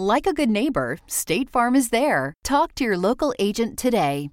Like 0.00 0.26
a 0.26 0.32
good 0.32 0.48
neighbor, 0.48 0.96
State 1.06 1.50
Farm 1.50 1.76
is 1.76 1.90
there. 1.90 2.32
Talk 2.42 2.74
to 2.76 2.84
your 2.84 2.96
local 2.96 3.34
agent 3.38 3.78
today. 3.78 4.30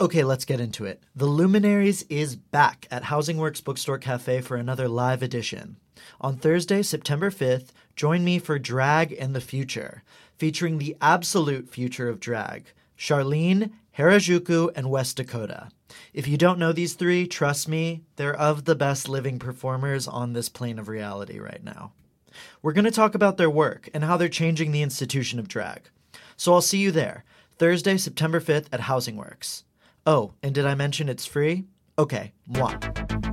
Okay, 0.00 0.22
let's 0.22 0.44
get 0.44 0.60
into 0.60 0.84
it. 0.84 1.02
The 1.16 1.26
Luminaries 1.26 2.04
is 2.04 2.36
back 2.36 2.86
at 2.92 3.02
Housing 3.02 3.38
Works 3.38 3.60
Bookstore 3.60 3.98
Cafe 3.98 4.40
for 4.42 4.56
another 4.56 4.86
live 4.86 5.24
edition. 5.24 5.78
On 6.20 6.36
Thursday, 6.36 6.82
September 6.84 7.28
5th, 7.28 7.70
join 7.96 8.22
me 8.22 8.38
for 8.38 8.60
Drag 8.60 9.10
in 9.10 9.32
the 9.32 9.40
Future, 9.40 10.04
featuring 10.36 10.78
the 10.78 10.96
absolute 11.00 11.68
future 11.68 12.08
of 12.08 12.20
drag 12.20 12.66
Charlene, 12.96 13.72
Harajuku, 13.98 14.70
and 14.76 14.90
West 14.90 15.16
Dakota. 15.16 15.70
If 16.12 16.28
you 16.28 16.36
don't 16.36 16.58
know 16.58 16.72
these 16.72 16.94
three, 16.94 17.26
trust 17.26 17.68
me, 17.68 18.02
they're 18.16 18.34
of 18.34 18.64
the 18.64 18.74
best 18.74 19.08
living 19.08 19.38
performers 19.38 20.06
on 20.06 20.32
this 20.32 20.48
plane 20.48 20.78
of 20.78 20.88
reality 20.88 21.38
right 21.38 21.62
now. 21.62 21.92
We're 22.62 22.72
going 22.72 22.84
to 22.84 22.90
talk 22.90 23.14
about 23.14 23.36
their 23.36 23.50
work 23.50 23.88
and 23.94 24.04
how 24.04 24.16
they're 24.16 24.28
changing 24.28 24.72
the 24.72 24.82
institution 24.82 25.38
of 25.38 25.48
drag. 25.48 25.88
So 26.36 26.52
I'll 26.52 26.60
see 26.60 26.78
you 26.78 26.90
there, 26.90 27.24
Thursday, 27.58 27.96
September 27.96 28.40
5th 28.40 28.66
at 28.72 28.80
Housing 28.80 29.16
Works. 29.16 29.64
Oh, 30.06 30.32
and 30.42 30.54
did 30.54 30.66
I 30.66 30.74
mention 30.74 31.08
it's 31.08 31.26
free? 31.26 31.64
Okay, 31.98 32.32
moi. 32.46 32.74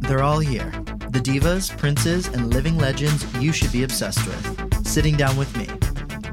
They're 0.02 0.23
all 0.23 0.39
here. 0.39 0.72
The 1.09 1.22
divas, 1.22 1.76
princes, 1.78 2.28
and 2.28 2.53
living 2.53 2.78
legends 2.78 3.23
you 3.38 3.53
should 3.53 3.72
be 3.72 3.83
obsessed 3.83 4.26
with. 4.26 4.88
Sitting 4.88 5.16
down 5.16 5.38
with 5.38 5.56
me. 5.56 5.67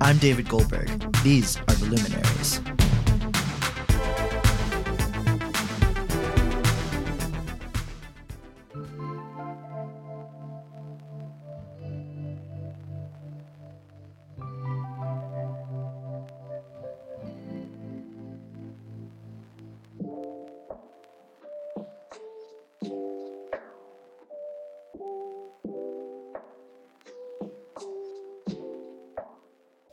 I'm 0.01 0.19
David 0.19 0.49
Goldberg. 0.49 0.89
These 1.23 1.59
are 1.59 1.75
the 1.75 1.85
luminaries. 1.85 2.61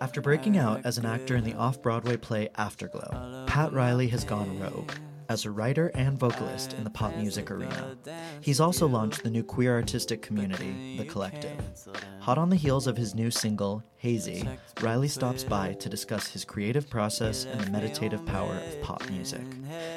After 0.09 0.21
breaking 0.21 0.57
out 0.57 0.83
as 0.88 0.97
an 0.97 1.05
actor 1.05 1.35
in 1.35 1.43
the 1.43 1.53
off 1.53 1.83
Broadway 1.83 2.17
play 2.17 2.49
Afterglow, 2.55 3.45
Pat 3.45 3.71
Reilly 3.71 4.07
has 4.07 4.23
gone 4.23 4.59
rogue 4.59 4.91
as 5.29 5.45
a 5.45 5.51
writer 5.51 5.91
and 5.93 6.17
vocalist 6.17 6.73
in 6.73 6.83
the 6.83 6.89
pop 6.89 7.16
music 7.16 7.51
arena. 7.51 7.95
He's 8.41 8.59
also 8.59 8.88
launched 8.88 9.21
the 9.21 9.29
new 9.29 9.43
queer 9.43 9.75
artistic 9.75 10.23
community, 10.23 10.97
The 10.97 11.05
Collective. 11.05 11.61
Hot 12.21 12.39
on 12.39 12.49
the 12.49 12.55
heels 12.55 12.88
of 12.88 12.97
his 12.97 13.13
new 13.13 13.29
single, 13.29 13.83
Hazy, 13.97 14.49
Reilly 14.81 15.09
stops 15.09 15.43
by 15.43 15.73
to 15.73 15.89
discuss 15.89 16.27
his 16.27 16.44
creative 16.44 16.89
process 16.89 17.45
and 17.45 17.61
the 17.61 17.69
meditative 17.69 18.25
power 18.25 18.55
of 18.55 18.81
pop 18.81 19.07
music. 19.11 19.45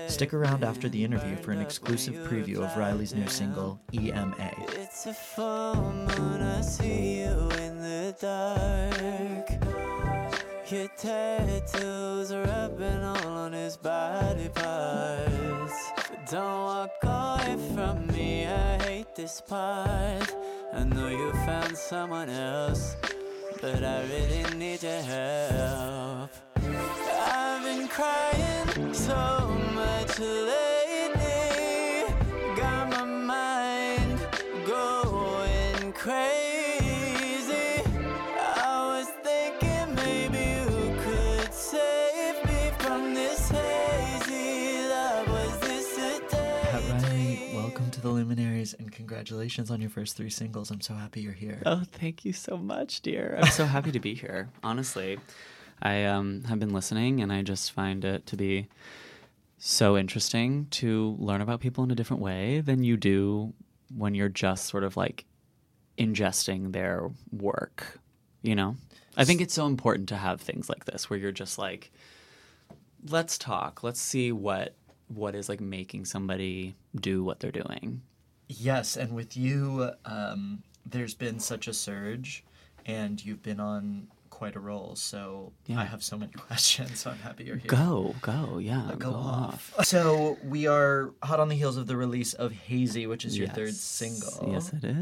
Stick 0.08 0.34
around 0.34 0.62
after 0.62 0.90
the 0.90 1.02
interview 1.02 1.36
for 1.36 1.52
an 1.52 1.62
exclusive 1.62 2.16
preview 2.28 2.58
of 2.58 2.76
Reilly's 2.76 3.14
new 3.14 3.28
single, 3.28 3.80
EMA. 3.94 4.52
This 19.22 19.40
part. 19.40 20.34
I 20.72 20.82
know 20.82 21.08
you 21.08 21.30
found 21.46 21.76
someone 21.76 22.28
else, 22.28 22.96
but 23.60 23.84
I 23.84 24.02
really 24.12 24.42
need 24.58 24.82
your 24.82 25.02
help. 25.02 26.30
I've 26.56 27.62
been 27.62 27.86
crying 27.86 28.92
so 28.92 29.46
much 29.74 30.18
lately. 30.18 30.61
The 48.02 48.08
Luminaries 48.08 48.74
and 48.74 48.90
congratulations 48.90 49.70
on 49.70 49.80
your 49.80 49.88
first 49.88 50.16
three 50.16 50.28
singles. 50.28 50.70
I'm 50.70 50.80
so 50.80 50.94
happy 50.94 51.20
you're 51.20 51.32
here. 51.32 51.62
Oh, 51.64 51.82
thank 51.92 52.24
you 52.24 52.32
so 52.32 52.56
much, 52.56 53.00
dear. 53.00 53.38
I'm 53.40 53.50
so 53.50 53.64
happy 53.64 53.92
to 53.92 54.00
be 54.00 54.14
here. 54.14 54.50
Honestly, 54.62 55.18
I 55.80 56.04
um, 56.04 56.42
have 56.44 56.58
been 56.58 56.72
listening, 56.72 57.20
and 57.22 57.32
I 57.32 57.42
just 57.42 57.72
find 57.72 58.04
it 58.04 58.26
to 58.26 58.36
be 58.36 58.66
so 59.56 59.96
interesting 59.96 60.66
to 60.72 61.16
learn 61.20 61.40
about 61.40 61.60
people 61.60 61.84
in 61.84 61.90
a 61.92 61.94
different 61.94 62.20
way 62.20 62.60
than 62.60 62.82
you 62.82 62.96
do 62.96 63.54
when 63.96 64.14
you're 64.14 64.28
just 64.28 64.66
sort 64.66 64.82
of 64.82 64.96
like 64.96 65.24
ingesting 65.96 66.72
their 66.72 67.08
work. 67.30 68.00
You 68.42 68.56
know, 68.56 68.76
I 69.16 69.24
think 69.24 69.40
it's 69.40 69.54
so 69.54 69.66
important 69.66 70.08
to 70.08 70.16
have 70.16 70.40
things 70.40 70.68
like 70.68 70.86
this 70.86 71.08
where 71.08 71.18
you're 71.18 71.30
just 71.30 71.58
like, 71.58 71.92
let's 73.08 73.38
talk, 73.38 73.84
let's 73.84 74.00
see 74.00 74.32
what 74.32 74.74
what 75.14 75.34
is 75.34 75.48
like 75.48 75.60
making 75.60 76.04
somebody 76.04 76.74
do 76.94 77.22
what 77.24 77.40
they're 77.40 77.50
doing. 77.52 78.02
Yes, 78.48 78.96
and 78.96 79.14
with 79.14 79.36
you, 79.36 79.90
um, 80.04 80.62
there's 80.84 81.14
been 81.14 81.38
such 81.40 81.68
a 81.68 81.72
surge, 81.72 82.44
and 82.84 83.24
you've 83.24 83.42
been 83.42 83.60
on 83.60 84.08
quite 84.30 84.56
a 84.56 84.60
roll. 84.60 84.96
So 84.96 85.52
Yeah. 85.66 85.80
I 85.80 85.84
have 85.84 86.02
so 86.02 86.18
many 86.18 86.32
questions. 86.36 86.98
So 87.00 87.10
I'm 87.10 87.18
happy 87.18 87.44
you're 87.44 87.56
here. 87.56 87.68
Go, 87.68 88.14
go, 88.20 88.58
yeah, 88.58 88.88
Uh, 88.88 88.94
go 88.96 89.12
off. 89.12 89.72
So 89.84 90.36
we 90.44 90.66
are 90.66 91.12
hot 91.22 91.38
on 91.40 91.48
the 91.48 91.54
heels 91.54 91.76
of 91.76 91.86
the 91.86 91.96
release 91.96 92.32
of 92.34 92.50
Hazy, 92.52 93.06
which 93.06 93.24
is 93.24 93.38
your 93.38 93.48
third 93.48 93.74
single. 93.74 94.50
Yes, 94.52 94.72
it 94.72 94.82
is. 94.84 94.96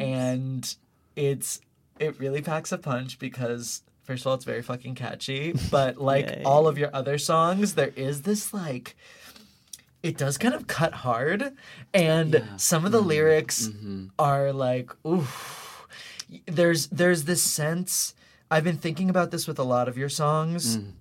and 0.00 0.76
it's 1.16 1.60
it 1.98 2.18
really 2.18 2.40
packs 2.40 2.72
a 2.72 2.78
punch 2.78 3.18
because 3.18 3.82
first 4.04 4.22
of 4.22 4.28
all 4.28 4.34
it's 4.34 4.44
very 4.46 4.62
fucking 4.62 4.94
catchy 4.94 5.52
but 5.70 5.98
like 6.00 6.40
all 6.46 6.66
of 6.66 6.78
your 6.78 6.88
other 6.94 7.18
songs 7.18 7.74
there 7.74 7.92
is 7.96 8.22
this 8.22 8.54
like 8.54 8.96
it 10.02 10.16
does 10.16 10.38
kind 10.38 10.54
of 10.54 10.66
cut 10.66 10.92
hard 10.94 11.52
and 11.92 12.34
Yeah. 12.34 12.56
some 12.56 12.84
of 12.86 12.92
the 12.92 13.00
lyrics 13.02 13.66
hmm 13.68 14.06
are 14.18 14.52
like 14.52 14.90
oof. 15.06 15.86
There's 16.46 16.86
there's 16.88 17.24
this 17.24 17.42
sense 17.42 18.14
i've 18.50 18.64
been 18.64 18.78
thinking 18.78 19.10
about 19.10 19.30
this 19.30 19.46
with 19.48 19.58
a 19.58 19.64
lot 19.64 19.88
of 19.88 19.98
your 19.98 20.08
songs 20.08 20.78
Mm. 20.78 20.92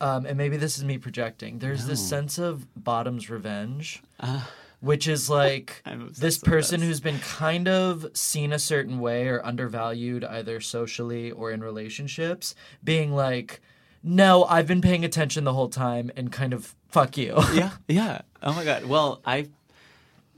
um, 0.00 0.26
and 0.26 0.36
maybe 0.38 0.56
this 0.56 0.76
is 0.78 0.84
me 0.84 0.98
projecting. 0.98 1.58
There's 1.58 1.86
this 1.86 2.06
sense 2.06 2.38
of 2.38 2.66
bottom's 2.76 3.28
revenge 3.30 4.02
Uh, 4.20 4.42
which 4.80 5.08
is 5.08 5.28
like 5.30 5.82
this. 6.18 6.38
person 6.38 6.80
who's 6.82 7.00
been 7.00 7.18
kind 7.18 7.66
of 7.66 8.06
seen 8.14 8.52
a 8.52 8.58
certain 8.58 9.00
way 9.00 9.26
or 9.28 9.44
undervalued 9.44 10.22
either 10.24 10.60
socially 10.60 11.30
or 11.30 11.50
in 11.50 11.60
relationships 11.62 12.54
being 12.84 13.12
like 13.12 13.60
no 14.02 14.44
i've 14.44 14.66
been 14.68 14.82
paying 14.82 15.04
attention 15.04 15.44
the 15.44 15.54
whole 15.54 15.68
time 15.70 16.10
and 16.16 16.30
kind 16.30 16.52
of 16.52 16.74
fuck 16.96 17.16
you 17.18 17.34
yeah, 17.54 17.72
yeah. 17.88 18.22
Oh 18.42 18.54
my 18.54 18.64
god. 18.64 18.86
Well, 18.86 19.20
I 19.24 19.48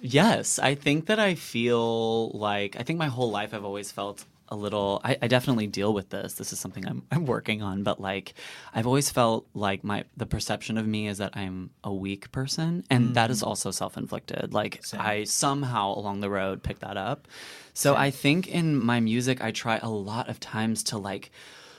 yes, 0.00 0.58
I 0.58 0.74
think 0.74 1.06
that 1.06 1.20
I 1.20 1.34
feel 1.34 2.30
like 2.30 2.76
I 2.78 2.82
think 2.82 2.98
my 2.98 3.06
whole 3.06 3.30
life 3.30 3.54
I've 3.54 3.64
always 3.64 3.92
felt 3.92 4.24
a 4.48 4.56
little 4.56 5.00
I, 5.04 5.16
I 5.22 5.28
definitely 5.28 5.66
deal 5.66 5.92
with 5.92 6.10
this. 6.10 6.34
This 6.34 6.52
is 6.52 6.58
something 6.58 6.86
I'm 6.86 7.02
I'm 7.12 7.26
working 7.26 7.62
on, 7.62 7.84
but 7.84 8.00
like 8.00 8.34
I've 8.74 8.86
always 8.86 9.10
felt 9.10 9.46
like 9.54 9.84
my 9.84 10.04
the 10.16 10.26
perception 10.26 10.78
of 10.78 10.86
me 10.86 11.06
is 11.06 11.18
that 11.18 11.36
I'm 11.36 11.70
a 11.84 11.94
weak 11.94 12.32
person 12.32 12.82
and 12.90 13.14
that 13.14 13.30
is 13.30 13.38
mm-hmm. 13.38 13.48
also 13.48 13.70
self-inflicted. 13.70 14.52
Like 14.52 14.84
Same. 14.84 15.00
I 15.00 15.24
somehow 15.24 15.94
along 15.94 16.20
the 16.20 16.30
road 16.30 16.62
picked 16.64 16.80
that 16.80 16.96
up. 16.96 17.28
So 17.72 17.94
I 17.94 18.10
think 18.10 18.48
in 18.48 18.84
my 18.84 18.98
music 18.98 19.44
I 19.44 19.52
try 19.52 19.78
a 19.78 19.90
lot 19.90 20.28
of 20.28 20.40
times 20.40 20.82
to 20.84 20.98
like 20.98 21.30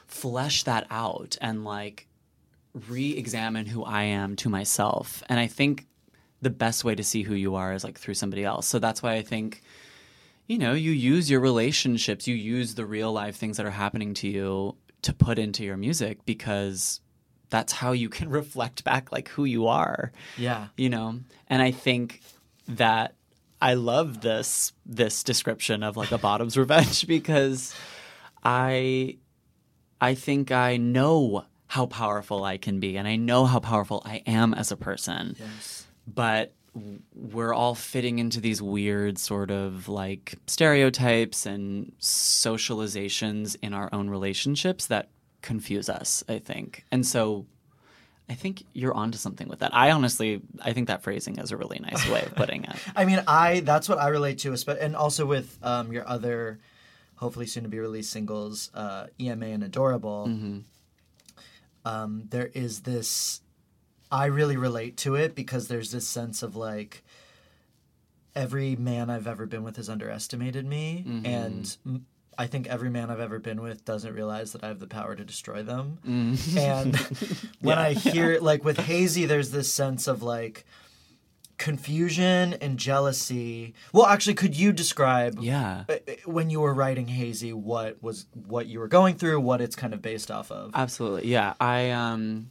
flesh 0.07 0.63
that 0.63 0.87
out 0.89 1.37
and 1.41 1.65
like 1.65 2.07
re-examine 2.87 3.65
who 3.65 3.83
I 3.83 4.03
am 4.03 4.35
to 4.37 4.49
myself. 4.49 5.23
And 5.29 5.39
I 5.39 5.47
think 5.47 5.87
the 6.41 6.49
best 6.49 6.83
way 6.83 6.95
to 6.95 7.03
see 7.03 7.23
who 7.23 7.35
you 7.35 7.55
are 7.55 7.73
is 7.73 7.83
like 7.83 7.99
through 7.99 8.13
somebody 8.13 8.43
else. 8.43 8.67
So 8.67 8.79
that's 8.79 9.03
why 9.03 9.13
I 9.13 9.21
think 9.21 9.61
you 10.49 10.57
know, 10.57 10.73
you 10.73 10.91
use 10.91 11.29
your 11.29 11.39
relationships, 11.39 12.27
you 12.27 12.35
use 12.35 12.73
the 12.73 12.85
real 12.85 13.13
life 13.13 13.35
things 13.35 13.57
that 13.57 13.67
are 13.67 13.71
happening 13.71 14.15
to 14.15 14.27
you 14.27 14.75
to 15.03 15.13
put 15.13 15.37
into 15.37 15.63
your 15.63 15.77
music 15.77 16.25
because 16.25 17.01
that's 17.51 17.71
how 17.71 17.91
you 17.91 18.09
can 18.09 18.29
reflect 18.41 18.83
back 18.83 19.11
like 19.11 19.29
who 19.29 19.45
you 19.45 19.67
are. 19.67 20.11
Yeah. 20.37 20.67
You 20.75 20.89
know? 20.89 21.19
And 21.47 21.61
I 21.61 21.69
think 21.69 22.21
that 22.67 23.13
I 23.61 23.75
love 23.75 24.21
this 24.21 24.73
this 24.85 25.23
description 25.23 25.83
of 25.83 25.95
like 25.95 26.11
a 26.11 26.17
bottom's 26.17 26.57
revenge 26.63 27.05
because 27.05 27.75
I 28.43 29.17
I 30.01 30.15
think 30.15 30.51
I 30.51 30.77
know 30.77 31.45
how 31.69 31.86
powerful 31.86 32.44
I 32.44 32.57
can 32.57 32.80
be 32.80 32.98
and 32.98 33.07
I 33.07 33.16
know 33.16 33.45
how 33.45 33.60
powerful 33.60 34.01
I 34.04 34.24
am 34.25 34.56
as 34.56 34.71
a 34.71 34.75
person. 34.75 35.36
Yes. 35.39 35.86
But 36.07 36.51
we're 37.13 37.54
all 37.54 37.75
fitting 37.75 38.18
into 38.18 38.42
these 38.42 38.60
weird 38.60 39.19
sort 39.19 39.51
of 39.51 39.88
like 39.88 40.33
stereotypes 40.48 41.45
and 41.45 41.94
socializations 42.00 43.56
in 43.62 43.75
our 43.75 43.88
own 43.94 44.10
relationships 44.10 44.88
that 44.88 45.10
confuse 45.44 45.89
us, 45.89 46.24
I 46.27 46.39
think. 46.39 46.86
And 46.92 47.06
so 47.06 47.45
I 48.27 48.33
think 48.33 48.63
you're 48.74 48.95
onto 48.95 49.19
something 49.19 49.48
with 49.48 49.60
that. 49.60 49.71
I 49.71 49.92
honestly, 49.92 50.42
I 50.63 50.74
think 50.74 50.88
that 50.88 51.04
phrasing 51.04 51.38
is 51.38 51.51
a 51.51 51.57
really 51.57 51.77
nice 51.77 52.10
way 52.10 52.24
of 52.24 52.33
putting 52.33 52.63
it. 52.63 52.77
I 52.95 53.06
mean, 53.06 53.21
I 53.27 53.60
that's 53.60 53.88
what 53.88 54.00
I 54.00 54.07
relate 54.07 54.39
to, 54.39 54.56
and 54.81 54.95
also 54.95 55.27
with 55.27 55.56
um, 55.62 55.94
your 55.94 56.07
other, 56.07 56.57
hopefully 57.16 57.45
soon 57.45 57.62
to 57.63 57.69
be 57.69 57.80
released 57.80 58.12
singles, 58.12 58.71
uh, 58.74 59.06
EMA 59.19 59.45
and 59.48 59.63
Adorable. 59.63 60.25
Mm-hmm. 60.27 60.60
Um, 61.89 62.24
there 62.30 62.50
is 62.53 62.81
this. 62.81 63.41
I 64.12 64.25
really 64.25 64.57
relate 64.57 64.97
to 64.97 65.15
it 65.15 65.36
because 65.36 65.68
there's 65.68 65.91
this 65.91 66.07
sense 66.07 66.44
of 66.44 66.56
like. 66.56 67.03
Every 68.36 68.75
man 68.75 69.09
I've 69.09 69.27
ever 69.27 69.45
been 69.47 69.63
with 69.63 69.77
has 69.77 69.89
underestimated 69.89 70.65
me, 70.65 71.03
Mm-hmm. 71.06 71.25
and 71.25 71.77
m- 71.86 72.06
I 72.38 72.45
think 72.47 72.68
every 72.68 72.89
man 72.89 73.09
I've 73.09 73.19
ever 73.19 73.39
been 73.39 73.59
with 73.62 73.83
doesn't 73.83 74.13
realize 74.13 74.53
that 74.53 74.63
I 74.63 74.68
have 74.68 74.80
the 74.80 74.88
power 74.88 75.13
to 75.15 75.25
destroy 75.25 75.62
them. 75.63 75.97
Mm-hmm. 76.07 76.57
And 76.57 76.95
when 77.59 77.77
I 77.80 77.94
hear 77.94 78.39
like 78.39 78.63
with 78.63 78.77
Hazy, 78.77 79.25
there's 79.25 79.50
this 79.51 79.74
sense 79.74 80.07
of 80.07 80.21
like 80.24 80.63
confusion 81.59 82.53
and 82.61 82.79
jealousy. 82.79 83.75
Well, 83.94 84.07
actually, 84.07 84.33
could 84.33 84.56
you 84.57 84.71
describe 84.73 85.38
Yeah. 85.39 85.83
uh, 85.88 85.95
when 86.25 86.50
you 86.50 86.61
were 86.61 86.73
writing 86.73 87.07
Hazy 87.07 87.53
what 87.53 88.01
was 88.01 88.25
what 88.47 88.65
you 88.65 88.79
were 88.79 88.88
going 88.88 89.15
through, 89.15 89.39
what 89.41 89.61
it's 89.61 89.75
kind 89.75 89.94
of 89.94 90.01
based 90.01 90.31
off 90.31 90.51
of? 90.51 90.71
Absolutely. 90.73 91.27
Yeah. 91.29 91.53
I 91.59 91.91
um 91.91 92.50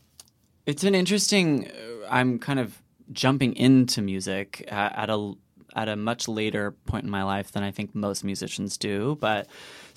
it's 0.67 0.85
an 0.85 0.95
interesting 0.95 1.69
I'm 2.09 2.39
kind 2.39 2.61
of 2.61 2.81
jumping 3.11 3.57
into 3.57 4.03
music 4.03 4.65
at, 4.69 4.97
at 4.97 5.11
a 5.11 5.33
at 5.75 5.89
a 5.89 5.97
much 5.97 6.29
later 6.29 6.73
point 6.87 7.05
in 7.05 7.11
my 7.11 7.23
life 7.23 7.53
than 7.53 7.63
I 7.63 7.71
think 7.71 7.95
most 7.95 8.25
musicians 8.25 8.77
do, 8.79 9.17
but 9.21 9.47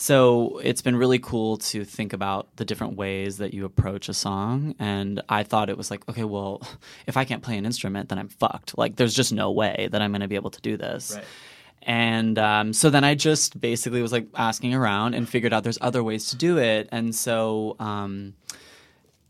so 0.02 0.60
it's 0.64 0.82
been 0.82 0.96
really 0.96 1.20
cool 1.20 1.58
to 1.58 1.86
think 1.86 2.12
about 2.12 2.56
the 2.56 2.66
different 2.66 2.96
ways 2.96 3.38
that 3.38 3.54
you 3.54 3.66
approach 3.66 4.10
a 4.10 4.16
song 4.16 4.74
and 4.80 5.22
I 5.30 5.44
thought 5.44 5.70
it 5.70 5.78
was 5.78 5.92
like 5.92 6.10
okay, 6.10 6.24
well, 6.24 6.68
if 7.06 7.18
I 7.18 7.24
can't 7.24 7.44
play 7.44 7.56
an 7.56 7.68
instrument 7.68 8.10
then 8.10 8.18
I'm 8.18 8.30
fucked. 8.30 8.76
Like 8.80 8.96
there's 8.96 9.14
just 9.14 9.32
no 9.32 9.52
way 9.52 9.90
that 9.92 10.02
I'm 10.02 10.10
going 10.10 10.22
to 10.22 10.28
be 10.28 10.34
able 10.34 10.50
to 10.50 10.62
do 10.62 10.76
this. 10.76 11.14
Right. 11.16 11.26
And 11.84 12.40
um, 12.40 12.74
so 12.74 12.90
then 12.90 13.04
I 13.04 13.14
just 13.14 13.62
basically 13.62 14.02
was 14.02 14.12
like 14.12 14.28
asking 14.36 14.74
around 14.74 15.14
and 15.14 15.30
figured 15.30 15.54
out 15.54 15.64
there's 15.64 15.78
other 15.82 16.04
ways 16.04 16.32
to 16.32 16.36
do 16.36 16.58
it. 16.58 16.90
And 16.92 17.14
so 17.14 17.76
um, 17.80 18.34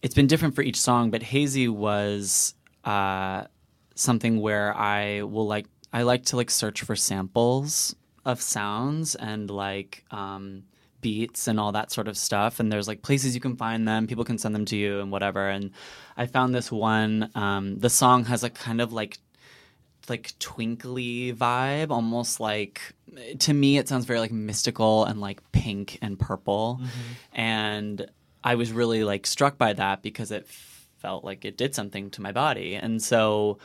it's 0.02 0.16
been 0.16 0.28
different 0.28 0.56
for 0.56 0.62
each 0.62 0.80
song, 0.80 1.12
but 1.12 1.22
Hazy 1.22 1.68
was 1.68 2.54
uh, 2.86 3.44
something 3.96 4.40
where 4.40 4.74
I 4.74 5.24
will 5.24 5.48
like 5.48 5.66
I 5.92 6.04
like 6.04 6.24
to 6.28 6.38
like 6.38 6.50
search 6.50 6.82
for 6.82 6.96
samples 6.96 7.94
of 8.26 8.42
sounds 8.42 9.16
and 9.16 9.50
like 9.50 10.06
um, 10.12 10.64
beats 11.02 11.48
and 11.48 11.60
all 11.60 11.72
that 11.72 11.92
sort 11.92 12.08
of 12.08 12.18
stuff. 12.18 12.60
And 12.60 12.72
there's 12.72 12.88
like 12.88 13.02
places 13.02 13.36
you 13.36 13.42
can 13.42 13.56
find 13.56 13.88
them, 13.88 14.08
people 14.08 14.24
can 14.24 14.38
send 14.38 14.56
them 14.56 14.66
to 14.66 14.76
you 14.76 15.00
and 15.00 15.12
whatever. 15.12 15.50
And 15.50 15.72
I 16.16 16.26
found 16.28 16.54
this 16.54 16.72
one. 16.72 17.30
Um, 17.36 17.80
the 17.80 17.90
song 17.90 18.26
has 18.26 18.44
a 18.44 18.50
kind 18.50 18.82
of 18.82 18.94
like 18.94 19.18
like 20.10 20.34
twinkly 20.40 21.34
vibe, 21.34 21.92
almost 21.92 22.40
like 22.40 22.82
to 23.40 23.54
me 23.54 23.78
it 23.78 23.88
sounds 23.88 24.06
very 24.06 24.20
like 24.20 24.32
mystical 24.32 25.06
and 25.06 25.22
like 25.22 25.40
pink 25.52 25.98
and 26.02 26.20
purple. 26.20 26.82
And 27.34 28.10
I 28.44 28.56
was 28.56 28.72
really 28.72 29.04
like 29.04 29.28
struck 29.28 29.58
by 29.58 29.74
that 29.74 30.02
because 30.02 30.32
it 30.32 30.48
felt 30.48 31.24
like 31.24 31.46
it 31.46 31.58
did 31.58 31.76
something 31.76 32.10
to 32.12 32.22
my 32.22 32.32
body. 32.32 32.76
And 32.76 33.02
so 33.02 33.60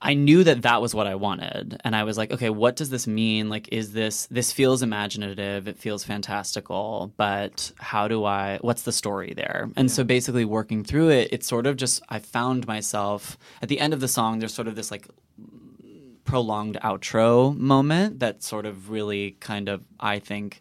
I 0.00 0.14
knew 0.14 0.44
that 0.44 0.62
that 0.62 0.80
was 0.80 0.94
what 0.94 1.08
I 1.08 1.16
wanted. 1.16 1.80
And 1.84 1.96
I 1.96 2.04
was 2.04 2.16
like, 2.16 2.30
okay, 2.30 2.50
what 2.50 2.76
does 2.76 2.90
this 2.90 3.06
mean? 3.06 3.48
Like, 3.48 3.68
is 3.72 3.92
this, 3.92 4.26
this 4.26 4.52
feels 4.52 4.82
imaginative, 4.82 5.66
it 5.66 5.76
feels 5.76 6.04
fantastical, 6.04 7.12
but 7.16 7.72
how 7.78 8.06
do 8.06 8.24
I, 8.24 8.58
what's 8.60 8.82
the 8.82 8.92
story 8.92 9.34
there? 9.34 9.70
And 9.76 9.90
so 9.90 10.04
basically 10.04 10.44
working 10.44 10.84
through 10.84 11.10
it, 11.10 11.28
it's 11.32 11.48
sort 11.48 11.66
of 11.66 11.76
just, 11.76 12.00
I 12.08 12.20
found 12.20 12.66
myself 12.66 13.36
at 13.60 13.68
the 13.68 13.80
end 13.80 13.92
of 13.92 14.00
the 14.00 14.08
song, 14.08 14.38
there's 14.38 14.54
sort 14.54 14.68
of 14.68 14.76
this 14.76 14.92
like 14.92 15.08
prolonged 16.24 16.78
outro 16.84 17.56
moment 17.56 18.20
that 18.20 18.42
sort 18.42 18.66
of 18.66 18.90
really 18.90 19.32
kind 19.40 19.68
of, 19.68 19.82
I 19.98 20.20
think, 20.20 20.60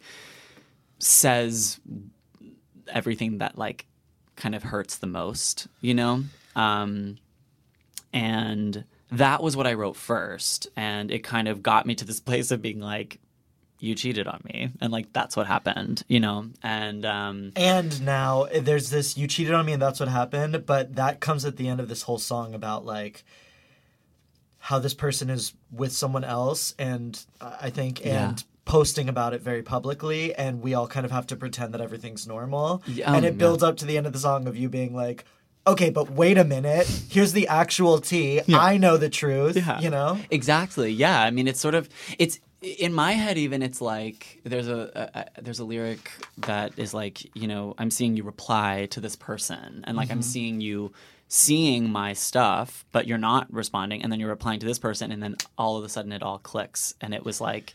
says 0.97 1.79
everything 2.87 3.37
that 3.37 3.55
like 3.57 3.85
kind 4.35 4.55
of 4.55 4.63
hurts 4.63 4.97
the 4.97 5.07
most, 5.07 5.67
you 5.81 5.93
know? 5.93 6.23
Um, 6.55 7.17
and 8.13 8.83
that 9.11 9.41
was 9.41 9.55
what 9.55 9.67
I 9.67 9.73
wrote 9.73 9.95
first. 9.95 10.67
And 10.75 11.11
it 11.11 11.23
kind 11.23 11.47
of 11.47 11.63
got 11.63 11.85
me 11.85 11.95
to 11.95 12.05
this 12.05 12.19
place 12.29 12.51
of 12.51 12.61
being 12.61 12.79
like, 12.79 13.19
you 13.79 13.93
cheated 13.93 14.27
on 14.27 14.41
me. 14.43 14.71
And 14.81 14.91
like, 14.91 15.13
that's 15.13 15.37
what 15.37 15.45
happened, 15.45 16.03
you 16.07 16.19
know? 16.19 16.47
And, 16.63 17.05
um, 17.05 17.51
And 17.55 18.01
now 18.03 18.43
eh, 18.45 18.59
there's 18.59 18.89
this 18.89 19.15
you 19.17 19.27
cheated 19.27 19.53
on 19.53 19.65
me 19.67 19.73
and 19.73 19.81
that's 19.81 19.99
what 19.99 20.09
happened, 20.09 20.65
but 20.65 20.95
that 20.95 21.19
comes 21.19 21.45
at 21.45 21.57
the 21.57 21.67
end 21.67 21.79
of 21.79 21.87
this 21.87 22.01
whole 22.01 22.17
song 22.17 22.55
about 22.55 22.85
like 22.85 23.23
how 24.57 24.79
this 24.79 24.93
person 24.93 25.29
is 25.29 25.53
with 25.71 25.93
someone 25.93 26.23
else 26.23 26.73
and 26.79 27.23
uh, 27.39 27.55
I 27.61 27.69
think 27.69 28.03
Yeah. 28.03 28.29
and 28.29 28.43
posting 28.65 29.07
about 29.07 29.33
it 29.33 29.41
very 29.41 29.61
publicly 29.63 30.35
and 30.35 30.61
we 30.61 30.73
all 30.73 30.87
kind 30.87 31.05
of 31.05 31.11
have 31.11 31.27
to 31.27 31.35
pretend 31.37 31.73
that 31.73 31.79
everything's 31.81 32.27
normal. 32.27 32.83
Yeah, 32.87 33.07
and 33.13 33.17
um, 33.17 33.23
it 33.25 33.37
builds 33.37 33.63
up 33.63 33.77
to 33.77 33.85
the 33.85 33.95
end 33.97 34.07
of 34.07 34.11
the 34.13 34.19
song 34.19 34.47
of 34.47 34.57
you 34.57 34.67
being 34.69 34.93
like 34.95 35.23
Okay, 35.67 35.89
but 35.89 36.11
wait 36.11 36.37
a 36.37 36.45
minute. 36.45 36.87
Here's 37.09 37.33
the 37.33 37.47
actual 37.49 37.99
tea. 37.99 38.41
I 38.53 38.77
know 38.77 38.95
the 38.95 39.09
truth. 39.09 39.57
Yeah. 39.57 39.81
You 39.81 39.89
know? 39.89 40.17
Exactly. 40.31 40.91
Yeah. 40.91 41.21
I 41.21 41.29
mean, 41.29 41.47
it's 41.47 41.59
sort 41.59 41.75
of 41.75 41.89
it's 42.17 42.39
in 42.61 42.93
my 42.93 43.11
head. 43.11 43.37
Even 43.37 43.61
it's 43.61 43.81
like 43.81 44.39
there's 44.45 44.69
a, 44.69 44.89
a, 44.95 45.19
a 45.19 45.41
there's 45.41 45.59
a 45.59 45.65
lyric 45.65 46.09
that 46.39 46.71
is 46.77 46.93
like 46.93 47.35
you 47.35 47.47
know 47.47 47.75
I'm 47.77 47.91
seeing 47.91 48.15
you 48.15 48.23
reply 48.23 48.87
to 48.91 49.01
this 49.01 49.15
person, 49.15 49.83
and 49.85 49.97
like 49.97 50.09
I'm 50.09 50.19
mm-hmm. 50.19 50.21
seeing 50.21 50.61
you 50.61 50.93
seeing 51.27 51.89
my 51.89 52.13
stuff, 52.13 52.85
but 52.93 53.05
you're 53.05 53.17
not 53.17 53.51
responding, 53.51 54.01
and 54.01 54.11
then 54.11 54.19
you're 54.19 54.29
replying 54.29 54.61
to 54.61 54.65
this 54.65 54.79
person, 54.79 55.11
and 55.11 55.21
then 55.21 55.35
all 55.57 55.77
of 55.77 55.83
a 55.83 55.89
sudden 55.89 56.13
it 56.13 56.23
all 56.23 56.39
clicks, 56.39 56.95
and 57.01 57.13
it 57.13 57.25
was 57.25 57.41
like 57.41 57.73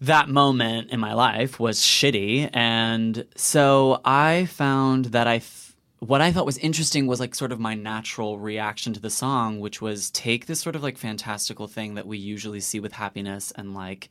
that 0.00 0.28
moment 0.28 0.90
in 0.90 1.00
my 1.00 1.14
life 1.14 1.58
was 1.58 1.80
shitty 1.80 2.50
and 2.52 3.24
so 3.36 4.00
i 4.04 4.44
found 4.46 5.06
that 5.06 5.26
i 5.26 5.36
f- 5.36 5.63
what 6.06 6.20
i 6.20 6.32
thought 6.32 6.46
was 6.46 6.58
interesting 6.58 7.06
was 7.06 7.20
like 7.20 7.34
sort 7.34 7.52
of 7.52 7.60
my 7.60 7.74
natural 7.74 8.38
reaction 8.38 8.92
to 8.92 9.00
the 9.00 9.10
song 9.10 9.60
which 9.60 9.80
was 9.80 10.10
take 10.10 10.46
this 10.46 10.60
sort 10.60 10.76
of 10.76 10.82
like 10.82 10.98
fantastical 10.98 11.66
thing 11.66 11.94
that 11.94 12.06
we 12.06 12.18
usually 12.18 12.60
see 12.60 12.80
with 12.80 12.92
happiness 12.92 13.52
and 13.56 13.74
like 13.74 14.08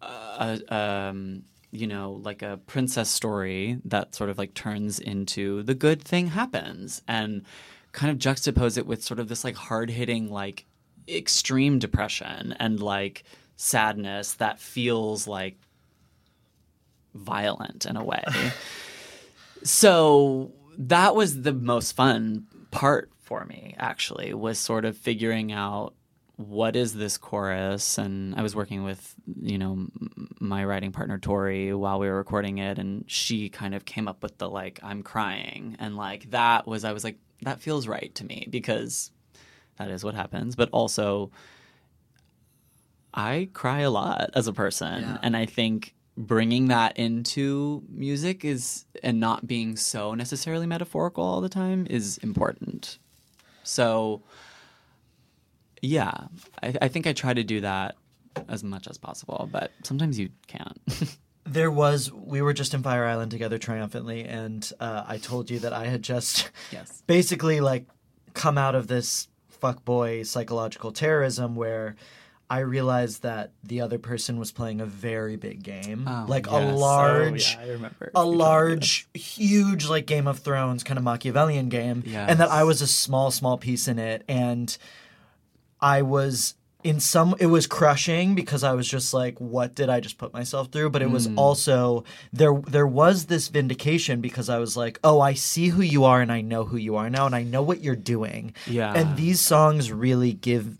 uh, 0.00 0.58
um 0.68 1.42
you 1.70 1.86
know 1.86 2.20
like 2.22 2.42
a 2.42 2.58
princess 2.66 3.10
story 3.10 3.78
that 3.84 4.14
sort 4.14 4.30
of 4.30 4.38
like 4.38 4.54
turns 4.54 4.98
into 4.98 5.62
the 5.64 5.74
good 5.74 6.02
thing 6.02 6.28
happens 6.28 7.02
and 7.08 7.42
kind 7.92 8.10
of 8.10 8.18
juxtapose 8.18 8.78
it 8.78 8.86
with 8.86 9.02
sort 9.02 9.18
of 9.18 9.28
this 9.28 9.44
like 9.44 9.56
hard-hitting 9.56 10.30
like 10.30 10.66
extreme 11.08 11.78
depression 11.78 12.54
and 12.58 12.80
like 12.80 13.24
sadness 13.56 14.34
that 14.34 14.60
feels 14.60 15.26
like 15.26 15.56
violent 17.14 17.86
in 17.86 17.96
a 17.96 18.04
way. 18.04 18.22
so 19.64 20.52
that 20.78 21.14
was 21.14 21.42
the 21.42 21.52
most 21.52 21.92
fun 21.92 22.46
part 22.70 23.10
for 23.18 23.44
me 23.44 23.74
actually 23.78 24.32
was 24.32 24.58
sort 24.58 24.84
of 24.84 24.96
figuring 24.96 25.52
out 25.52 25.92
what 26.36 26.76
is 26.76 26.94
this 26.94 27.18
chorus. 27.18 27.98
And 27.98 28.34
i 28.36 28.42
was 28.42 28.54
working 28.54 28.84
with 28.84 29.14
you 29.42 29.58
know 29.58 29.86
my 30.40 30.64
writing 30.64 30.92
partner 30.92 31.18
tori 31.18 31.74
while 31.74 31.98
we 31.98 32.06
were 32.08 32.16
recording 32.16 32.58
it. 32.58 32.78
And 32.78 33.04
she 33.10 33.48
kind 33.48 33.74
of 33.74 33.84
came 33.84 34.06
up 34.08 34.22
with 34.22 34.38
the 34.38 34.48
like 34.48 34.78
i'm 34.82 35.02
crying. 35.02 35.76
And 35.80 35.96
like 35.96 36.30
that 36.30 36.66
was 36.66 36.84
i 36.84 36.92
was 36.92 37.02
like 37.04 37.18
that 37.42 37.60
feels 37.60 37.86
right 37.88 38.14
to 38.16 38.24
me 38.24 38.46
because 38.50 39.10
that 39.78 39.90
is 39.90 40.04
what 40.04 40.14
happens. 40.14 40.54
But 40.56 40.70
also 40.70 41.30
I 43.12 43.48
cry 43.52 43.80
a 43.80 43.90
lot 43.90 44.30
as 44.34 44.46
a 44.46 44.52
person, 44.52 45.00
Yeah. 45.02 45.18
and 45.22 45.36
I 45.36 45.46
think 45.46 45.94
bringing 46.18 46.66
that 46.66 46.98
into 46.98 47.84
music 47.88 48.44
is 48.44 48.84
and 49.04 49.20
not 49.20 49.46
being 49.46 49.76
so 49.76 50.14
necessarily 50.14 50.66
metaphorical 50.66 51.22
all 51.22 51.40
the 51.40 51.48
time 51.48 51.86
is 51.88 52.18
important. 52.18 52.98
So, 53.62 54.22
yeah, 55.80 56.12
I, 56.60 56.74
I 56.82 56.88
think 56.88 57.06
I 57.06 57.12
try 57.12 57.32
to 57.32 57.44
do 57.44 57.60
that 57.60 57.94
as 58.48 58.64
much 58.64 58.88
as 58.88 58.98
possible, 58.98 59.48
but 59.50 59.70
sometimes 59.84 60.18
you 60.18 60.30
can't. 60.46 60.78
There 61.46 61.70
was 61.70 62.12
we 62.12 62.42
were 62.42 62.52
just 62.52 62.74
in 62.74 62.82
Fire 62.82 63.06
Island 63.06 63.30
together 63.30 63.56
triumphantly, 63.56 64.22
and 64.22 64.70
uh, 64.80 65.04
I 65.08 65.16
told 65.16 65.48
you 65.48 65.58
that 65.60 65.72
I 65.72 65.86
had 65.86 66.02
just 66.02 66.50
Yes. 66.70 67.02
basically 67.06 67.62
like 67.62 67.86
come 68.34 68.58
out 68.58 68.74
of 68.74 68.86
this 68.86 69.28
fuck 69.48 69.82
boy 69.82 70.24
psychological 70.24 70.92
terrorism 70.92 71.56
where 71.56 71.96
I 72.50 72.60
realized 72.60 73.22
that 73.24 73.52
the 73.62 73.82
other 73.82 73.98
person 73.98 74.38
was 74.38 74.52
playing 74.52 74.80
a 74.80 74.86
very 74.86 75.36
big 75.36 75.62
game, 75.62 76.06
Oh, 76.08 76.24
like 76.28 76.46
yes. 76.46 76.54
a 76.54 76.70
Oh, 76.72 76.76
large. 76.76 77.54
yeah, 77.54 77.60
I 77.60 77.68
remember. 77.68 78.10
a 78.14 78.24
large, 78.46 79.06
huge, 79.12 79.86
like 79.86 80.06
Game 80.06 80.26
of 80.26 80.38
Thrones 80.38 80.82
kind 80.82 80.96
of 80.96 81.04
Machiavellian 81.04 81.68
game, 81.68 82.02
and 82.06 82.40
that 82.40 82.48
I 82.50 82.64
was 82.64 82.80
a 82.80 82.86
small, 82.86 83.30
small 83.30 83.58
piece 83.58 83.86
in 83.86 83.98
it, 83.98 84.24
and 84.28 84.76
I 85.80 86.02
was 86.02 86.54
in 86.84 87.00
some. 87.00 87.34
It 87.38 87.46
was 87.46 87.66
crushing 87.66 88.34
because 88.34 88.62
I 88.64 88.72
was 88.72 88.88
just 88.88 89.12
like, 89.12 89.38
"What 89.40 89.74
did 89.74 89.88
I 89.90 90.00
just 90.00 90.16
put 90.16 90.32
myself 90.32 90.68
through?" 90.72 90.90
But 90.90 91.02
it 91.02 91.10
was 91.10 91.26
Hmm. 91.26 91.38
also 91.38 92.04
there. 92.32 92.54
There 92.54 92.86
was 92.86 93.26
this 93.26 93.48
vindication 93.48 94.20
because 94.20 94.48
I 94.48 94.58
was 94.58 94.76
like, 94.76 94.98
"Oh, 95.04 95.20
I 95.20 95.34
see 95.34 95.68
who 95.68 95.82
you 95.82 96.04
are, 96.04 96.20
and 96.22 96.32
I 96.32 96.40
know 96.40 96.64
who 96.64 96.76
you 96.76 96.96
are 96.96 97.10
now, 97.10 97.26
and 97.26 97.34
I 97.34 97.42
know 97.42 97.62
what 97.62 97.82
you're 97.82 97.96
doing." 97.96 98.54
Yeah. 98.66 98.92
and 98.94 99.16
these 99.16 99.40
songs 99.40 99.92
really 99.92 100.32
give 100.32 100.78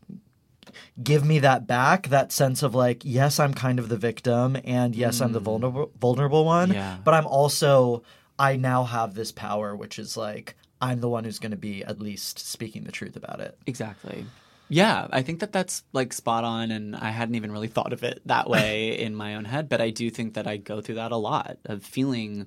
give 1.03 1.25
me 1.25 1.39
that 1.39 1.67
back 1.67 2.09
that 2.09 2.33
sense 2.33 2.63
of 2.63 2.75
like 2.75 3.03
yes 3.05 3.39
i'm 3.39 3.55
kind 3.55 3.79
of 3.79 3.89
the 3.89 3.97
victim 3.97 4.57
and 4.65 4.97
yes 4.97 5.21
i'm 5.21 5.33
the 5.33 5.41
vulnerable 5.41 5.91
vulnerable 6.01 6.45
one 6.45 6.69
Hmm. 6.71 6.75
Yeah. 6.75 6.97
but 7.05 7.15
i'm 7.15 7.27
also 7.27 8.03
i 8.39 8.57
now 8.57 8.85
have 8.85 9.15
this 9.15 9.31
power 9.31 9.77
which 9.77 9.99
is 9.99 10.17
like 10.17 10.57
i'm 10.81 11.01
the 11.01 11.09
one 11.09 11.25
who's 11.25 11.39
going 11.39 11.53
to 11.53 11.57
be 11.57 11.85
at 11.85 12.01
least 12.01 12.39
speaking 12.41 12.85
the 12.85 12.93
truth 12.93 13.17
about 13.17 13.41
it 13.41 13.57
Exactly. 13.67 14.25
Yeah, 14.71 15.07
I 15.11 15.23
think 15.23 15.41
that 15.41 15.51
that's 15.51 15.83
like 15.95 16.13
spot 16.13 16.45
on, 16.45 16.71
and 16.71 16.95
I 16.95 17.09
hadn't 17.09 17.37
even 17.37 17.51
really 17.53 17.69
thought 17.69 17.95
of 17.95 18.03
it 18.03 18.21
that 18.27 18.51
way 18.55 19.01
in 19.01 19.15
my 19.15 19.37
own 19.37 19.47
head. 19.47 19.67
But 19.71 19.81
I 19.81 19.89
do 19.89 20.11
think 20.11 20.35
that 20.35 20.47
I 20.47 20.59
go 20.59 20.83
through 20.83 20.97
that 20.97 21.11
a 21.11 21.17
lot 21.17 21.57
of 21.65 21.83
feeling 21.83 22.47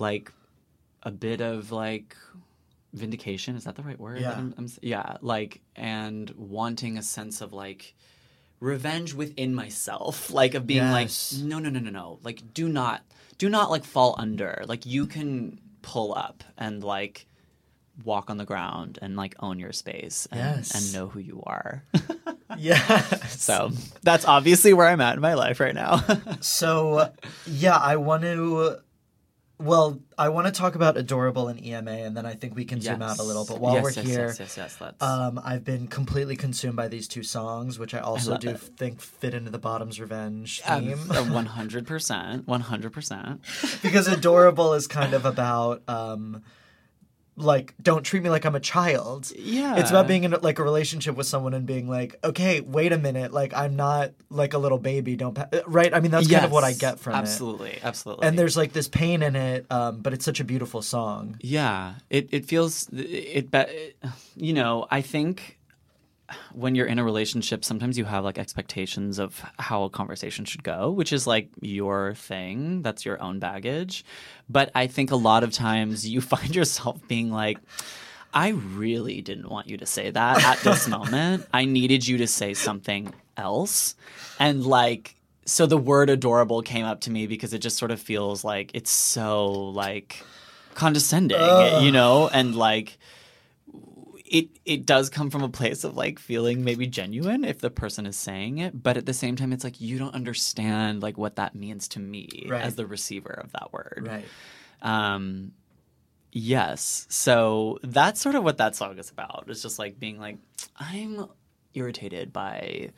like 0.00 0.32
a 1.04 1.12
bit 1.12 1.40
of 1.40 1.70
like 1.70 2.16
vindication. 2.92 3.56
Is 3.56 3.64
that 3.64 3.76
the 3.76 3.82
right 3.82 3.98
word? 3.98 4.20
Yeah. 4.20 4.30
I'm- 4.32 4.54
I'm 4.58 4.68
yeah, 4.82 5.16
like 5.20 5.60
and 5.76 6.30
wanting 6.36 6.98
a 6.98 7.02
sense 7.02 7.40
of 7.40 7.52
like 7.52 7.94
revenge 8.60 9.14
within 9.14 9.54
myself, 9.54 10.30
like 10.40 10.54
of 10.54 10.66
being 10.66 10.82
Yes. 10.82 11.32
like, 11.34 11.44
no, 11.44 11.58
no, 11.58 11.70
no, 11.70 11.80
no, 11.80 11.90
no, 11.90 12.18
like 12.22 12.52
do 12.54 12.68
not, 12.68 13.02
do 13.38 13.48
not 13.48 13.70
like 13.70 13.84
fall 13.84 14.14
under. 14.18 14.64
Like 14.66 14.84
you 14.86 15.06
can 15.06 15.60
pull 15.82 16.14
up 16.14 16.42
and 16.56 16.82
like 16.82 17.26
walk 18.04 18.30
on 18.30 18.36
the 18.36 18.44
ground 18.44 18.98
and 19.02 19.16
like 19.16 19.34
own 19.40 19.58
your 19.58 19.72
space 19.72 20.26
and, 20.30 20.38
Yes. 20.40 20.74
and 20.74 20.92
know 20.92 21.08
who 21.08 21.18
you 21.20 21.42
are. 21.44 21.84
yeah 22.56 23.02
so 23.28 23.70
that's 24.02 24.24
obviously 24.24 24.72
where 24.72 24.86
I'm 24.88 25.00
at 25.02 25.14
in 25.16 25.20
my 25.20 25.34
life 25.34 25.60
right 25.60 25.74
now. 25.74 26.02
so 26.40 27.12
yeah 27.46 27.76
i 27.76 27.96
want 27.96 28.22
to 28.22 28.78
well 29.58 29.98
i 30.16 30.28
want 30.28 30.46
to 30.46 30.52
talk 30.52 30.74
about 30.76 30.96
adorable 30.96 31.48
and 31.48 31.64
ema 31.64 31.90
and 31.90 32.16
then 32.16 32.24
i 32.24 32.32
think 32.34 32.54
we 32.54 32.64
can 32.64 32.80
zoom 32.80 33.02
out 33.02 33.18
a 33.18 33.22
little 33.22 33.44
but 33.44 33.58
while 33.60 33.74
yes, 33.74 33.82
we're 33.82 33.90
yes, 33.90 34.06
here 34.06 34.26
yes, 34.28 34.38
yes, 34.40 34.56
yes, 34.56 34.80
let's. 34.80 35.02
Um, 35.02 35.40
I've 35.44 35.64
been 35.64 35.88
completely 35.88 36.36
consumed 36.36 36.76
by 36.76 36.86
these 36.88 37.08
two 37.08 37.22
songs, 37.24 37.78
which 37.78 37.92
I 37.92 37.98
also 37.98 38.32
love 38.32 38.40
do 38.40 38.50
it. 38.50 38.58
think 38.60 39.00
fit 39.00 39.34
into 39.34 39.50
the 39.50 39.58
Bottom's 39.58 40.00
Revenge 40.00 40.62
Um, 40.66 40.84
theme. 40.84 40.98
One 41.32 41.46
hundred 41.46 41.86
percent, 41.86 42.46
one 42.46 42.60
hundred 42.60 42.92
percent. 42.92 43.40
because 43.82 44.06
Adorable 44.06 44.74
is 44.74 44.86
kind 44.86 45.12
of 45.14 45.24
about, 45.24 45.82
um, 45.88 46.42
like, 47.38 47.74
don't 47.80 48.02
treat 48.02 48.22
me 48.22 48.30
like 48.30 48.44
I'm 48.44 48.54
a 48.54 48.60
child. 48.60 49.30
Yeah, 49.36 49.76
It's 49.76 49.90
about 49.90 50.06
being 50.08 50.24
in 50.24 50.32
like 50.42 50.58
a 50.58 50.62
relationship 50.62 51.16
with 51.16 51.26
someone 51.26 51.54
and 51.54 51.66
being 51.66 51.88
like, 51.88 52.16
okay, 52.24 52.60
wait 52.60 52.92
a 52.92 52.98
minute, 52.98 53.32
like 53.32 53.54
I'm 53.54 53.76
not 53.76 54.12
like 54.30 54.54
a 54.54 54.58
little 54.58 54.78
baby. 54.78 55.16
Don't 55.16 55.34
pa-. 55.34 55.48
right? 55.66 55.92
I 55.94 56.00
mean, 56.00 56.10
that's 56.10 56.28
kind 56.28 56.44
of 56.44 56.52
what 56.52 56.64
I 56.64 56.72
get 56.72 56.98
from 56.98 57.14
it. 57.14 57.18
absolutely, 57.18 57.78
absolutely. 57.82 58.26
And 58.26 58.38
there's 58.38 58.56
like 58.56 58.72
this 58.72 58.88
pain 58.88 59.22
in 59.22 59.36
it, 59.36 59.66
um, 59.70 60.00
but 60.00 60.12
it's 60.12 60.24
such 60.24 60.40
a 60.40 60.44
beautiful 60.44 60.82
song. 60.82 61.36
Yeah, 61.40 61.94
it 62.10 62.28
it 62.32 62.46
feels 62.46 62.88
it, 62.92 63.48
it, 63.52 63.96
you 64.36 64.52
know, 64.52 64.86
I 64.90 65.02
think 65.02 65.57
when 66.52 66.74
you're 66.74 66.86
in 66.86 66.98
a 66.98 67.04
relationship, 67.04 67.64
sometimes 67.64 67.96
you 67.96 68.04
have 68.04 68.24
like 68.24 68.38
expectations 68.38 69.18
of 69.18 69.42
how 69.58 69.84
a 69.84 69.90
conversation 69.90 70.44
should 70.44 70.62
go, 70.62 70.90
which 70.90 71.12
is 71.12 71.26
like 71.26 71.48
your 71.60 72.14
thing, 72.14 72.82
that's 72.82 73.04
your 73.04 73.20
own 73.22 73.38
baggage. 73.38 74.04
But 74.48 74.70
I 74.74 74.86
think 74.86 75.10
a 75.10 75.16
lot 75.16 75.42
of 75.42 75.52
times 75.52 76.08
you 76.08 76.20
find 76.34 76.54
yourself 76.54 77.06
being 77.08 77.30
like 77.30 77.58
I 78.34 78.50
really 78.50 79.22
didn't 79.22 79.48
want 79.48 79.68
you 79.68 79.78
to 79.78 79.86
say 79.86 80.10
that 80.10 80.44
at 80.44 80.58
this 80.58 80.86
moment. 80.96 81.46
I 81.52 81.64
needed 81.64 82.06
you 82.06 82.18
to 82.18 82.26
say 82.26 82.52
something 82.52 83.12
else. 83.36 83.94
And 84.38 84.66
like 84.66 85.14
so 85.46 85.64
the 85.64 85.78
word 85.78 86.10
adorable 86.10 86.60
came 86.60 86.84
up 86.84 87.00
to 87.00 87.10
me 87.10 87.26
because 87.26 87.54
it 87.54 87.60
just 87.60 87.78
sort 87.78 87.90
of 87.90 87.98
feels 87.98 88.44
like 88.44 88.70
it's 88.74 88.90
so 88.90 89.50
like 89.50 90.22
condescending, 90.74 91.40
you 91.82 91.90
know, 91.90 92.28
and 92.28 92.54
like 92.54 92.98
it 94.30 94.48
it 94.64 94.86
does 94.86 95.08
come 95.10 95.30
from 95.30 95.42
a 95.42 95.48
place 95.48 95.84
of 95.84 95.96
like 95.96 96.18
feeling 96.18 96.64
maybe 96.64 96.86
genuine 96.86 97.44
if 97.44 97.60
the 97.60 97.70
person 97.70 98.06
is 98.06 98.16
saying 98.16 98.58
it, 98.58 98.82
but 98.82 98.96
at 98.96 99.06
the 99.06 99.14
same 99.14 99.36
time 99.36 99.52
it's 99.52 99.64
like 99.64 99.80
you 99.80 99.98
don't 99.98 100.14
understand 100.14 101.02
like 101.02 101.16
what 101.18 101.36
that 101.36 101.54
means 101.54 101.88
to 101.88 102.00
me 102.00 102.46
Right. 102.48 102.62
as 102.62 102.74
the 102.76 102.86
receiver 102.86 103.30
of 103.44 103.52
that 103.52 103.72
word. 103.72 104.06
Right. 104.06 104.24
Um 104.82 105.52
yes. 106.32 107.06
So 107.08 107.78
that's 107.82 108.20
sort 108.20 108.34
of 108.34 108.44
what 108.44 108.58
that 108.58 108.76
song 108.76 108.98
is 108.98 109.10
about. 109.10 109.44
It's 109.48 109.62
just 109.62 109.78
like 109.78 109.98
being 109.98 110.18
like 110.18 110.36
I'm 110.78 111.26
irritated 111.74 112.32
by 112.32 112.90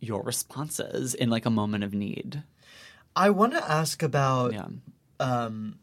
your 0.00 0.22
responses 0.22 1.14
in 1.14 1.28
like 1.30 1.46
a 1.46 1.50
moment 1.50 1.84
of 1.84 1.92
need. 1.94 2.42
I 3.16 3.30
want 3.30 3.52
to 3.52 3.70
ask 3.70 4.02
about 4.02 4.52
Yeah. 4.52 4.66
um 5.18 5.78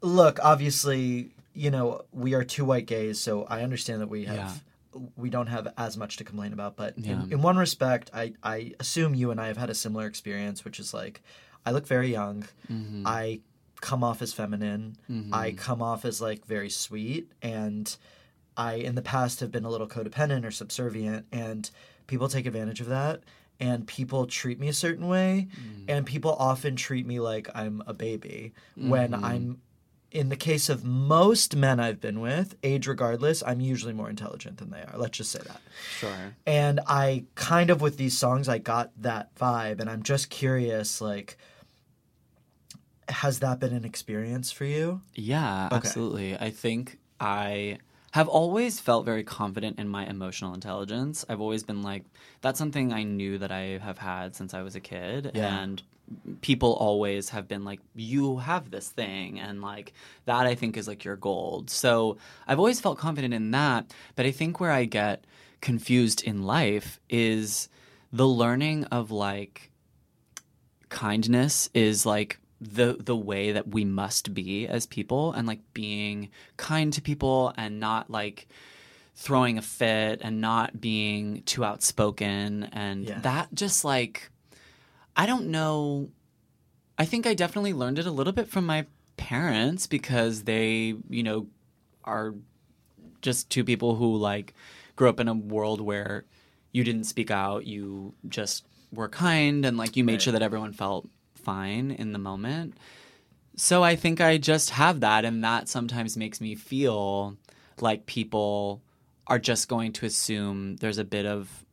look 0.00 0.38
obviously 0.42 1.30
you 1.54 1.70
know 1.70 2.02
we 2.12 2.34
are 2.34 2.44
two 2.44 2.64
white 2.64 2.86
gays 2.86 3.20
so 3.20 3.44
i 3.44 3.62
understand 3.62 4.00
that 4.00 4.08
we 4.08 4.24
have 4.24 4.62
we 5.16 5.28
don't 5.30 5.48
have 5.48 5.72
as 5.76 5.96
much 5.96 6.16
to 6.18 6.24
complain 6.24 6.52
about 6.52 6.76
but 6.76 6.98
Yeah. 6.98 7.12
in, 7.12 7.32
in 7.34 7.42
one 7.42 7.56
respect 7.56 8.10
i 8.12 8.32
i 8.42 8.72
assume 8.78 9.14
you 9.14 9.30
and 9.30 9.40
i 9.40 9.46
have 9.46 9.56
had 9.56 9.70
a 9.70 9.74
similar 9.74 10.06
experience 10.06 10.64
which 10.64 10.78
is 10.78 10.92
like 10.92 11.22
i 11.64 11.70
look 11.70 11.86
very 11.86 12.10
young. 12.10 12.44
Mm-hmm. 12.70 13.06
i 13.06 13.40
come 13.84 14.02
off 14.02 14.22
as 14.22 14.32
feminine. 14.32 14.96
Mm-hmm. 15.10 15.34
I 15.34 15.52
come 15.52 15.82
off 15.82 16.06
as 16.06 16.18
like 16.18 16.46
very 16.46 16.70
sweet 16.70 17.30
and 17.42 17.94
i 18.56 18.74
in 18.74 18.94
the 18.94 19.02
past 19.02 19.40
have 19.40 19.50
been 19.50 19.64
a 19.64 19.68
little 19.68 19.86
codependent 19.86 20.46
or 20.46 20.50
subservient 20.50 21.26
and 21.32 21.70
people 22.06 22.28
take 22.28 22.46
advantage 22.46 22.80
of 22.80 22.86
that 22.86 23.20
and 23.60 23.86
people 23.86 24.26
treat 24.26 24.58
me 24.58 24.68
a 24.68 24.72
certain 24.72 25.06
way 25.06 25.48
mm. 25.54 25.84
and 25.86 26.06
people 26.06 26.34
often 26.38 26.76
treat 26.76 27.06
me 27.06 27.20
like 27.20 27.48
i'm 27.54 27.82
a 27.86 27.92
baby 27.92 28.54
when 28.76 29.10
mm-hmm. 29.10 29.24
i'm 29.24 29.60
in 30.14 30.28
the 30.28 30.36
case 30.36 30.68
of 30.68 30.84
most 30.84 31.56
men 31.56 31.80
I've 31.80 32.00
been 32.00 32.20
with, 32.20 32.54
age 32.62 32.86
regardless, 32.86 33.42
I'm 33.44 33.60
usually 33.60 33.92
more 33.92 34.08
intelligent 34.08 34.58
than 34.58 34.70
they 34.70 34.78
are. 34.78 34.94
Let's 34.96 35.18
just 35.18 35.32
say 35.32 35.40
that. 35.44 35.60
Sure. 35.98 36.36
And 36.46 36.80
I 36.86 37.24
kind 37.34 37.68
of 37.68 37.80
with 37.80 37.96
these 37.96 38.16
songs 38.16 38.48
I 38.48 38.58
got 38.58 38.92
that 39.02 39.34
vibe 39.34 39.80
and 39.80 39.90
I'm 39.90 40.04
just 40.04 40.30
curious 40.30 41.00
like 41.00 41.36
has 43.08 43.40
that 43.40 43.60
been 43.60 43.74
an 43.74 43.84
experience 43.84 44.50
for 44.50 44.64
you? 44.64 45.02
Yeah, 45.14 45.68
absolutely. 45.70 46.38
I 46.38 46.48
think 46.50 46.98
I 47.20 47.78
have 48.12 48.28
always 48.28 48.80
felt 48.80 49.04
very 49.04 49.24
confident 49.24 49.78
in 49.78 49.88
my 49.88 50.06
emotional 50.06 50.54
intelligence. 50.54 51.24
I've 51.28 51.40
always 51.40 51.64
been 51.64 51.82
like, 51.82 52.04
that's 52.40 52.58
something 52.58 52.94
I 52.94 53.02
knew 53.02 53.36
that 53.38 53.52
I 53.52 53.78
have 53.82 53.98
had 53.98 54.34
since 54.34 54.54
I 54.54 54.62
was 54.62 54.74
a 54.74 54.80
kid. 54.80 55.32
Yeah. 55.34 55.60
And 55.60 55.82
people 56.40 56.72
always 56.74 57.30
have 57.30 57.48
been 57.48 57.64
like, 57.64 57.80
you 57.94 58.38
have 58.38 58.70
this 58.70 58.88
thing. 58.88 59.40
And 59.40 59.62
like, 59.62 59.92
that 60.26 60.46
I 60.46 60.54
think 60.54 60.76
is 60.76 60.86
like 60.88 61.04
your 61.04 61.16
gold. 61.16 61.70
So 61.70 62.18
I've 62.46 62.58
always 62.58 62.80
felt 62.80 62.98
confident 62.98 63.32
in 63.34 63.50
that. 63.52 63.92
But 64.16 64.26
I 64.26 64.30
think 64.30 64.60
where 64.60 64.70
I 64.72 64.84
get 64.84 65.24
confused 65.60 66.22
in 66.22 66.42
life 66.42 67.00
is 67.08 67.68
the 68.12 68.26
learning 68.28 68.84
of 68.86 69.10
like, 69.10 69.70
kindness 70.88 71.70
is 71.74 72.06
like 72.06 72.38
the 72.60 72.96
the 73.00 73.16
way 73.16 73.52
that 73.52 73.68
we 73.68 73.84
must 73.84 74.32
be 74.32 74.66
as 74.68 74.86
people 74.86 75.32
and 75.32 75.46
like 75.46 75.60
being 75.74 76.30
kind 76.56 76.92
to 76.92 77.02
people 77.02 77.52
and 77.56 77.80
not 77.80 78.10
like 78.10 78.46
throwing 79.16 79.58
a 79.58 79.62
fit 79.62 80.20
and 80.22 80.40
not 80.40 80.80
being 80.80 81.42
too 81.42 81.64
outspoken 81.64 82.64
and 82.72 83.04
Yeah. 83.06 83.18
that 83.20 83.48
just 83.54 83.84
like 83.84 84.30
I 85.16 85.26
don't 85.26 85.46
know 85.46 86.10
I 86.98 87.04
think 87.04 87.26
I 87.26 87.34
definitely 87.34 87.72
learned 87.72 87.98
it 87.98 88.06
a 88.06 88.12
little 88.12 88.32
bit 88.32 88.48
from 88.48 88.66
my 88.66 88.86
parents 89.16 89.86
because 89.86 90.44
they, 90.44 90.94
you 91.08 91.22
know, 91.22 91.46
are 92.04 92.34
just 93.20 93.50
two 93.50 93.64
people 93.64 93.96
who 93.96 94.16
like 94.16 94.54
grew 94.96 95.08
up 95.08 95.18
in 95.18 95.28
a 95.28 95.34
world 95.34 95.80
where 95.80 96.24
you 96.72 96.84
didn't 96.84 97.04
speak 97.04 97.30
out, 97.30 97.66
you 97.66 98.14
just 98.28 98.64
were 98.92 99.08
kind 99.08 99.64
and 99.64 99.76
like 99.76 99.96
you 99.96 100.04
made 100.04 100.22
sure 100.22 100.32
that 100.32 100.42
everyone 100.42 100.72
felt 100.72 101.08
fine 101.34 101.90
in 101.90 102.12
the 102.12 102.18
moment. 102.18 102.76
So 103.56 103.82
I 103.82 103.96
think 103.96 104.20
I 104.20 104.38
just 104.38 104.70
have 104.70 105.00
that 105.00 105.24
and 105.24 105.42
that 105.42 105.68
sometimes 105.68 106.16
makes 106.16 106.40
me 106.40 106.54
feel 106.54 107.36
like 107.80 108.06
people 108.06 108.82
are 109.26 109.38
just 109.38 109.68
going 109.68 109.92
to 109.92 110.06
assume 110.06 110.76
there's 110.76 110.98
a 110.98 111.04
bit 111.04 111.26
of 111.26 111.64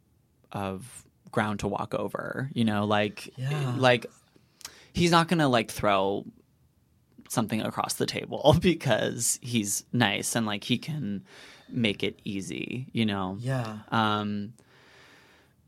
of 0.51 1.05
ground 1.31 1.59
to 1.61 1.67
walk 1.67 1.93
over. 1.93 2.49
You 2.53 2.65
know, 2.65 2.85
like 2.85 3.33
Yeah. 3.37 3.75
like 3.77 4.05
he's 4.93 5.11
not 5.11 5.27
gonna 5.27 5.47
like 5.49 5.71
throw 5.71 6.25
something 7.29 7.61
across 7.61 7.93
the 7.93 8.05
table 8.05 8.55
because 8.61 9.39
he's 9.41 9.83
nice 9.93 10.35
and 10.35 10.45
like 10.45 10.63
he 10.65 10.77
can 10.77 11.23
make 11.69 12.03
it 12.03 12.19
easy. 12.23 12.87
You 12.91 13.05
know. 13.05 13.37
Yeah. 13.39 13.79
Um, 13.89 14.53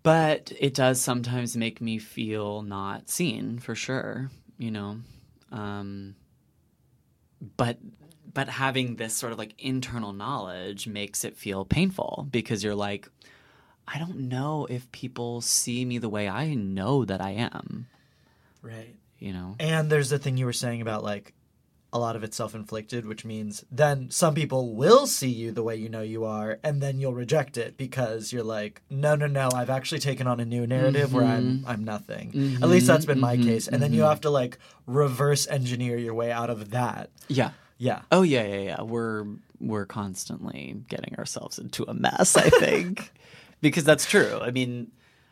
but 0.04 0.52
it 0.60 0.74
does 0.74 1.00
sometimes 1.00 1.56
make 1.56 1.80
me 1.80 1.98
feel 1.98 2.62
not 2.62 3.10
seen 3.10 3.60
for 3.60 3.74
sure, 3.74 4.30
you 4.58 4.70
know. 4.70 4.98
Um, 5.52 6.16
but 7.58 7.78
but 8.34 8.50
having 8.50 8.96
this 8.96 9.14
sort 9.14 9.32
of 9.32 9.38
like 9.38 9.54
internal 9.60 10.12
knowledge 10.12 10.88
makes 10.88 11.24
it 11.24 11.38
feel 11.38 11.64
painful 11.66 12.28
because 12.32 12.64
you're 12.64 12.76
like, 12.76 13.08
I 13.88 14.00
don't 14.00 14.30
know 14.30 14.66
if 14.70 14.92
people 14.92 15.42
see 15.42 15.86
me 15.86 15.98
the 15.98 16.10
way 16.10 16.28
I 16.28 16.54
know 16.54 17.06
that 17.06 17.22
I 17.22 17.32
am, 17.32 17.88
Right. 18.62 18.96
you 19.20 19.34
know. 19.34 19.56
And 19.60 19.90
there's 19.90 20.10
the 20.10 20.20
thing 20.20 20.38
you 20.38 20.46
were 20.46 20.54
saying 20.54 20.82
about 20.82 21.04
like 21.04 21.34
a 21.94 22.00
lot 22.00 22.16
of 22.16 22.24
it's 22.24 22.36
self 22.36 22.56
inflicted, 22.56 23.06
which 23.06 23.24
means 23.24 23.64
then 23.72 24.10
some 24.10 24.34
people 24.34 24.74
will 24.74 25.06
see 25.06 25.30
you 25.30 25.52
the 25.52 25.62
way 25.62 25.76
you 25.76 25.90
know 25.90 26.02
you 26.02 26.26
are, 26.26 26.60
and 26.64 26.82
then 26.82 27.00
you'll 27.00 27.14
reject 27.14 27.56
it 27.56 27.78
because 27.78 28.34
you're 28.34 28.44
like, 28.44 28.82
no, 28.90 29.16
no, 29.16 29.28
no, 29.28 29.50
I've 29.54 29.70
actually 29.70 30.00
taken 30.00 30.26
on 30.26 30.40
a 30.40 30.46
new 30.46 30.66
narrative 30.66 31.14
where 31.14 31.24
I'm 31.24 31.60
mm-hmm. 31.60 31.68
I'm 31.70 31.84
nothing. 31.84 32.30
At 32.30 32.36
mm-hmm. 32.36 32.64
least 32.64 32.88
that's 32.88 33.06
been 33.06 33.20
my 33.20 33.38
mm-hmm. 33.38 33.48
case. 33.48 33.68
And 33.68 33.82
then 33.82 33.94
you 33.94 34.02
have 34.02 34.22
to 34.22 34.32
like 34.32 34.58
reverse 34.88 35.48
engineer 35.48 35.98
your 35.98 36.16
way 36.16 36.32
out 36.32 36.50
of 36.50 36.72
that. 36.72 37.12
Yeah. 37.28 37.52
Yeah. 37.78 38.02
Oh 38.12 38.24
yeah, 38.24 38.46
yeah, 38.46 38.62
yeah. 38.62 38.82
We're 38.82 39.26
we're 39.60 39.86
constantly 39.86 40.84
getting 40.90 41.16
ourselves 41.18 41.60
into 41.60 41.84
a 41.84 41.94
mess, 41.94 42.36
I 42.36 42.50
think. 42.50 43.12
because 43.64 43.84
that's 43.84 44.06
true. 44.06 44.38
I 44.40 44.52
mean, 44.52 44.92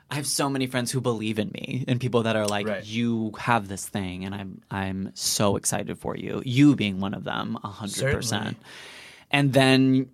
I 0.09 0.15
have 0.15 0.25
so 0.27 0.49
many 0.49 0.65
friends 0.67 0.91
who 0.91 0.99
believe 0.99 1.37
in 1.37 1.51
me 1.51 1.85
and 1.87 1.99
people 2.01 2.23
that 2.23 2.35
are 2.35 2.47
like, 2.47 2.67
Right. 2.67 2.83
you 2.83 3.31
have 3.39 3.67
this 3.67 3.87
thing 3.87 4.25
and 4.25 4.33
I'm 4.33 4.61
I'm 4.71 5.11
so 5.13 5.55
excited 5.55 5.99
for 5.99 6.17
you. 6.17 6.41
You 6.45 6.75
being 6.75 6.99
one 6.99 7.13
of 7.13 7.23
them, 7.23 7.57
a 7.63 7.67
hundred 7.69 8.13
percent. 8.13 8.57
And 9.29 9.53
then 9.53 10.09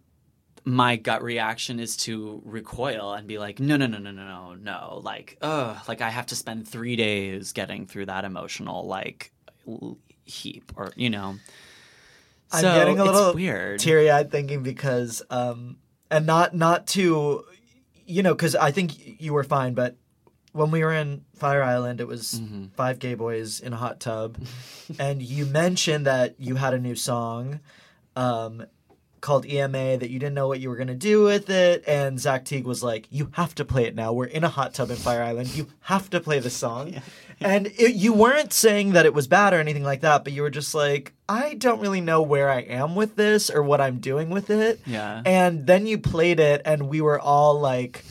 my 0.66 0.98
gut 0.98 1.24
reaction 1.24 1.80
is 1.80 1.96
to 1.98 2.42
recoil 2.44 3.14
and 3.14 3.26
be 3.28 3.38
like, 3.40 3.60
no, 3.60 3.78
no, 3.78 3.88
no, 3.88 3.98
no, 4.00 4.12
no, 4.12 4.26
no, 4.26 4.54
no. 4.56 5.02
Like, 5.02 5.38
ugh, 5.42 5.78
like 5.88 6.02
I 6.02 6.10
have 6.10 6.26
to 6.28 6.36
spend 6.36 6.68
three 6.68 6.96
days 6.98 7.54
getting 7.54 7.88
through 7.88 8.08
that 8.08 8.26
emotional 8.26 8.86
like 8.86 9.32
heap 10.26 10.74
or 10.76 10.92
you 10.96 11.10
know. 11.10 11.36
I'm 12.52 12.62
getting 12.64 13.00
a 13.00 13.04
little 13.04 13.34
weird. 13.34 13.80
teary 13.80 14.10
eyed 14.12 14.32
thinking 14.32 14.64
because, 14.64 15.22
um, 15.30 15.78
and 16.12 16.26
not 16.26 16.56
not 16.56 16.88
to, 16.88 17.44
you 18.08 18.24
know, 18.24 18.34
because 18.34 18.56
I 18.56 18.72
think 18.72 19.22
you 19.22 19.34
were 19.34 19.44
fine, 19.44 19.74
but 19.76 19.96
when 20.54 20.72
we 20.72 20.84
were 20.84 20.94
in 20.94 21.24
Fire 21.36 21.62
Island, 21.62 22.02
it 22.02 22.08
was 22.08 22.40
Mm-hmm. 22.42 22.66
five 22.76 22.98
gay 23.00 23.14
boys 23.14 23.60
in 23.60 23.74
a 23.74 23.76
hot 23.78 24.00
tub, 24.00 24.38
and 25.00 25.22
you 25.22 25.46
mentioned 25.46 26.06
that 26.08 26.36
you 26.40 26.56
had 26.56 26.74
a 26.74 26.80
new 26.80 26.96
song, 26.96 27.60
um, 28.16 28.66
called 29.22 29.46
EMA 29.46 29.98
that 29.98 30.10
you 30.10 30.20
didn't 30.20 30.36
know 30.36 30.48
what 30.48 30.60
you 30.60 30.70
were 30.70 30.76
gonna 30.76 30.96
do 30.96 31.24
with 31.24 31.50
it, 31.50 31.84
and 31.88 32.20
Zach 32.20 32.46
Teague 32.46 32.66
was 32.66 32.84
like, 32.84 33.08
"You 33.10 33.30
have 33.34 33.56
to 33.56 33.66
play 33.66 33.86
it 33.86 33.96
now. 33.96 34.14
We're 34.14 34.26
in 34.26 34.44
a 34.44 34.50
hot 34.50 34.74
tub 34.74 34.90
in 34.90 34.96
Fire 34.96 35.24
Island. 35.24 35.56
You 35.56 35.68
have 35.82 36.10
to 36.12 36.20
play 36.20 36.40
the 36.40 36.50
song." 36.50 36.96
And 37.40 37.68
it, 37.68 37.94
you 37.94 38.14
weren't 38.14 38.52
saying 38.52 38.94
that 38.94 39.06
it 39.06 39.14
was 39.14 39.28
bad 39.28 39.54
or 39.54 39.60
anything 39.60 39.84
like 39.84 40.02
that, 40.02 40.24
but 40.24 40.34
you 40.34 40.42
were 40.42 40.50
just 40.50 40.74
like, 40.74 41.14
"I 41.30 41.54
don't 41.54 41.80
really 41.80 42.02
know 42.02 42.24
where 42.24 42.50
I 42.50 42.62
am 42.62 42.96
with 42.96 43.16
this 43.16 43.52
or 43.52 43.62
what 43.62 43.80
I'm 43.80 44.00
doing 44.00 44.32
with 44.32 44.50
it." 44.50 44.80
Yeah. 44.88 45.22
And 45.24 45.68
then 45.68 45.86
you 45.86 46.00
played 46.00 46.40
it, 46.40 46.64
and 46.66 46.90
we 46.90 47.00
were 47.00 47.20
all 47.20 47.60
like. 47.60 48.04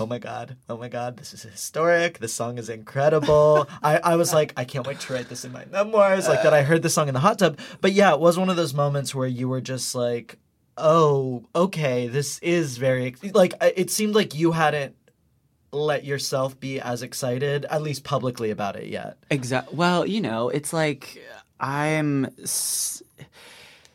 Oh 0.00 0.06
my 0.06 0.18
god! 0.18 0.56
Oh 0.68 0.76
my 0.76 0.88
god! 0.88 1.16
This 1.16 1.34
is 1.34 1.42
historic. 1.42 2.18
This 2.18 2.32
song 2.32 2.58
is 2.58 2.68
incredible. 2.68 3.68
I, 3.82 3.98
I 3.98 4.16
was 4.16 4.32
like, 4.32 4.52
I 4.56 4.64
can't 4.64 4.86
wait 4.86 5.00
to 5.00 5.12
write 5.12 5.28
this 5.28 5.44
in 5.44 5.50
my 5.52 5.64
memoirs. 5.64 6.28
Like 6.28 6.42
that, 6.44 6.54
I 6.54 6.62
heard 6.62 6.82
the 6.82 6.90
song 6.90 7.08
in 7.08 7.14
the 7.14 7.20
hot 7.20 7.40
tub. 7.40 7.58
But 7.80 7.92
yeah, 7.92 8.12
it 8.14 8.20
was 8.20 8.38
one 8.38 8.48
of 8.48 8.56
those 8.56 8.74
moments 8.74 9.14
where 9.14 9.26
you 9.26 9.48
were 9.48 9.60
just 9.60 9.94
like, 9.96 10.38
oh, 10.76 11.44
okay, 11.54 12.06
this 12.06 12.38
is 12.40 12.76
very 12.76 13.14
like. 13.34 13.54
It 13.60 13.90
seemed 13.90 14.14
like 14.14 14.34
you 14.34 14.52
hadn't 14.52 14.94
let 15.72 16.04
yourself 16.04 16.58
be 16.60 16.80
as 16.80 17.02
excited, 17.02 17.64
at 17.64 17.82
least 17.82 18.04
publicly, 18.04 18.50
about 18.50 18.76
it 18.76 18.86
yet. 18.86 19.18
Exactly. 19.30 19.76
Well, 19.76 20.06
you 20.06 20.20
know, 20.20 20.48
it's 20.48 20.72
like 20.72 21.20
I'm. 21.58 22.26
S- 22.42 23.02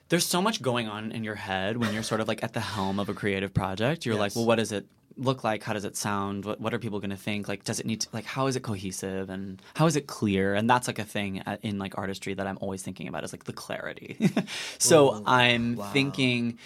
there's 0.10 0.26
so 0.26 0.42
much 0.42 0.62
going 0.62 0.88
on 0.88 1.12
in 1.12 1.24
your 1.24 1.34
head 1.34 1.78
when 1.78 1.92
you're 1.94 2.04
sort 2.04 2.22
of 2.22 2.28
like 2.28 2.44
at 2.44 2.54
the 2.54 2.60
helm 2.60 3.00
of 3.00 3.10
a 3.10 3.14
creative 3.16 3.54
project. 3.54 4.06
You're 4.06 4.16
like, 4.16 4.36
well, 4.36 4.46
what 4.46 4.60
is 4.60 4.72
it 4.72 4.86
look 5.18 5.44
like? 5.44 5.64
How 5.64 5.74
does 5.74 5.86
it 5.86 5.96
sound? 5.96 6.46
What, 6.46 6.60
what 6.60 6.74
are 6.74 6.80
people 6.80 7.00
going 7.00 7.10
to 7.12 7.18
think? 7.18 7.48
Like, 7.48 7.64
does 7.64 7.80
it 7.80 7.86
need 7.86 8.02
to, 8.02 8.08
like, 8.14 8.26
how 8.26 8.48
is 8.48 8.56
it 8.56 8.64
cohesive 8.64 9.30
and 9.30 9.62
how 9.76 9.86
is 9.86 9.96
it 9.96 10.08
clear? 10.08 10.54
And 10.54 10.70
that's 10.70 10.88
like 10.88 11.00
a 11.00 11.04
thing 11.04 11.44
in 11.62 11.80
like 11.80 11.98
artistry 11.98 12.34
that 12.34 12.48
I'm 12.48 12.58
always 12.62 12.82
thinking 12.82 13.08
about 13.08 13.24
is 13.24 13.34
like 13.34 13.44
the 13.46 13.54
clarity. 13.54 14.32
so 14.78 15.24
I'm 15.26 15.78
thinking 15.92 16.58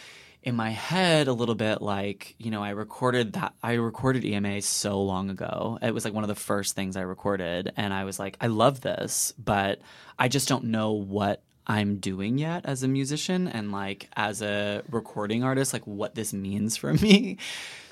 in 0.48 0.56
my 0.56 0.70
head 0.70 1.28
a 1.28 1.34
little 1.34 1.56
bit 1.56 1.82
like 1.82 2.34
you 2.38 2.50
know 2.52 2.64
i 2.64 2.70
recorded 2.70 3.34
that 3.34 3.54
i 3.62 3.74
recorded 3.74 4.24
ema 4.24 4.62
so 4.62 5.02
long 5.02 5.30
ago 5.30 5.78
it 5.82 5.94
was 5.94 6.06
like 6.06 6.14
one 6.14 6.24
of 6.24 6.30
the 6.30 6.36
first 6.36 6.74
things 6.74 6.96
i 6.96 7.02
recorded 7.02 7.74
and 7.76 7.94
i 7.94 8.06
was 8.06 8.18
like 8.18 8.38
i 8.40 8.48
love 8.48 8.80
this 8.80 9.34
but 9.38 9.82
i 10.18 10.30
just 10.30 10.48
don't 10.48 10.64
know 10.64 10.94
what 10.94 11.42
i'm 11.66 11.98
doing 11.98 12.38
yet 12.38 12.66
as 12.66 12.82
a 12.82 12.88
musician 12.88 13.48
and 13.50 13.74
like 13.74 14.10
as 14.16 14.42
a 14.42 14.82
recording 14.90 15.44
artist 15.44 15.74
like 15.74 15.86
what 15.86 16.16
this 16.16 16.32
means 16.32 16.78
for 16.78 16.94
me 17.06 17.38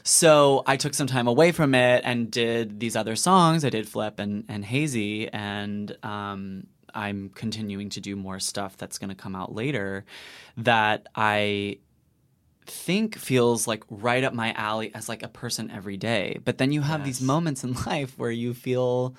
so 0.06 0.64
i 0.66 0.78
took 0.78 0.94
some 0.94 1.08
time 1.08 1.28
away 1.28 1.52
from 1.52 1.76
it 1.76 2.02
and 2.06 2.32
did 2.32 2.80
these 2.80 2.96
other 2.96 3.16
songs 3.16 3.66
i 3.66 3.70
did 3.70 3.90
flip 3.90 4.20
and, 4.20 4.46
and 4.48 4.64
hazy 4.64 5.28
and 5.30 5.98
um, 6.04 6.66
i'm 6.94 7.30
continuing 7.30 7.90
to 7.90 8.00
do 8.00 8.16
more 8.16 8.40
stuff 8.40 8.78
that's 8.78 8.98
going 8.98 9.10
to 9.10 9.16
come 9.16 9.36
out 9.36 9.54
later 9.54 10.06
that 10.56 11.08
i 11.16 11.78
think 12.68 13.18
feels 13.18 13.68
like 13.68 13.84
right 13.90 14.24
up 14.24 14.34
my 14.34 14.54
alley 14.54 14.94
as 14.94 15.08
like 15.08 15.24
a 15.24 15.28
person 15.28 15.70
every 15.72 15.98
day. 15.98 16.40
But 16.44 16.58
then 16.58 16.72
you 16.72 16.82
have 16.82 17.04
these 17.04 17.22
moments 17.22 17.64
in 17.64 17.74
life 17.86 18.18
where 18.18 18.32
you 18.32 18.54
feel 18.54 19.16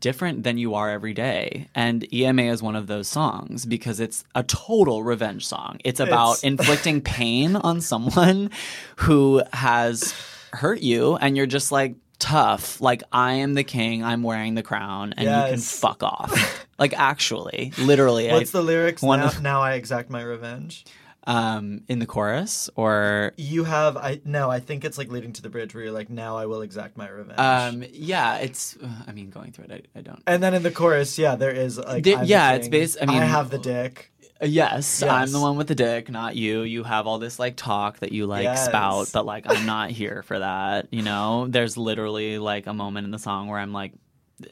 different 0.00 0.42
than 0.42 0.58
you 0.58 0.74
are 0.74 0.90
every 0.90 1.14
day. 1.14 1.68
And 1.74 2.12
EMA 2.12 2.42
is 2.42 2.62
one 2.62 2.76
of 2.76 2.86
those 2.86 3.08
songs 3.08 3.64
because 3.66 4.00
it's 4.00 4.24
a 4.34 4.42
total 4.42 5.02
revenge 5.02 5.46
song. 5.46 5.78
It's 5.84 6.00
about 6.00 6.38
It's- 6.38 6.44
inflicting 6.50 7.00
pain 7.00 7.56
on 7.56 7.80
someone 7.80 8.50
who 8.96 9.42
has 9.52 10.14
hurt 10.52 10.80
you 10.80 11.16
and 11.16 11.36
you're 11.36 11.46
just 11.46 11.72
like 11.72 11.94
tough. 12.18 12.80
Like 12.80 13.02
I 13.12 13.34
am 13.34 13.54
the 13.54 13.64
king, 13.64 14.02
I'm 14.04 14.22
wearing 14.22 14.54
the 14.54 14.62
crown 14.62 15.12
and 15.16 15.24
you 15.26 15.50
can 15.52 15.58
fuck 15.60 16.02
off. 16.02 16.66
like 16.78 16.94
actually, 16.98 17.72
literally. 17.78 18.28
What's 18.30 18.54
I- 18.54 18.58
the 18.58 18.64
lyrics? 18.64 19.02
one 19.02 19.20
now, 19.20 19.26
of- 19.26 19.42
now 19.42 19.60
I 19.60 19.74
exact 19.74 20.10
my 20.10 20.22
revenge. 20.22 20.84
Um 21.26 21.80
in 21.88 21.98
the 21.98 22.06
chorus 22.06 22.70
or 22.76 23.32
You 23.36 23.64
have 23.64 23.96
I 23.96 24.20
no, 24.24 24.50
I 24.50 24.60
think 24.60 24.84
it's 24.84 24.96
like 24.98 25.08
leading 25.10 25.32
to 25.34 25.42
the 25.42 25.48
bridge 25.50 25.74
where 25.74 25.84
you're 25.84 25.92
like, 25.92 26.08
now 26.10 26.36
I 26.36 26.46
will 26.46 26.62
exact 26.62 26.96
my 26.96 27.08
revenge. 27.08 27.38
Um, 27.38 27.84
yeah, 27.92 28.36
it's. 28.36 28.76
I 29.06 29.12
mean, 29.12 29.30
going 29.30 29.52
through 29.52 29.66
it, 29.70 29.86
I, 29.94 29.98
I 29.98 30.02
don't. 30.02 30.22
and 30.26 30.42
then 30.42 30.54
in 30.54 30.62
the 30.62 30.70
chorus, 30.70 31.18
yeah, 31.18 31.34
there 31.36 31.50
is 31.50 31.78
like 31.78 32.04
the 32.04 32.20
yeah, 32.24 32.52
it's 32.52 32.68
based. 32.68 32.98
I 33.02 33.06
mean- 33.06 33.22
I 33.22 33.24
have 33.26 33.50
the 33.50 33.58
dick. 33.58 34.12
Uh, 34.40 34.44
yes, 34.46 35.02
I'm 35.02 35.32
the 35.32 35.40
one 35.40 35.56
with 35.56 35.66
the 35.66 35.74
dick, 35.74 36.10
not 36.10 36.36
you. 36.36 36.60
You 36.60 36.84
have 36.84 37.06
all 37.06 37.18
this 37.18 37.38
like 37.38 37.56
talk 37.56 38.00
that 38.00 38.12
you 38.12 38.26
like 38.26 38.44
Yes. 38.44 38.66
spout, 38.66 39.08
but 39.12 39.24
like 39.24 39.44
I'm 39.48 39.64
not 39.64 39.90
here 40.00 40.22
for 40.24 40.38
that. 40.38 40.88
You 40.92 41.00
know, 41.02 41.46
there's 41.48 41.76
literally 41.78 42.38
like 42.38 42.66
a 42.66 42.74
moment 42.74 43.06
in 43.06 43.10
the 43.10 43.18
song 43.18 43.48
where 43.48 43.58
I'm 43.58 43.72
like. 43.72 43.92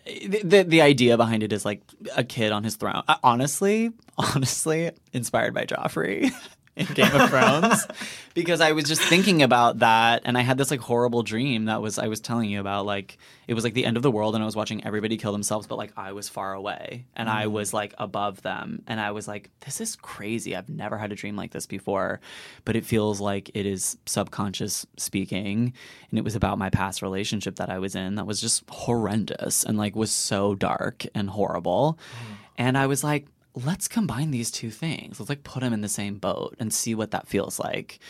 The, 0.06 0.40
the 0.42 0.62
the 0.62 0.80
idea 0.80 1.18
behind 1.18 1.42
it 1.42 1.52
is 1.52 1.66
like 1.66 1.82
a 2.16 2.24
kid 2.24 2.52
on 2.52 2.64
his 2.64 2.76
throne. 2.76 3.02
Uh, 3.06 3.16
honestly, 3.22 3.90
honestly, 4.16 4.90
inspired 5.12 5.52
by 5.52 5.66
Joffrey 5.66 6.30
in 6.76 6.87
Game 6.87 7.12
of 7.14 7.30
Thrones, 7.30 7.87
because 8.34 8.60
I 8.60 8.72
was 8.72 8.84
just 8.84 9.02
thinking 9.02 9.42
about 9.42 9.78
that, 9.78 10.22
and 10.24 10.37
I 10.37 10.40
had 10.40 10.58
this 10.58 10.70
like 10.70 10.80
horrible 10.80 11.22
dream 11.22 11.66
that 11.66 11.80
was 11.80 11.98
I 11.98 12.08
was 12.08 12.20
telling 12.20 12.50
you 12.50 12.60
about. 12.60 12.84
Like 12.84 13.18
it 13.46 13.54
was 13.54 13.62
like 13.62 13.74
the 13.74 13.84
end 13.84 13.96
of 13.96 14.02
the 14.02 14.10
world, 14.10 14.34
and 14.34 14.42
I 14.42 14.44
was 14.44 14.56
watching 14.56 14.84
everybody 14.84 15.16
kill 15.16 15.32
themselves, 15.32 15.66
but 15.66 15.78
like 15.78 15.92
I 15.96 16.12
was 16.12 16.28
far 16.28 16.52
away, 16.52 17.06
and 17.14 17.28
I 17.28 17.46
mm. 17.46 17.52
was 17.52 17.72
like 17.72 17.94
above 17.98 18.42
them, 18.42 18.82
and 18.87 19.00
I 19.00 19.12
was 19.12 19.28
like, 19.28 19.50
this 19.64 19.80
is 19.80 19.94
crazy. 19.96 20.56
I've 20.56 20.68
never 20.68 20.98
had 20.98 21.12
a 21.12 21.16
dream 21.16 21.37
like 21.37 21.52
this 21.52 21.66
before, 21.66 22.20
but 22.64 22.74
it 22.74 22.84
feels 22.84 23.20
like 23.20 23.50
it 23.54 23.66
is 23.66 23.96
subconscious 24.06 24.84
speaking, 24.96 25.72
and 26.10 26.18
it 26.18 26.24
was 26.24 26.34
about 26.34 26.58
my 26.58 26.70
past 26.70 27.02
relationship 27.02 27.56
that 27.56 27.70
I 27.70 27.78
was 27.78 27.94
in 27.94 28.16
that 28.16 28.26
was 28.26 28.40
just 28.40 28.68
horrendous 28.68 29.64
and 29.64 29.78
like 29.78 29.94
was 29.94 30.10
so 30.10 30.56
dark 30.56 31.06
and 31.14 31.30
horrible, 31.30 31.98
mm. 32.00 32.37
and 32.58 32.76
I 32.76 32.88
was 32.88 33.04
like 33.04 33.26
let's 33.55 33.88
combine 33.88 34.31
these 34.31 34.51
two 34.51 34.71
things. 34.71 35.19
Let's 35.21 35.29
like 35.29 35.45
put 35.45 35.61
them 35.61 35.73
in 35.73 35.81
the 35.81 35.88
same 35.88 36.17
boat 36.19 36.57
and 36.59 36.73
see 36.73 36.95
what 36.95 37.12
that 37.12 37.29
feels 37.29 37.59
like. 37.59 38.01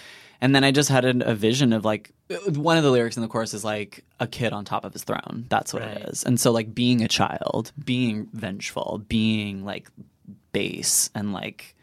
And 0.41 0.55
then 0.55 0.65
I 0.65 0.71
just 0.73 0.89
had 0.91 1.05
a, 1.05 1.31
a 1.31 1.35
vision 1.35 1.73
of 1.73 1.85
like 1.85 2.11
one 2.49 2.77
of 2.77 2.83
the 2.85 2.91
lyrics 2.91 3.17
in 3.17 3.23
the 3.23 3.29
chorus 3.29 3.55
is 3.55 3.65
like 3.65 4.05
a 4.21 4.27
kid 4.27 4.53
on 4.53 4.65
top 4.65 4.85
of 4.85 4.93
his 4.93 5.05
throne. 5.05 5.47
That's 5.49 5.73
what 5.73 5.83
Right. 5.83 5.97
it 5.99 6.09
is. 6.11 6.25
And 6.25 6.41
so 6.41 6.51
like 6.51 6.75
being 6.75 7.03
a 7.03 7.09
child, 7.09 7.73
being 7.83 8.29
vengeful, 8.33 9.03
being 9.09 9.65
like 9.65 9.89
base 10.53 11.11
and 11.15 11.33
like 11.33 11.75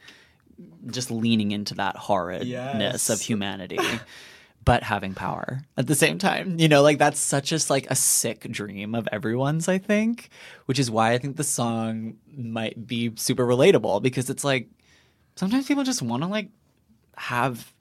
just 0.88 1.12
leaning 1.12 1.52
into 1.52 1.76
that 1.76 1.95
horridness 1.97 2.47
Yes. 2.47 3.10
of 3.10 3.21
humanity. 3.21 3.78
but 4.63 4.84
having 4.84 5.13
power 5.13 5.62
at 5.78 5.88
the 5.88 5.95
same 5.95 6.17
time. 6.17 6.60
You 6.60 6.67
know, 6.67 6.82
like 6.82 6.97
that's 7.00 7.19
such 7.19 7.50
just 7.50 7.69
like 7.69 7.89
a 7.89 7.95
sick 7.95 8.41
dream 8.52 8.93
of 8.95 9.08
everyone's, 9.12 9.67
I 9.67 9.78
think, 9.78 10.30
which 10.65 10.80
is 10.80 10.91
why 10.91 11.13
I 11.13 11.17
think 11.17 11.38
the 11.38 11.43
song 11.43 12.17
might 12.36 12.86
be 12.88 13.12
super 13.15 13.45
relatable 13.45 14.02
because 14.02 14.30
it's 14.30 14.43
like 14.43 14.69
sometimes 15.36 15.67
people 15.67 15.84
just 15.84 16.02
want 16.02 16.24
to 16.24 16.28
like 16.30 16.50
have 17.17 17.74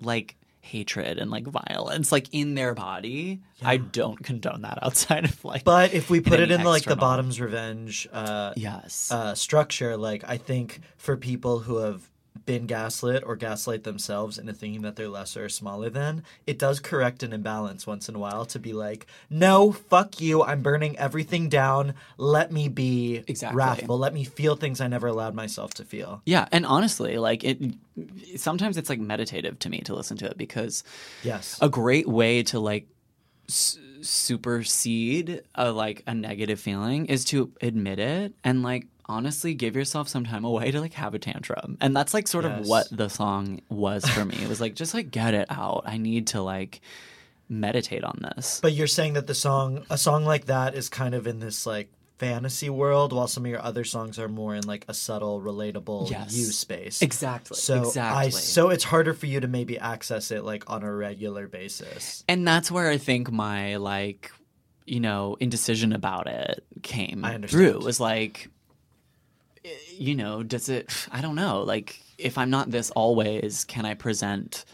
like 0.00 0.36
hatred 0.62 1.18
and 1.18 1.30
like 1.30 1.46
violence 1.46 2.12
like 2.12 2.28
in 2.32 2.54
their 2.54 2.74
body. 2.74 3.40
I 3.62 3.78
don't 3.78 4.22
condone 4.22 4.62
that 4.62 4.78
outside 4.82 5.24
of 5.24 5.42
like 5.44 5.64
But 5.64 5.94
if 5.94 6.10
we 6.10 6.20
put 6.20 6.38
it 6.40 6.50
in 6.50 6.62
like 6.64 6.84
the 6.84 6.96
bottom's 6.96 7.40
revenge 7.40 8.06
uh, 8.12 8.52
Yes. 8.56 9.10
uh, 9.10 9.34
structure, 9.34 9.96
like 9.96 10.22
I 10.26 10.36
think 10.36 10.80
for 10.98 11.16
people 11.16 11.60
who 11.60 11.78
have 11.78 12.08
been 12.50 12.66
gaslit 12.66 13.22
or 13.24 13.36
gaslight 13.36 13.84
themselves 13.84 14.36
into 14.36 14.52
thinking 14.52 14.82
that 14.82 14.96
they're 14.96 15.08
lesser 15.08 15.44
or 15.44 15.48
smaller 15.48 15.88
than, 15.88 16.24
it 16.48 16.58
does 16.58 16.80
correct 16.80 17.22
an 17.22 17.32
imbalance 17.32 17.86
once 17.86 18.08
in 18.08 18.16
a 18.16 18.18
while 18.18 18.44
to 18.44 18.58
be 18.58 18.72
like, 18.72 19.06
no, 19.30 19.70
fuck 19.70 20.20
you, 20.20 20.42
I'm 20.42 20.60
burning 20.60 20.98
everything 20.98 21.48
down. 21.48 21.94
Let 22.18 22.50
me 22.50 22.66
be 22.66 23.22
Exactly. 23.28 23.56
wrathful. 23.56 23.96
Let 23.98 24.12
me 24.12 24.24
feel 24.24 24.56
things 24.56 24.80
I 24.80 24.88
never 24.88 25.06
allowed 25.06 25.36
myself 25.36 25.74
to 25.74 25.84
feel. 25.84 26.22
Yeah, 26.26 26.48
and 26.50 26.66
honestly, 26.66 27.18
like 27.18 27.44
it 27.44 27.62
sometimes 28.36 28.76
it's 28.76 28.88
like 28.88 28.98
meditative 28.98 29.60
to 29.60 29.70
me 29.70 29.78
to 29.82 29.94
listen 29.94 30.16
to 30.16 30.26
it 30.26 30.36
because 30.36 30.82
Yes. 31.22 31.56
a 31.60 31.68
great 31.68 32.08
way 32.08 32.42
to 32.44 32.58
like 32.58 32.88
s- 33.48 33.78
supersede 34.02 35.42
a 35.54 35.70
like 35.70 36.02
a 36.08 36.14
negative 36.14 36.58
feeling 36.58 37.06
is 37.06 37.24
to 37.26 37.52
admit 37.60 38.00
it 38.00 38.32
and 38.42 38.64
like 38.64 38.86
honestly 39.10 39.52
give 39.54 39.74
yourself 39.76 40.08
some 40.08 40.24
time 40.24 40.44
away 40.44 40.70
to 40.70 40.80
like 40.80 40.94
have 40.94 41.14
a 41.14 41.18
tantrum. 41.18 41.76
And 41.80 41.94
that's 41.96 42.14
like 42.14 42.28
sort 42.28 42.44
Yes. 42.44 42.60
of 42.60 42.66
what 42.68 42.86
the 42.90 43.08
song 43.08 43.60
was 43.68 44.04
for 44.06 44.24
me. 44.24 44.36
It 44.42 44.48
was 44.48 44.60
like 44.60 44.74
just 44.74 44.94
like 44.94 45.10
get 45.10 45.34
it 45.34 45.48
out. 45.50 45.82
I 45.86 45.96
need 45.98 46.28
to 46.28 46.40
like 46.42 46.80
meditate 47.48 48.04
on 48.04 48.18
this. 48.22 48.60
But 48.62 48.72
you're 48.72 48.86
saying 48.86 49.14
that 49.14 49.26
the 49.26 49.34
song, 49.34 49.84
a 49.90 49.98
song 49.98 50.24
like 50.24 50.46
that, 50.46 50.74
is 50.74 50.88
kind 50.88 51.14
of 51.14 51.26
in 51.26 51.40
this 51.40 51.66
like 51.66 51.90
fantasy 52.18 52.68
world, 52.70 53.12
while 53.12 53.26
some 53.26 53.44
of 53.44 53.50
your 53.50 53.62
other 53.64 53.82
songs 53.82 54.18
are 54.18 54.28
more 54.28 54.54
in 54.54 54.64
like 54.66 54.84
a 54.88 54.94
subtle, 54.94 55.40
relatable 55.40 56.10
Yes. 56.10 56.36
you 56.36 56.44
space. 56.44 57.02
Exactly. 57.02 57.56
So 57.56 57.76
I 57.76 57.78
exactly. 58.26 58.30
so 58.32 58.68
it's 58.68 58.84
harder 58.84 59.14
for 59.14 59.26
you 59.26 59.40
to 59.40 59.48
maybe 59.48 59.78
access 59.78 60.30
it 60.30 60.44
like 60.44 60.68
on 60.70 60.82
a 60.82 60.92
regular 60.94 61.48
basis. 61.48 62.22
and 62.28 62.46
that's 62.46 62.70
where 62.70 62.88
I 62.90 62.98
think 62.98 63.32
my 63.32 63.76
like, 63.76 64.30
you 64.86 65.00
know, 65.00 65.36
indecision 65.40 65.92
about 65.92 66.26
it 66.28 66.62
came 66.82 67.24
I 67.24 67.34
understand. 67.34 67.72
through. 67.72 67.84
Was 67.84 68.00
like, 68.00 68.48
you 70.00 70.14
know, 70.16 70.42
does 70.42 70.68
it? 70.68 70.90
I 71.12 71.20
don't 71.20 71.34
know. 71.36 71.62
Like, 71.62 72.00
if 72.18 72.38
I'm 72.38 72.50
not 72.50 72.70
this 72.70 72.90
always, 72.90 73.64
can 73.64 73.84
I 73.84 73.94
present, 73.94 74.64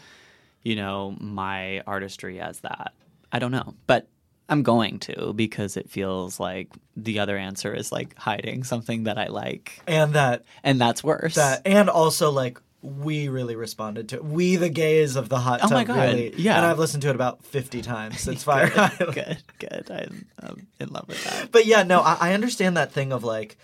you 0.63 0.75
know, 0.75 1.15
my 1.19 1.81
artistry 1.81 2.39
as 2.39 2.61
that? 2.61 2.93
I 3.31 3.39
don't 3.39 3.51
know, 3.51 3.75
but 3.87 4.07
I'm 4.49 4.63
going 4.63 4.99
to 4.99 5.33
because 5.33 5.75
it 5.75 5.89
feels 5.89 6.39
like 6.39 6.69
the 6.95 7.19
other 7.19 7.37
answer 7.37 7.73
is 7.73 7.91
like 7.91 8.17
hiding 8.17 8.63
something 8.63 9.03
that 9.03 9.17
I 9.17 9.27
like, 9.27 9.81
And 9.85 10.13
that 10.13 10.45
and 10.63 10.79
that's 10.79 11.03
worse. 11.03 11.35
that 11.35 11.61
and 11.65 11.89
also 11.89 12.31
like 12.31 12.61
we 12.81 13.27
really 13.27 13.57
responded 13.57 14.07
to 14.09 14.15
it. 14.15 14.23
We 14.23 14.55
the 14.55 14.69
gays 14.69 15.17
of 15.17 15.27
the 15.27 15.39
hot 15.39 15.59
Oh 15.61 15.67
tub 15.67 15.71
my 15.73 15.83
God, 15.83 15.97
really. 15.97 16.33
yeah. 16.37 16.55
And 16.55 16.65
I've 16.65 16.79
listened 16.79 17.01
to 17.03 17.09
it 17.09 17.15
about 17.15 17.43
fifty 17.43 17.81
times 17.81 18.21
since 18.21 18.43
Fire 18.43 18.71
Island. 18.77 19.13
good, 19.13 19.37
good. 19.59 19.91
I'm, 19.91 20.25
I'm 20.41 20.67
in 20.79 20.89
love 20.89 21.09
with 21.09 21.21
that. 21.25 21.51
But 21.51 21.65
yeah, 21.65 21.83
no, 21.83 21.99
I, 21.99 22.17
I 22.29 22.33
understand 22.33 22.77
that 22.77 22.93
thing 22.93 23.11
of 23.11 23.25
like 23.25 23.57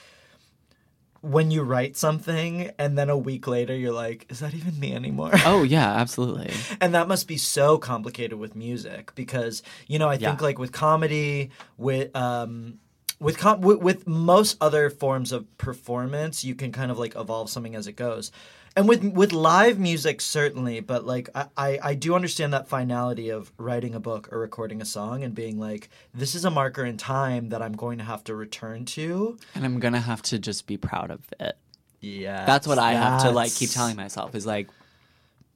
when 1.24 1.50
you 1.52 1.64
write 1.64 1.96
something 1.96 2.70
and 2.78 2.98
then 2.98 3.10
a 3.10 3.18
week 3.18 3.48
later 3.48 3.74
you're 3.76 3.94
like, 3.94 4.26
is 4.30 4.40
that 4.42 4.54
even 4.54 4.78
me 4.78 4.94
anymore? 4.94 5.32
Oh 5.46 5.64
yeah, 5.76 5.90
absolutely. 5.96 6.52
and 6.82 6.94
that 6.94 7.08
must 7.08 7.28
be 7.30 7.38
so 7.38 7.78
complicated 7.78 8.38
with 8.38 8.56
music 8.56 9.16
because 9.16 9.64
you 9.88 9.98
know 10.00 10.10
I 10.10 10.18
think 10.18 10.40
Yeah. 10.42 10.46
like 10.48 10.60
with 10.60 10.72
comedy 10.74 11.50
with 11.78 12.14
um 12.16 12.80
with, 13.20 13.38
com- 13.38 13.62
with 13.62 13.80
with 13.80 14.06
most 14.06 14.58
other 14.60 14.90
forms 14.90 15.32
of 15.32 15.46
performance 15.58 16.44
you 16.44 16.56
can 16.56 16.72
kind 16.74 16.92
of 16.92 17.00
like 17.00 17.16
evolve 17.16 17.50
something 17.50 17.74
as 17.74 17.88
it 17.88 17.94
goes 17.96 18.32
and 18.76 18.88
with 18.88 19.04
with 19.04 19.32
live 19.32 19.78
music 19.80 20.20
certainly 20.22 20.80
but 20.80 21.06
like 21.06 21.30
I, 21.36 21.48
I 21.56 21.80
i 21.84 21.94
do 21.94 22.16
understand 22.16 22.54
that 22.54 22.68
finality 22.68 23.30
of 23.30 23.52
writing 23.58 23.94
a 23.94 24.00
book 24.00 24.30
or 24.32 24.40
recording 24.40 24.82
a 24.82 24.86
song 24.86 25.24
and 25.24 25.36
being 25.36 25.60
like 25.60 25.90
this 26.14 26.34
is 26.36 26.46
a 26.46 26.50
marker 26.52 26.84
in 26.84 26.98
time 26.98 27.50
that 27.50 27.62
i'm 27.62 27.74
going 27.74 27.98
to 28.00 28.04
have 28.04 28.24
to 28.26 28.36
return 28.36 28.86
to 28.86 29.38
And 29.56 29.66
I'm 29.66 29.80
gonna 29.80 30.00
have 30.00 30.22
to 30.24 30.40
just 30.40 30.66
be 30.68 30.78
proud 30.78 31.12
of 31.12 31.22
it. 31.40 31.56
yeah 32.02 32.46
That's 32.46 32.68
what 32.68 32.80
I 32.80 32.94
have 32.94 33.22
to 33.24 33.32
like 33.32 33.54
keep 33.54 33.70
telling 33.70 33.96
myself 33.96 34.36
is 34.36 34.46
like 34.46 34.68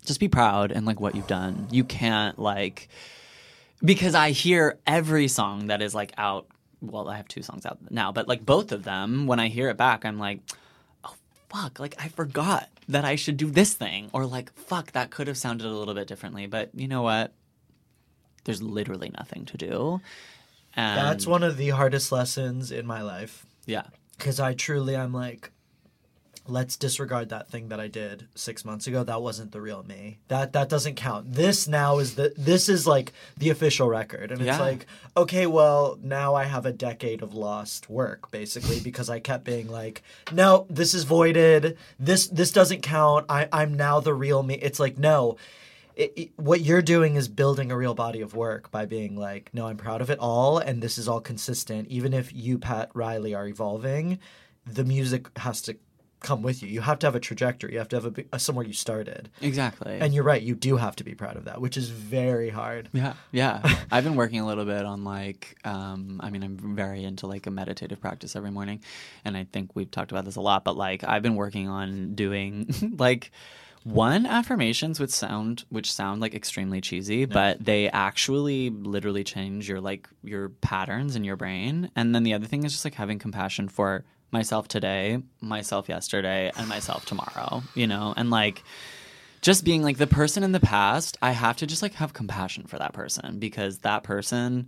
just 0.05 0.19
be 0.19 0.27
proud 0.29 0.71
and 0.71 0.85
like 0.85 1.01
what 1.01 1.15
you've 1.15 1.27
done. 1.27 1.67
You 1.71 1.83
can't 1.83 2.39
like 2.39 2.87
because 3.83 4.15
I 4.15 4.31
hear 4.31 4.77
every 4.87 5.27
song 5.27 5.67
that 5.67 5.81
is 5.81 5.93
like 5.93 6.13
out 6.17 6.47
well, 6.79 7.09
I 7.09 7.17
have 7.17 7.27
two 7.27 7.41
songs 7.41 7.65
out 7.65 7.79
now, 7.89 8.11
but 8.11 8.27
like 8.27 8.45
both 8.45 8.71
of 8.71 8.83
them, 8.83 9.25
when 9.25 9.39
I 9.39 9.47
hear 9.47 9.69
it 9.69 9.77
back, 9.77 10.05
I'm 10.05 10.19
like, 10.19 10.39
oh 11.03 11.15
fuck, 11.49 11.79
like 11.79 11.95
I 11.99 12.07
forgot 12.07 12.69
that 12.87 13.05
I 13.05 13.15
should 13.15 13.37
do 13.37 13.49
this 13.49 13.73
thing. 13.73 14.09
Or 14.13 14.25
like, 14.25 14.53
fuck, 14.53 14.91
that 14.93 15.09
could 15.11 15.27
have 15.27 15.37
sounded 15.37 15.67
a 15.67 15.71
little 15.71 15.93
bit 15.93 16.07
differently. 16.07 16.47
But 16.47 16.71
you 16.73 16.87
know 16.87 17.01
what? 17.01 17.33
There's 18.45 18.61
literally 18.61 19.11
nothing 19.17 19.45
to 19.45 19.57
do. 19.57 20.01
And 20.75 20.97
that's 20.97 21.25
one 21.25 21.43
of 21.43 21.57
the 21.57 21.69
hardest 21.69 22.11
lessons 22.11 22.71
in 22.71 22.85
my 22.85 23.01
life 23.01 23.45
yeah. 23.65 23.87
because 24.17 24.39
I 24.39 24.53
truly 24.53 24.95
I'm 24.95 25.11
like, 25.11 25.51
let's 26.49 26.75
disregard 26.77 27.29
that 27.29 27.49
thing 27.49 27.69
that 27.69 27.79
I 27.79 27.87
did 27.87 28.27
six 28.35 28.63
months 28.65 28.87
ago. 28.87 29.03
That 29.03 29.21
wasn't 29.21 29.51
the 29.51 29.61
real 29.61 29.83
me. 29.83 30.19
That 30.27 30.53
that 30.53 30.69
doesn't 30.69 30.95
count. 30.95 31.33
This 31.33 31.67
now 31.67 31.99
is 31.99 32.15
the 32.15 32.33
this 32.37 32.69
is 32.69 32.87
like 32.87 33.13
the 33.37 33.49
official 33.49 33.87
record, 33.89 34.31
and 34.31 34.41
it's 34.41 34.59
like 34.59 34.85
okay, 35.15 35.47
well 35.47 35.97
now 36.01 36.35
I 36.35 36.45
have 36.45 36.65
a 36.65 36.71
decade 36.71 37.21
of 37.21 37.33
lost 37.33 37.89
work 37.89 38.31
basically 38.31 38.79
because 38.79 39.09
I 39.09 39.19
kept 39.19 39.43
being 39.43 39.67
like, 39.69 40.03
no, 40.31 40.65
this 40.69 40.93
is 40.93 41.03
voided. 41.03 41.77
This 41.99 42.27
this 42.27 42.51
doesn't 42.51 42.81
count. 42.81 43.25
I 43.29 43.47
I'm 43.51 43.73
now 43.73 43.99
the 43.99 44.13
real 44.13 44.43
me. 44.43 44.55
It's 44.55 44.79
like 44.79 44.97
no. 44.97 45.37
It, 45.95 46.13
it- 46.15 46.31
what 46.35 46.61
you're 46.61 46.83
doing 46.83 47.15
is 47.15 47.27
building 47.27 47.71
a 47.71 47.77
real 47.77 47.95
body 47.95 48.21
of 48.21 48.35
work 48.35 48.69
by 48.69 48.85
being 48.85 49.15
like, 49.17 49.49
no, 49.51 49.65
I'm 49.65 49.77
proud 49.77 49.99
of 50.01 50.11
it 50.11 50.19
all, 50.19 50.59
and 50.59 50.79
this 50.79 50.99
is 50.99 51.07
all 51.07 51.19
consistent. 51.19 51.87
Even 51.87 52.13
if 52.13 52.31
you, 52.31 52.59
Pat 52.59 52.91
Reilly, 52.93 53.33
are 53.33 53.47
evolving, 53.47 54.19
the 54.67 54.83
music 54.83 55.35
has 55.39 55.59
to 55.63 55.75
come 56.19 56.41
with 56.41 56.63
you. 56.63 56.69
You 56.69 56.81
have 56.81 56.99
to 56.99 57.07
have 57.07 57.15
a 57.15 57.19
trajectory. 57.19 57.73
You 57.73 57.79
have 57.79 57.89
to 57.89 58.01
have 58.01 58.17
a, 58.17 58.25
a 58.33 58.39
somewhere 58.39 58.65
you 58.65 58.73
started. 58.73 59.29
Exactly. 59.41 59.99
And 59.99 60.13
you're 60.13 60.23
right. 60.23 60.41
You 60.41 60.55
do 60.55 60.77
have 60.77 60.95
to 60.97 61.03
be 61.03 61.13
proud 61.13 61.37
of 61.37 61.45
that, 61.45 61.61
which 61.61 61.77
is 61.77 61.89
very 61.89 62.49
hard. 62.49 62.89
Yeah, 62.93 63.13
yeah. 63.31 63.61
I've 63.91 64.03
been 64.03 64.15
working 64.15 64.39
a 64.39 64.47
little 64.47 64.65
bit 64.65 64.85
on 64.85 65.03
like, 65.03 65.57
um, 65.63 66.19
I 66.23 66.29
mean, 66.29 66.43
I'm 66.43 66.75
very 66.75 67.03
into 67.03 67.27
like 67.27 67.47
a 67.47 67.51
meditative 67.51 68.01
practice 68.01 68.35
every 68.35 68.51
morning, 68.51 68.81
and 69.25 69.37
I 69.37 69.45
think 69.51 69.75
we've 69.75 69.91
talked 69.91 70.11
about 70.11 70.25
this 70.25 70.35
a 70.35 70.41
lot. 70.41 70.63
But 70.63 70.75
like, 70.75 71.03
I've 71.03 71.23
been 71.23 71.35
working 71.35 71.67
on 71.67 72.15
doing 72.15 72.73
like 72.97 73.31
one 73.83 74.25
affirmations 74.25 74.99
which 74.99 75.11
sound 75.11 75.63
which 75.69 75.91
sound 75.91 76.19
like 76.19 76.33
extremely 76.33 76.81
cheesy, 76.81 77.25
but 77.25 77.63
they 77.63 77.89
actually 77.89 78.69
literally 78.69 79.23
change 79.23 79.69
your 79.69 79.79
like 79.79 80.09
your 80.23 80.49
patterns 80.49 81.15
in 81.15 81.23
your 81.23 81.37
brain. 81.37 81.89
And 81.95 82.13
then 82.13 82.23
the 82.23 82.33
other 82.33 82.47
thing 82.47 82.63
is 82.63 82.73
just 82.73 82.83
like 82.83 82.95
having 82.95 83.19
compassion 83.19 83.69
for 83.69 84.03
myself 84.31 84.67
today, 84.67 85.19
myself 85.41 85.89
yesterday, 85.89 86.51
and 86.57 86.67
myself 86.67 87.05
tomorrow. 87.05 87.63
You 87.75 87.87
know, 87.87 88.13
and 88.15 88.29
like 88.29 88.63
just 89.41 89.63
being 89.63 89.83
like 89.83 89.97
the 89.97 90.07
person 90.07 90.43
in 90.43 90.51
the 90.51 90.59
past, 90.59 91.17
I 91.21 91.31
have 91.31 91.57
to 91.57 91.67
just 91.67 91.81
like 91.81 91.93
have 91.95 92.13
compassion 92.13 92.65
for 92.65 92.77
that 92.79 92.93
person 92.93 93.39
because 93.39 93.79
that 93.79 94.03
person 94.03 94.67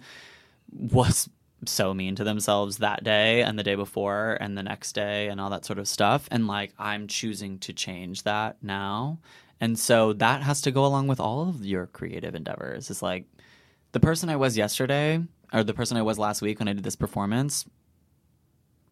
was 0.72 1.30
so 1.65 1.93
mean 1.93 2.15
to 2.15 2.24
themselves 2.24 2.78
that 2.78 3.04
day 3.04 3.41
and 3.41 3.58
the 3.60 3.63
day 3.63 3.76
before 3.76 4.38
and 4.39 4.58
the 4.58 4.63
next 4.63 4.93
day 4.93 5.28
and 5.28 5.41
all 5.41 5.50
that 5.50 5.65
sort 5.65 5.80
of 5.80 5.88
stuff. 5.88 6.28
And 6.32 6.48
like 6.48 6.74
I'm 6.78 7.08
choosing 7.08 7.60
to 7.60 7.74
change 7.74 8.24
that 8.24 8.58
now. 8.62 9.19
And 9.60 9.78
so 9.78 10.13
that 10.13 10.41
has 10.41 10.62
to 10.62 10.72
go 10.72 10.86
along 10.86 11.08
with 11.08 11.19
all 11.19 11.50
of 11.50 11.65
your 11.65 11.88
creative 11.88 12.34
endeavors. 12.34 12.89
It's 12.89 13.02
like 13.02 13.26
the 13.91 14.00
person 14.00 14.30
I 14.30 14.38
was 14.38 14.58
yesterday 14.58 15.22
or 15.52 15.63
the 15.63 15.74
person 15.74 15.98
I 15.98 16.02
was 16.02 16.17
last 16.17 16.41
week 16.41 16.60
when 16.60 16.67
I 16.67 16.74
did 16.74 16.84
this 16.84 16.95
performance. 16.95 17.65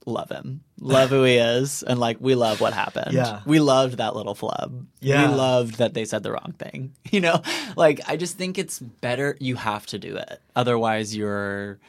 Love 0.07 0.29
him. 0.31 0.61
Love 0.79 1.09
who 1.09 1.23
he 1.23 1.35
is. 1.57 1.83
And 1.83 1.99
like 1.99 2.15
we 2.21 2.33
love 2.33 2.61
what 2.61 2.71
happened. 2.71 3.11
Yeah. 3.11 3.41
We 3.45 3.59
loved 3.59 3.97
that 3.97 4.15
little 4.15 4.35
flub. 4.35 4.87
Yeah. 5.01 5.29
We 5.29 5.35
loved 5.35 5.79
that 5.79 5.93
they 5.93 6.05
said 6.05 6.23
the 6.23 6.31
wrong 6.31 6.55
thing. 6.57 6.93
You 7.11 7.19
know? 7.19 7.41
Like 7.75 7.99
I 8.07 8.15
just 8.15 8.37
think 8.37 8.57
it's 8.57 8.79
better 8.79 9.35
you 9.41 9.55
have 9.57 9.85
to 9.87 9.99
do 9.99 10.15
it. 10.15 10.41
Otherwise 10.55 11.13
you're 11.15 11.79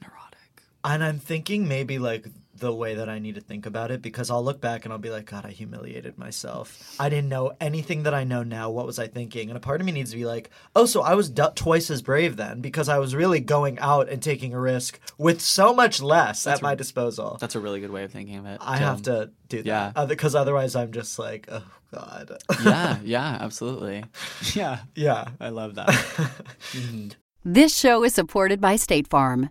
neurotic. 0.00 0.62
And 0.84 1.02
I'm 1.02 1.18
thinking 1.18 1.66
maybe 1.66 1.98
like 1.98 2.26
the 2.58 2.72
way 2.72 2.94
that 2.94 3.08
I 3.08 3.18
need 3.18 3.34
to 3.34 3.40
think 3.40 3.66
about 3.66 3.90
it 3.90 4.02
because 4.02 4.30
I'll 4.30 4.44
look 4.44 4.60
back 4.60 4.84
and 4.84 4.92
I'll 4.92 4.98
be 4.98 5.10
like, 5.10 5.26
God, 5.26 5.44
I 5.44 5.50
humiliated 5.50 6.18
myself. 6.18 6.96
I 6.98 7.08
didn't 7.08 7.28
know 7.28 7.52
anything 7.60 8.04
that 8.04 8.14
I 8.14 8.24
know 8.24 8.42
now. 8.42 8.70
What 8.70 8.86
was 8.86 8.98
I 8.98 9.06
thinking? 9.06 9.48
And 9.48 9.56
a 9.56 9.60
part 9.60 9.80
of 9.80 9.86
me 9.86 9.92
needs 9.92 10.10
to 10.10 10.16
be 10.16 10.24
like, 10.24 10.50
oh, 10.74 10.86
so 10.86 11.02
I 11.02 11.14
was 11.14 11.30
d- 11.30 11.42
twice 11.54 11.90
as 11.90 12.02
brave 12.02 12.36
then 12.36 12.60
because 12.60 12.88
I 12.88 12.98
was 12.98 13.14
really 13.14 13.40
going 13.40 13.78
out 13.78 14.08
and 14.08 14.22
taking 14.22 14.54
a 14.54 14.60
risk 14.60 14.98
with 15.18 15.40
so 15.40 15.74
much 15.74 16.00
less 16.00 16.46
at 16.46 16.62
my 16.62 16.74
disposal. 16.74 17.38
That's 17.40 17.54
a 17.54 17.60
really 17.60 17.80
good 17.80 17.90
way 17.90 18.04
of 18.04 18.12
thinking 18.12 18.36
of 18.38 18.46
it. 18.46 18.58
I 18.60 18.78
have 18.78 19.02
to 19.02 19.30
do 19.48 19.62
yeah. 19.64 19.92
that 19.94 20.08
because 20.08 20.34
otherwise 20.34 20.74
I'm 20.74 20.92
just 20.92 21.18
like, 21.18 21.48
oh 21.50 21.64
God. 21.92 22.36
yeah, 22.64 22.98
yeah, 23.04 23.38
absolutely. 23.40 24.04
Yeah, 24.54 24.80
yeah. 24.94 25.28
I 25.40 25.50
love 25.50 25.74
that. 25.74 25.88
Mm-hmm. 26.72 27.08
This 27.44 27.76
show 27.76 28.02
is 28.02 28.12
supported 28.12 28.60
by 28.60 28.74
State 28.74 29.06
Farm. 29.06 29.50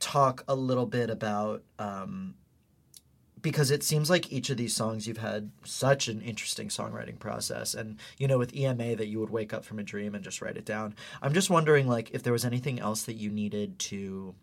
talk 0.00 0.44
a 0.48 0.54
little 0.54 0.86
bit 0.86 1.10
about 1.10 1.62
um, 1.78 2.34
because 3.40 3.70
it 3.70 3.82
seems 3.82 4.10
like 4.10 4.32
each 4.32 4.50
of 4.50 4.56
these 4.56 4.74
songs 4.74 5.06
you've 5.06 5.18
had 5.18 5.50
such 5.64 6.08
an 6.08 6.20
interesting 6.20 6.68
songwriting 6.68 7.18
process. 7.18 7.74
And 7.74 7.98
you 8.18 8.26
know 8.26 8.38
with 8.38 8.54
ema 8.54 8.96
that 8.96 9.08
you 9.08 9.20
would 9.20 9.30
wake 9.30 9.52
up 9.52 9.64
from 9.64 9.78
a 9.78 9.82
dream 9.82 10.14
and 10.14 10.24
just 10.24 10.42
write 10.42 10.56
it 10.56 10.64
down. 10.64 10.94
I'm 11.22 11.34
just 11.34 11.50
wondering 11.50 11.86
like 11.86 12.10
if 12.12 12.22
there 12.22 12.32
was 12.32 12.44
anything 12.44 12.80
else 12.80 13.02
that 13.02 13.14
you 13.14 13.30
needed 13.30 13.78
to 13.80 14.34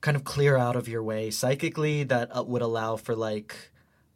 kind 0.00 0.16
of 0.16 0.24
clear 0.24 0.56
out 0.56 0.76
of 0.76 0.88
your 0.88 1.02
way 1.02 1.30
psychically 1.30 2.04
that 2.04 2.36
uh, 2.36 2.42
would 2.42 2.62
allow 2.62 2.96
for 2.96 3.16
like 3.16 3.72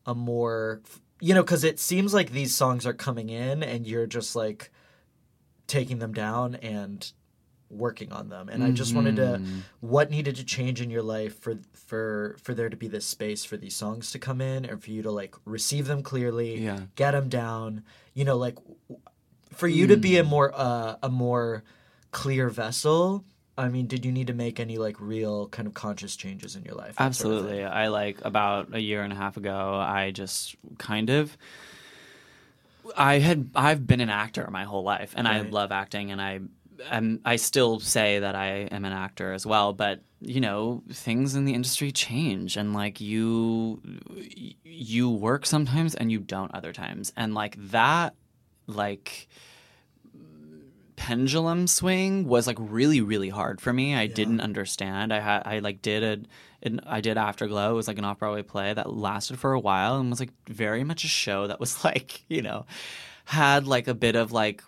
a 0.07 0.15
more 0.15 0.83
you 1.21 1.35
know 1.35 1.43
because 1.43 1.65
it 1.65 1.79
seems 1.79 2.15
like 2.15 2.31
these 2.31 2.55
songs 2.55 2.87
are 2.87 2.93
coming 2.93 3.29
in 3.29 3.63
and 3.63 3.87
you're 3.87 4.07
just 4.07 4.37
like 4.37 4.71
taking 5.67 5.99
them 5.99 6.13
down 6.13 6.55
and 6.57 7.13
working 7.71 8.11
on 8.13 8.29
them 8.29 8.49
and 8.49 8.65
i 8.65 8.71
just 8.71 8.95
wanted 8.95 9.15
to 9.17 9.41
Mhm. 9.41 9.63
what 9.81 10.11
needed 10.11 10.35
to 10.37 10.45
change 10.45 10.81
in 10.81 10.91
your 10.91 11.03
life 11.03 11.39
for 11.39 11.59
for 11.73 12.37
for 12.43 12.53
there 12.53 12.69
to 12.69 12.77
be 12.77 12.89
this 12.89 13.07
space 13.07 13.45
for 13.45 13.57
these 13.57 13.77
songs 13.77 14.11
to 14.11 14.19
come 14.19 14.41
in 14.41 14.65
and 14.65 14.83
for 14.83 14.91
you 14.91 15.03
to 15.03 15.11
like 15.11 15.35
receive 15.45 15.87
them 15.87 16.03
clearly 16.03 16.59
Yeah. 16.65 16.81
get 16.97 17.13
them 17.13 17.29
down 17.29 17.83
you 18.13 18.25
know 18.25 18.37
like 18.37 18.57
for 19.53 19.69
you 19.69 19.87
to 19.87 19.97
be 19.97 20.17
a 20.19 20.25
Mm. 20.25 20.29
more 20.29 20.53
uh, 20.55 20.97
a 21.03 21.09
more 21.09 21.63
clear 22.11 22.49
vessel 22.49 23.25
i 23.57 23.69
mean 23.69 23.87
did 23.87 24.05
you 24.05 24.11
need 24.11 24.27
to 24.27 24.35
make 24.35 24.59
any 24.59 24.77
like 24.79 24.97
real 25.01 25.47
kind 25.49 25.69
of 25.69 25.75
conscious 25.75 26.17
changes 26.17 26.57
in 26.57 26.65
your 26.65 26.75
life 26.75 26.97
that 26.97 27.15
sort 27.15 27.35
of 27.35 27.39
Absolutely. 27.45 27.65
I 27.65 27.87
like 27.89 28.19
about 28.25 28.75
a 28.75 28.81
year 28.81 29.03
and 29.03 29.13
a 29.13 29.17
half 29.17 29.37
ago, 29.37 29.75
I 29.77 30.11
just 30.11 30.57
kind 30.79 31.09
of 31.11 31.37
I 32.97 33.19
had 33.19 33.51
I've 33.55 33.87
been 33.87 34.01
an 34.01 34.09
actor 34.11 34.49
my 34.51 34.65
whole 34.65 34.83
life 34.83 35.13
and 35.17 35.29
I 35.29 35.43
love 35.43 35.71
acting 35.71 36.11
and 36.11 36.21
I 36.21 36.41
am 36.91 37.21
I 37.25 37.37
still 37.37 37.81
say 37.81 38.19
that 38.19 38.35
I 38.35 38.69
am 38.71 38.85
an 38.85 38.93
actor 38.93 39.33
as 39.33 39.47
well, 39.47 39.73
but 39.73 40.01
you 40.21 40.41
know, 40.41 40.83
things 40.93 41.35
in 41.35 41.45
the 41.45 41.55
industry 41.55 41.93
change 41.93 42.57
and 42.57 42.75
like 42.75 43.01
you 43.01 43.81
you 44.65 45.11
work 45.11 45.47
sometimes 45.47 45.95
and 45.95 46.13
you 46.13 46.19
don't 46.19 46.55
other 46.55 46.73
times. 46.73 47.13
And 47.17 47.35
like 47.35 47.57
that 47.71 48.15
like 48.67 49.29
pendulum 50.97 51.67
swing 51.67 52.29
was 52.29 52.47
like 52.47 52.59
really 52.61 53.01
really 53.01 53.31
hard 53.31 53.61
for 53.61 53.73
me. 53.73 53.95
I 53.95 54.07
didn't 54.07 54.41
understand. 54.41 55.13
I 55.13 55.21
had 55.21 55.43
i 55.47 55.59
like 55.61 55.81
did 55.81 56.03
a 56.03 56.29
an, 56.63 56.81
i 56.87 57.01
did 57.01 57.17
afterglow. 57.17 57.73
It 57.73 57.77
was 57.77 57.89
like 57.89 57.99
an 57.99 58.05
off-broadway 58.05 58.43
play 58.43 58.75
that 58.75 58.93
lasted 58.93 59.39
for 59.39 59.55
a 59.55 59.61
while 59.61 59.99
and 59.99 60.11
was 60.11 60.21
like 60.21 60.33
very 60.47 60.85
much 60.85 61.05
a 61.05 61.09
show 61.09 61.47
that 61.47 61.59
was 61.59 61.85
like 61.85 62.23
you 62.29 62.43
know 62.43 62.67
had 63.25 63.67
like 63.67 63.89
a 63.89 63.95
bit 63.95 64.17
of 64.17 64.33
like 64.33 64.63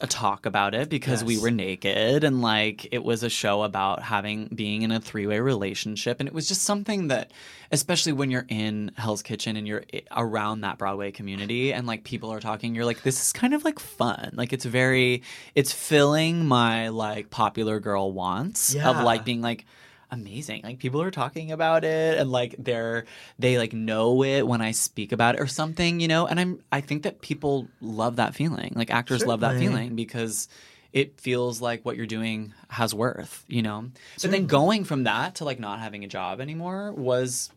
a 0.00 0.06
talk 0.06 0.46
about 0.46 0.74
it 0.74 0.88
because 0.88 1.22
we 1.22 1.38
were 1.38 1.50
naked 1.50 2.24
and 2.24 2.40
like 2.40 2.88
it 2.92 3.04
was 3.04 3.22
a 3.22 3.28
show 3.28 3.62
about 3.62 4.02
having 4.02 4.46
being 4.46 4.82
in 4.82 4.90
a 4.90 5.00
three-way 5.00 5.40
relationship. 5.40 6.20
And 6.20 6.28
it 6.28 6.34
was 6.34 6.48
just 6.48 6.62
something 6.62 7.08
that 7.08 7.32
especially 7.70 8.12
when 8.12 8.30
you're 8.30 8.46
in 8.48 8.92
Hell's 8.96 9.22
Kitchen 9.22 9.56
and 9.56 9.66
you're 9.66 9.84
around 10.16 10.62
that 10.62 10.78
Broadway 10.78 11.10
community 11.12 11.72
and 11.72 11.86
like 11.86 12.04
people 12.04 12.32
are 12.32 12.40
talking 12.40 12.74
you're 12.74 12.84
like 12.84 13.02
this 13.02 13.20
is 13.20 13.32
kind 13.32 13.54
of 13.54 13.64
like 13.64 13.78
fun. 13.78 14.30
Like 14.34 14.52
it's 14.52 14.64
very 14.64 15.22
it's 15.54 15.72
filling 15.72 16.46
my 16.46 16.88
like 16.88 17.30
popular 17.30 17.80
girl 17.80 18.12
wants 18.12 18.74
of 18.74 19.02
like 19.02 19.24
being 19.24 19.42
like 19.42 19.66
amazing. 20.10 20.62
Like 20.64 20.78
people 20.78 21.00
are 21.02 21.10
talking 21.10 21.52
about 21.52 21.84
it 21.84 22.18
and 22.18 22.30
like 22.30 22.54
they're 22.58 23.04
they 23.38 23.58
like 23.58 23.72
know 23.72 24.22
it 24.24 24.46
when 24.46 24.60
i 24.60 24.72
speak 24.72 25.12
about 25.12 25.34
it 25.36 25.40
or 25.40 25.46
something 25.46 26.00
you 26.00 26.08
know? 26.08 26.26
And 26.26 26.38
i'm 26.40 26.62
i 26.72 26.80
think 26.80 27.04
that 27.04 27.20
people 27.20 27.68
love 27.80 28.16
that 28.16 28.34
feeling. 28.34 28.72
Like 28.74 28.90
actors 28.90 29.24
love 29.24 29.40
that 29.40 29.58
feeling 29.58 29.96
because 29.96 30.48
it 30.92 31.20
feels 31.20 31.60
like 31.60 31.84
what 31.84 31.96
you're 31.96 32.06
doing 32.06 32.52
has 32.68 32.94
worth 32.94 33.44
you 33.48 33.62
know? 33.62 33.90
But 34.20 34.30
then 34.30 34.46
going 34.46 34.84
from 34.84 35.04
that 35.04 35.36
to 35.36 35.44
like 35.44 35.60
not 35.60 35.78
having 35.80 36.04
a 36.04 36.08
job 36.08 36.40
anymore 36.40 36.92
was 36.92 37.50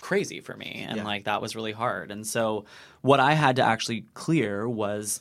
crazy 0.00 0.40
for 0.40 0.56
me 0.56 0.84
and 0.88 0.96
Yeah. 0.96 1.04
like 1.04 1.24
that 1.24 1.40
was 1.40 1.54
really 1.54 1.72
hard. 1.72 2.10
And 2.10 2.26
so 2.26 2.64
what 3.02 3.20
i 3.20 3.34
had 3.34 3.56
to 3.56 3.62
actually 3.62 4.04
clear 4.14 4.68
was 4.68 5.20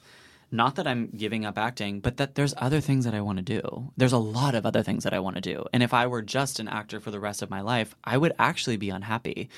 not 0.52 0.76
that 0.76 0.88
i'm 0.88 1.08
giving 1.08 1.46
up 1.46 1.58
acting 1.58 2.00
but 2.00 2.18
that 2.18 2.36
there's 2.36 2.54
other 2.58 2.82
things 2.82 3.06
that 3.06 3.16
i 3.16 3.22
want 3.22 3.38
to 3.38 3.62
do. 3.62 3.92
There's 3.98 4.12
a 4.12 4.18
lot 4.18 4.56
of 4.56 4.66
other 4.66 4.84
things 4.84 5.04
that 5.04 5.14
i 5.14 5.20
want 5.20 5.36
to 5.38 5.42
do. 5.42 5.66
And 5.74 5.82
if 5.82 5.94
i 5.94 6.08
were 6.08 6.22
just 6.22 6.60
an 6.60 6.68
actor 6.68 7.00
for 7.00 7.12
the 7.12 7.20
rest 7.20 7.42
of 7.42 7.50
my 7.50 7.62
life 7.62 7.96
i 8.04 8.18
would 8.18 8.34
actually 8.38 8.78
be 8.78 8.90
unhappy. 8.90 9.50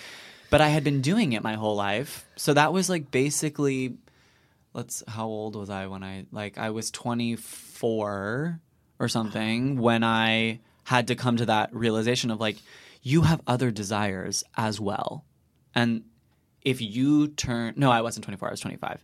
But 0.50 0.62
i 0.62 0.70
had 0.70 0.84
been 0.84 1.02
doing 1.02 1.34
it 1.34 1.44
my 1.44 1.56
whole 1.56 1.76
life. 1.76 2.26
So 2.36 2.54
that 2.54 2.74
was 2.74 2.90
like 2.90 3.12
basically 3.12 3.96
let's 4.74 5.04
how 5.08 5.26
old 5.26 5.56
was 5.56 5.70
i 5.70 5.88
when 5.88 6.04
i 6.04 6.26
like 6.32 6.58
i 6.58 6.70
was 6.70 6.92
24 6.92 8.60
or 9.00 9.08
something 9.08 9.78
when 9.88 10.04
i 10.04 10.60
had 10.84 11.08
to 11.08 11.16
come 11.16 11.38
to 11.38 11.46
that 11.48 11.74
realization 11.74 12.30
of 12.30 12.40
like 12.40 12.58
you 13.02 13.22
have 13.24 13.42
other 13.48 13.70
desires 13.70 14.44
as 14.56 14.80
well. 14.80 15.26
And 15.76 16.04
if 16.62 16.82
you 16.82 17.28
turn 17.28 17.74
no 17.76 17.92
i 17.92 18.02
wasn't 18.02 18.24
24 18.24 18.48
i 18.48 18.52
was 18.52 18.60
25 18.62 19.04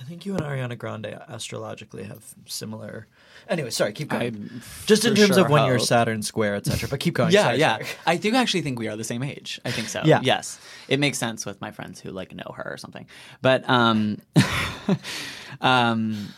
I 0.00 0.04
think 0.04 0.24
you 0.24 0.34
and 0.34 0.42
Ariana 0.42 0.78
Grande 0.78 1.18
astrologically 1.28 2.04
have 2.04 2.24
similar. 2.46 3.06
Anyway, 3.48 3.68
sorry, 3.70 3.92
keep 3.92 4.08
going. 4.08 4.50
I 4.52 4.60
Just 4.86 5.04
in 5.04 5.12
for 5.14 5.20
terms 5.20 5.34
sure 5.36 5.44
of 5.44 5.50
when 5.50 5.66
you're 5.66 5.76
hope. 5.76 5.86
Saturn 5.86 6.22
square, 6.22 6.54
etc. 6.54 6.88
But 6.88 7.00
keep 7.00 7.14
going. 7.14 7.32
yeah 7.32 7.42
sorry, 7.44 7.58
yeah 7.58 7.76
sorry. 7.76 7.86
i 8.06 8.16
do 8.16 8.34
actually 8.34 8.62
think 8.62 8.78
we 8.78 8.88
are 8.88 8.96
the 8.96 9.04
same 9.04 9.22
age 9.22 9.60
i 9.64 9.70
think 9.70 9.88
so 9.88 10.02
Yeah. 10.04 10.20
yes 10.22 10.58
it 10.88 10.98
makes 11.00 11.18
sense 11.18 11.44
with 11.44 11.60
my 11.60 11.70
friends 11.70 12.00
who 12.00 12.10
like 12.10 12.34
know 12.34 12.52
her 12.56 12.64
or 12.72 12.76
something 12.76 13.06
but 13.42 13.68
um 13.68 14.18
um 15.60 16.28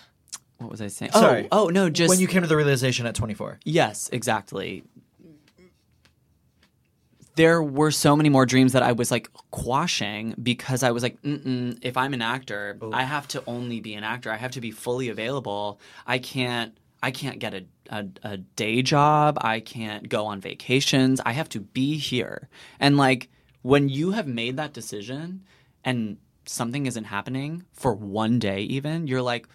what 0.58 0.70
was 0.70 0.80
i 0.80 0.86
saying 0.86 1.12
Sorry. 1.12 1.48
oh 1.50 1.66
oh 1.66 1.68
no 1.68 1.90
just 1.90 2.08
when 2.08 2.20
you 2.20 2.28
came 2.28 2.42
to 2.42 2.48
the 2.48 2.56
realization 2.56 3.06
at 3.06 3.14
24. 3.14 3.58
Yes, 3.64 4.08
exactly. 4.12 4.84
There 7.34 7.62
were 7.62 7.90
so 7.90 8.14
many 8.14 8.28
more 8.28 8.44
dreams 8.44 8.72
that 8.72 8.82
I 8.82 8.92
was 8.92 9.10
like 9.10 9.30
quashing 9.50 10.34
because 10.42 10.82
I 10.82 10.90
was 10.90 11.02
like, 11.02 11.20
Mm-mm, 11.22 11.78
if 11.80 11.96
I'm 11.96 12.12
an 12.12 12.22
actor, 12.22 12.78
I 12.92 13.04
have 13.04 13.26
to 13.28 13.42
only 13.46 13.80
be 13.80 13.94
an 13.94 14.04
actor. 14.04 14.30
I 14.30 14.36
have 14.36 14.50
to 14.52 14.60
be 14.60 14.70
fully 14.70 15.08
available. 15.08 15.80
I 16.06 16.18
can't. 16.18 16.76
I 17.04 17.10
can't 17.10 17.40
get 17.40 17.52
a, 17.52 17.64
a, 17.90 18.06
a 18.22 18.36
day 18.36 18.80
job. 18.80 19.36
I 19.40 19.58
can't 19.58 20.08
go 20.08 20.26
on 20.26 20.40
vacations. 20.40 21.20
I 21.26 21.32
have 21.32 21.48
to 21.48 21.60
be 21.60 21.98
here. 21.98 22.48
And 22.78 22.96
like 22.96 23.28
when 23.62 23.88
you 23.88 24.12
have 24.12 24.28
made 24.28 24.56
that 24.58 24.72
decision 24.72 25.42
and 25.84 26.18
something 26.44 26.86
isn't 26.86 27.04
happening 27.04 27.64
for 27.72 27.92
one 27.94 28.38
day, 28.38 28.60
even, 28.62 29.08
you're 29.08 29.22
like, 29.22 29.48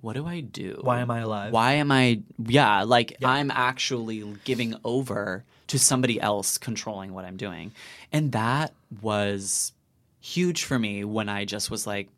what 0.00 0.14
do 0.14 0.26
I 0.26 0.40
do? 0.40 0.80
Why 0.82 1.00
am 1.00 1.10
I 1.10 1.20
alive? 1.20 1.52
Why 1.52 1.74
am 1.74 1.90
I? 1.90 2.20
Yeah, 2.38 2.82
like 2.84 3.16
I'm 3.24 3.50
actually 3.50 4.24
giving 4.44 4.74
over 4.84 5.44
to 5.68 5.78
somebody 5.78 6.20
else 6.20 6.56
controlling 6.58 7.12
what 7.12 7.24
I'm 7.24 7.36
doing. 7.36 7.72
And 8.12 8.32
that 8.32 8.72
was 9.02 9.72
huge 10.20 10.64
for 10.64 10.78
me 10.78 11.04
when 11.04 11.28
I 11.28 11.44
just 11.44 11.70
was 11.70 11.86
like, 11.86 12.08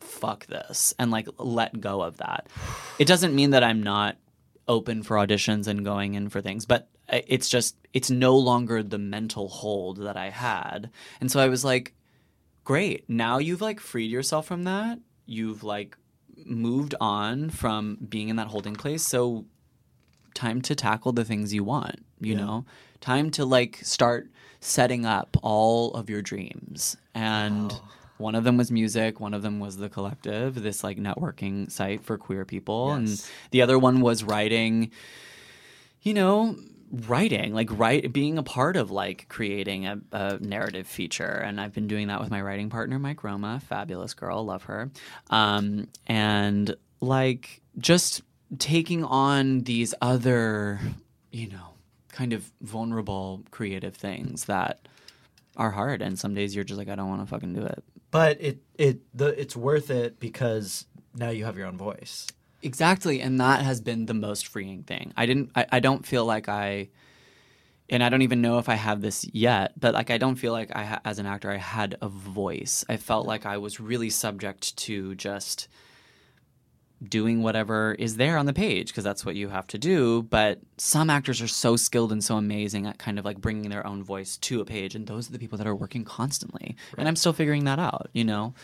fuck 0.00 0.46
this 0.46 0.94
and 0.98 1.10
like 1.10 1.28
let 1.38 1.80
go 1.80 2.02
of 2.02 2.18
that. 2.18 2.48
It 2.98 3.06
doesn't 3.06 3.34
mean 3.34 3.50
that 3.50 3.64
I'm 3.64 3.82
not 3.82 4.16
open 4.68 5.02
for 5.02 5.16
auditions 5.16 5.66
and 5.66 5.84
going 5.84 6.14
in 6.14 6.28
for 6.28 6.40
things, 6.40 6.66
but 6.66 6.88
it's 7.08 7.48
just 7.48 7.76
it's 7.92 8.10
no 8.10 8.36
longer 8.36 8.82
the 8.82 8.98
mental 8.98 9.48
hold 9.48 9.98
that 9.98 10.16
I 10.16 10.30
had. 10.30 10.90
And 11.20 11.30
so 11.30 11.40
I 11.40 11.48
was 11.48 11.64
like, 11.64 11.94
great. 12.64 13.08
Now 13.08 13.38
you've 13.38 13.60
like 13.60 13.80
freed 13.80 14.10
yourself 14.10 14.46
from 14.46 14.64
that. 14.64 14.98
You've 15.26 15.62
like 15.64 15.96
moved 16.44 16.94
on 17.00 17.50
from 17.50 17.96
being 18.08 18.28
in 18.28 18.36
that 18.36 18.48
holding 18.48 18.74
place. 18.74 19.02
So 19.06 19.44
time 20.34 20.62
to 20.62 20.74
tackle 20.74 21.12
the 21.12 21.24
things 21.24 21.52
you 21.52 21.64
want, 21.64 22.04
you 22.20 22.34
Yeah. 22.34 22.40
know? 22.44 22.64
Time 23.00 23.30
to 23.32 23.44
like 23.44 23.80
start 23.82 24.30
setting 24.60 25.04
up 25.04 25.36
all 25.42 25.92
of 25.94 26.08
your 26.08 26.22
dreams. 26.22 26.96
And 27.14 27.72
one 28.18 28.34
of 28.34 28.44
them 28.44 28.56
was 28.56 28.70
music, 28.70 29.18
one 29.20 29.34
of 29.34 29.42
them 29.42 29.58
was 29.60 29.76
the 29.76 29.88
collective, 29.88 30.54
this 30.62 30.84
like 30.84 30.98
networking 30.98 31.70
site 31.70 32.02
for 32.04 32.16
queer 32.16 32.44
people. 32.44 32.88
Yes. 32.88 32.96
And 32.96 33.30
the 33.50 33.62
other 33.62 33.78
one 33.78 34.00
was 34.00 34.22
writing, 34.24 34.90
you 36.02 36.14
know, 36.14 36.56
writing, 36.92 37.54
like 37.54 37.68
write 37.72 38.12
being 38.12 38.38
a 38.38 38.42
part 38.42 38.76
of 38.76 38.90
like 38.90 39.26
creating 39.28 39.86
a, 39.86 39.98
a 40.12 40.38
narrative 40.38 40.86
feature. 40.86 41.24
And 41.24 41.60
I've 41.60 41.72
been 41.72 41.88
doing 41.88 42.08
that 42.08 42.20
with 42.20 42.30
my 42.30 42.42
writing 42.42 42.68
partner, 42.68 42.98
Mike 42.98 43.24
Roma, 43.24 43.60
fabulous 43.66 44.14
girl, 44.14 44.44
love 44.44 44.64
her. 44.64 44.90
Um, 45.30 45.88
and 46.06 46.76
like 47.00 47.62
just 47.78 48.22
taking 48.58 49.04
on 49.04 49.60
these 49.60 49.94
other, 50.02 50.80
you 51.30 51.48
know, 51.48 51.74
kind 52.12 52.34
of 52.34 52.52
vulnerable 52.60 53.42
creative 53.50 53.96
things 53.96 54.44
that 54.44 54.86
are 55.56 55.70
hard. 55.70 56.02
And 56.02 56.18
some 56.18 56.34
days 56.34 56.54
you're 56.54 56.64
just 56.64 56.78
like, 56.78 56.88
I 56.88 56.94
don't 56.94 57.08
want 57.08 57.22
to 57.22 57.26
fucking 57.26 57.54
do 57.54 57.62
it. 57.62 57.82
But 58.10 58.42
it 58.42 58.58
it 58.76 59.00
the 59.16 59.28
it's 59.40 59.56
worth 59.56 59.90
it 59.90 60.20
because 60.20 60.84
now 61.14 61.30
you 61.30 61.46
have 61.46 61.56
your 61.56 61.66
own 61.66 61.78
voice. 61.78 62.26
Exactly, 62.62 63.20
and 63.20 63.40
that 63.40 63.62
has 63.62 63.80
been 63.80 64.06
the 64.06 64.14
most 64.14 64.46
freeing 64.46 64.84
thing. 64.84 65.12
I 65.16 65.26
didn't. 65.26 65.50
I, 65.56 65.66
I 65.72 65.80
don't 65.80 66.06
feel 66.06 66.24
like 66.24 66.48
I, 66.48 66.90
and 67.90 68.04
I 68.04 68.08
don't 68.08 68.22
even 68.22 68.40
know 68.40 68.58
if 68.58 68.68
I 68.68 68.74
have 68.74 69.00
this 69.00 69.26
yet. 69.32 69.72
But 69.78 69.94
like, 69.94 70.10
I 70.10 70.18
don't 70.18 70.36
feel 70.36 70.52
like 70.52 70.70
I, 70.74 70.84
ha- 70.84 71.00
as 71.04 71.18
an 71.18 71.26
actor, 71.26 71.50
I 71.50 71.56
had 71.56 71.96
a 72.00 72.08
voice. 72.08 72.84
I 72.88 72.98
felt 72.98 73.26
like 73.26 73.46
I 73.46 73.58
was 73.58 73.80
really 73.80 74.10
subject 74.10 74.76
to 74.78 75.16
just 75.16 75.68
doing 77.08 77.42
whatever 77.42 77.96
is 77.98 78.16
there 78.16 78.38
on 78.38 78.46
the 78.46 78.52
page 78.52 78.88
because 78.88 79.02
that's 79.02 79.26
what 79.26 79.34
you 79.34 79.48
have 79.48 79.66
to 79.66 79.78
do. 79.78 80.22
But 80.22 80.60
some 80.78 81.10
actors 81.10 81.42
are 81.42 81.48
so 81.48 81.76
skilled 81.76 82.12
and 82.12 82.22
so 82.22 82.36
amazing 82.36 82.86
at 82.86 82.98
kind 82.98 83.18
of 83.18 83.24
like 83.24 83.40
bringing 83.40 83.70
their 83.70 83.84
own 83.84 84.04
voice 84.04 84.36
to 84.38 84.60
a 84.60 84.64
page, 84.64 84.94
and 84.94 85.06
those 85.06 85.28
are 85.28 85.32
the 85.32 85.38
people 85.38 85.58
that 85.58 85.66
are 85.66 85.74
working 85.74 86.04
constantly. 86.04 86.76
And 86.96 87.08
I'm 87.08 87.16
still 87.16 87.32
figuring 87.32 87.64
that 87.64 87.80
out, 87.80 88.08
you 88.12 88.24
know. 88.24 88.54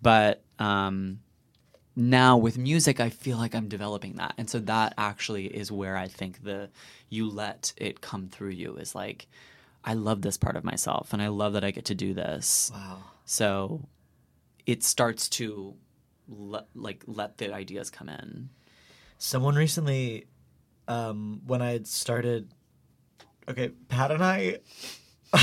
But 0.00 0.44
um, 0.60 1.20
now 1.98 2.36
with 2.36 2.56
music 2.56 3.00
i 3.00 3.10
feel 3.10 3.36
like 3.36 3.54
i'm 3.54 3.68
developing 3.68 4.14
that. 4.14 4.32
And 4.38 4.48
so 4.48 4.60
that 4.60 4.94
actually 4.96 5.46
is 5.46 5.70
where 5.72 5.96
i 5.96 6.06
think 6.08 6.44
the 6.44 6.70
you 7.10 7.28
let 7.28 7.72
it 7.76 8.00
come 8.00 8.28
through 8.28 8.50
you 8.50 8.76
is 8.76 8.94
like 8.94 9.26
i 9.84 9.94
love 9.94 10.22
this 10.22 10.36
part 10.36 10.56
of 10.56 10.62
myself 10.64 11.12
and 11.12 11.20
i 11.20 11.28
love 11.28 11.54
that 11.54 11.64
i 11.64 11.70
get 11.72 11.86
to 11.86 11.94
do 11.94 12.14
this. 12.14 12.70
Wow. 12.72 12.98
so 13.24 13.88
it 14.64 14.84
starts 14.84 15.28
to 15.30 15.74
le- 16.28 16.66
like 16.74 17.02
let 17.06 17.38
the 17.38 17.52
ideas 17.52 17.90
come 17.90 18.08
in. 18.08 18.50
Someone 19.16 19.56
recently, 19.56 20.26
um, 20.86 21.40
when 21.46 21.60
I 21.62 21.70
had 21.72 21.86
started, 21.86 22.50
okay, 23.48 23.70
Pat 23.88 24.10
and 24.10 24.22
I 24.22 24.58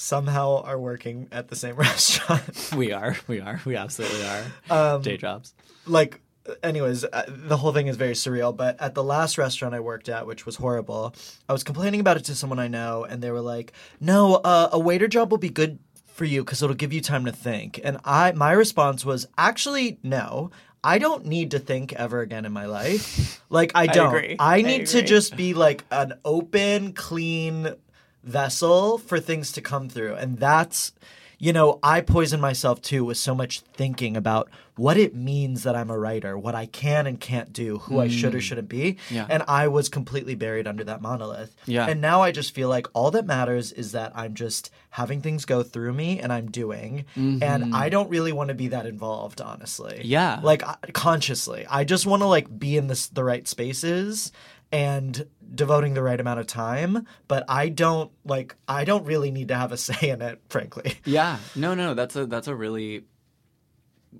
somehow 0.00 0.62
are 0.62 0.78
working 0.78 1.28
at 1.30 1.48
the 1.48 1.56
same 1.56 1.76
restaurant. 1.88 2.72
we 2.76 2.92
are 2.92 3.16
we 3.28 3.40
are 3.40 3.60
we 3.64 3.76
absolutely 3.76 4.24
are 4.24 4.44
Um, 4.70 5.02
day 5.02 5.16
jobs 5.16 5.54
like, 5.86 6.20
anyways, 6.62 7.04
uh, 7.04 7.24
the 7.28 7.56
whole 7.56 7.72
thing 7.72 7.86
is 7.86 7.96
very 7.96 8.12
surreal. 8.12 8.56
But 8.56 8.80
at 8.80 8.94
the 8.94 9.02
last 9.02 9.38
restaurant 9.38 9.74
I 9.74 9.80
worked 9.80 10.08
at, 10.08 10.26
which 10.26 10.46
was 10.46 10.56
horrible, 10.56 11.14
I 11.48 11.52
was 11.52 11.64
complaining 11.64 12.00
about 12.00 12.16
it 12.16 12.24
to 12.24 12.34
someone 12.34 12.58
I 12.58 12.68
know, 12.68 13.04
and 13.04 13.22
they 13.22 13.30
were 13.30 13.40
like, 13.40 13.72
"No, 14.00 14.36
uh, 14.36 14.68
a 14.72 14.78
waiter 14.78 15.08
job 15.08 15.30
will 15.30 15.38
be 15.38 15.50
good." 15.50 15.78
For 16.06 16.26
you, 16.26 16.44
because 16.44 16.62
it'll 16.62 16.76
give 16.76 16.92
you 16.92 17.00
time 17.00 17.24
to 17.24 17.32
think. 17.32 17.80
And 17.82 17.96
I, 18.04 18.32
my 18.32 18.52
response 18.52 19.06
was 19.06 19.26
actually 19.38 19.98
no. 20.02 20.50
I 20.84 20.98
don't 20.98 21.24
need 21.24 21.52
to 21.52 21.58
think 21.58 21.94
ever 21.94 22.20
again 22.20 22.44
in 22.44 22.52
my 22.52 22.66
life. 22.66 23.42
Like 23.48 23.72
I 23.74 23.86
don't. 23.98 24.14
I 24.14 24.36
I 24.38 24.60
need 24.60 24.86
to 24.88 25.00
just 25.00 25.34
be 25.34 25.54
like 25.54 25.82
an 25.90 26.12
open, 26.22 26.92
clean 26.92 27.74
vessel 28.22 28.98
for 28.98 29.20
things 29.20 29.52
to 29.52 29.60
come 29.60 29.88
through. 29.88 30.14
And 30.14 30.38
that's, 30.38 30.92
you 31.38 31.52
know, 31.52 31.78
I 31.82 32.02
poison 32.02 32.40
myself 32.40 32.82
too 32.82 33.04
with 33.04 33.16
so 33.16 33.34
much 33.34 33.60
thinking 33.60 34.16
about 34.16 34.50
what 34.76 34.96
it 34.96 35.14
means 35.14 35.62
that 35.64 35.76
I'm 35.76 35.90
a 35.90 35.98
writer, 35.98 36.38
what 36.38 36.54
I 36.54 36.64
can 36.66 37.06
and 37.06 37.20
can't 37.20 37.52
do, 37.52 37.78
who 37.78 37.98
I 38.00 38.08
should 38.08 38.34
or 38.34 38.40
shouldn't 38.40 38.68
be. 38.68 38.94
Mm. 38.94 38.98
Yeah. 39.10 39.26
And 39.28 39.42
I 39.46 39.68
was 39.68 39.90
completely 39.90 40.34
buried 40.34 40.66
under 40.66 40.84
that 40.84 41.02
monolith. 41.02 41.54
Yeah. 41.66 41.86
And 41.86 42.00
now 42.00 42.22
I 42.22 42.32
just 42.32 42.54
feel 42.54 42.68
like 42.70 42.86
all 42.94 43.10
that 43.10 43.26
matters 43.26 43.72
is 43.72 43.92
that 43.92 44.12
I'm 44.14 44.34
just 44.34 44.70
having 44.90 45.20
things 45.20 45.44
go 45.44 45.62
through 45.62 45.92
me 45.92 46.18
and 46.20 46.32
I'm 46.32 46.50
doing. 46.50 47.04
And 47.14 47.74
I 47.74 47.90
don't 47.90 48.08
really 48.08 48.32
want 48.32 48.48
to 48.48 48.54
be 48.54 48.68
that 48.68 48.86
involved, 48.86 49.40
honestly. 49.42 49.96
Mm-hmm. 49.96 50.06
Yeah. 50.08 50.40
Like 50.42 50.62
I- 50.62 50.76
consciously. 50.92 51.66
I 51.68 51.84
just 51.84 52.06
want 52.06 52.22
to 52.22 52.26
like 52.26 52.58
be 52.58 52.76
in 52.76 52.86
this 52.86 53.08
the 53.08 53.24
right 53.24 53.46
spaces 53.46 54.32
and 54.72 55.26
devoting 55.54 55.94
the 55.94 56.02
right 56.02 56.20
amount 56.20 56.40
of 56.40 56.46
time, 56.46 57.06
but 57.28 57.44
I 57.48 57.68
don't 57.68 58.10
like 58.24 58.54
I 58.68 58.84
don't 58.84 59.04
really 59.04 59.30
need 59.30 59.48
to 59.48 59.56
have 59.56 59.72
a 59.72 59.76
say 59.88 60.10
in 60.10 60.22
it, 60.22 60.40
frankly. 60.48 60.94
Yeah. 61.04 61.38
No, 61.54 61.74
no, 61.74 61.94
that's 61.94 62.16
a 62.16 62.26
that's 62.26 62.48
a 62.48 62.54
really 62.54 63.04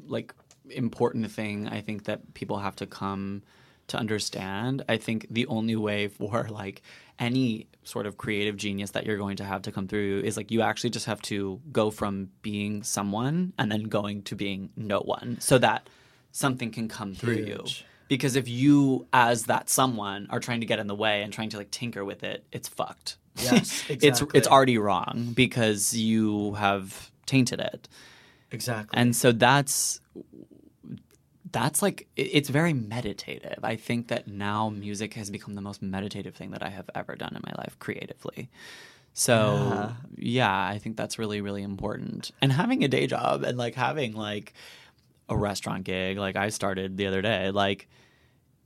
like 0.06 0.34
important 0.70 1.30
thing 1.30 1.68
I 1.68 1.80
think 1.80 2.04
that 2.04 2.34
people 2.34 2.58
have 2.58 2.76
to 2.76 2.86
come 2.86 3.42
to 3.88 3.96
understand. 3.96 4.84
I 4.88 4.96
think 4.96 5.26
the 5.30 5.46
only 5.46 5.76
way 5.76 6.08
for 6.08 6.48
like 6.48 6.82
any 7.18 7.66
sort 7.82 8.06
of 8.06 8.16
creative 8.16 8.56
genius 8.56 8.92
that 8.92 9.04
you're 9.04 9.18
going 9.18 9.36
to 9.36 9.44
have 9.44 9.62
to 9.62 9.72
come 9.72 9.88
through 9.88 10.22
is 10.24 10.36
like 10.36 10.50
you 10.50 10.62
actually 10.62 10.90
just 10.90 11.06
have 11.06 11.20
to 11.22 11.60
go 11.72 11.90
from 11.90 12.30
being 12.40 12.82
someone 12.82 13.52
and 13.58 13.70
then 13.70 13.84
going 13.84 14.22
to 14.22 14.36
being 14.36 14.70
no 14.76 15.00
one 15.00 15.38
so 15.40 15.58
that 15.58 15.88
something 16.30 16.70
can 16.70 16.88
come 16.88 17.14
through 17.14 17.34
you. 17.34 17.64
Because 18.10 18.34
if 18.34 18.48
you 18.48 19.06
as 19.12 19.44
that 19.44 19.70
someone 19.70 20.26
are 20.30 20.40
trying 20.40 20.58
to 20.60 20.66
get 20.66 20.80
in 20.80 20.88
the 20.88 20.96
way 20.96 21.22
and 21.22 21.32
trying 21.32 21.48
to 21.50 21.56
like 21.56 21.70
tinker 21.70 22.04
with 22.04 22.24
it, 22.24 22.44
it's 22.50 22.66
fucked. 22.66 23.18
Yes, 23.36 23.52
it's 23.88 23.90
exactly. 23.90 24.08
it's 24.08 24.20
it's 24.34 24.48
already 24.48 24.78
wrong 24.78 25.30
because 25.32 25.94
you 25.96 26.54
have 26.54 27.12
tainted 27.24 27.60
it. 27.60 27.88
Exactly. 28.50 28.98
And 28.98 29.14
so 29.14 29.30
that's 29.30 30.00
that's 31.52 31.82
like 31.82 32.08
it's 32.16 32.48
very 32.48 32.72
meditative. 32.72 33.60
I 33.62 33.76
think 33.76 34.08
that 34.08 34.26
now 34.26 34.70
music 34.70 35.14
has 35.14 35.30
become 35.30 35.54
the 35.54 35.60
most 35.60 35.80
meditative 35.80 36.34
thing 36.34 36.50
that 36.50 36.64
I 36.64 36.70
have 36.70 36.90
ever 36.96 37.14
done 37.14 37.36
in 37.36 37.42
my 37.46 37.52
life 37.58 37.78
creatively. 37.78 38.50
So 39.12 39.92
yeah, 40.16 40.66
I 40.66 40.78
think 40.78 40.96
that's 40.96 41.16
really 41.16 41.40
really 41.40 41.62
important. 41.62 42.32
And 42.42 42.52
having 42.52 42.82
a 42.82 42.88
day 42.88 43.06
job 43.06 43.44
and 43.44 43.56
like 43.56 43.76
having 43.76 44.14
like 44.14 44.52
a 45.28 45.36
restaurant 45.36 45.84
gig 45.84 46.18
like 46.18 46.34
I 46.34 46.48
started 46.48 46.96
the 46.96 47.06
other 47.06 47.22
day, 47.22 47.52
like 47.52 47.88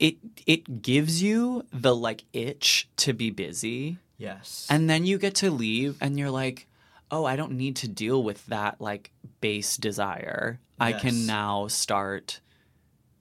it 0.05 0.17
it 0.47 0.83
gives 0.83 1.23
you 1.23 1.65
the 1.73 1.97
like 1.97 2.25
itch 2.35 2.91
to 2.97 3.15
be 3.15 3.31
busy 3.31 3.97
yes. 4.19 4.67
and 4.69 4.91
then 4.91 5.07
you 5.07 5.17
get 5.17 5.35
to 5.37 5.51
leave 5.51 5.97
and 5.99 6.19
you're 6.19 6.31
like, 6.31 6.67
oh, 7.11 7.25
I 7.25 7.37
don't 7.37 7.53
need 7.53 7.77
to 7.77 7.89
deal 7.89 8.23
with 8.23 8.45
that 8.47 8.83
like 8.83 9.13
base 9.41 9.79
desire. 9.79 10.61
Yes. 10.79 10.79
I 10.79 10.93
can 10.93 11.25
now 11.25 11.69
start 11.69 12.41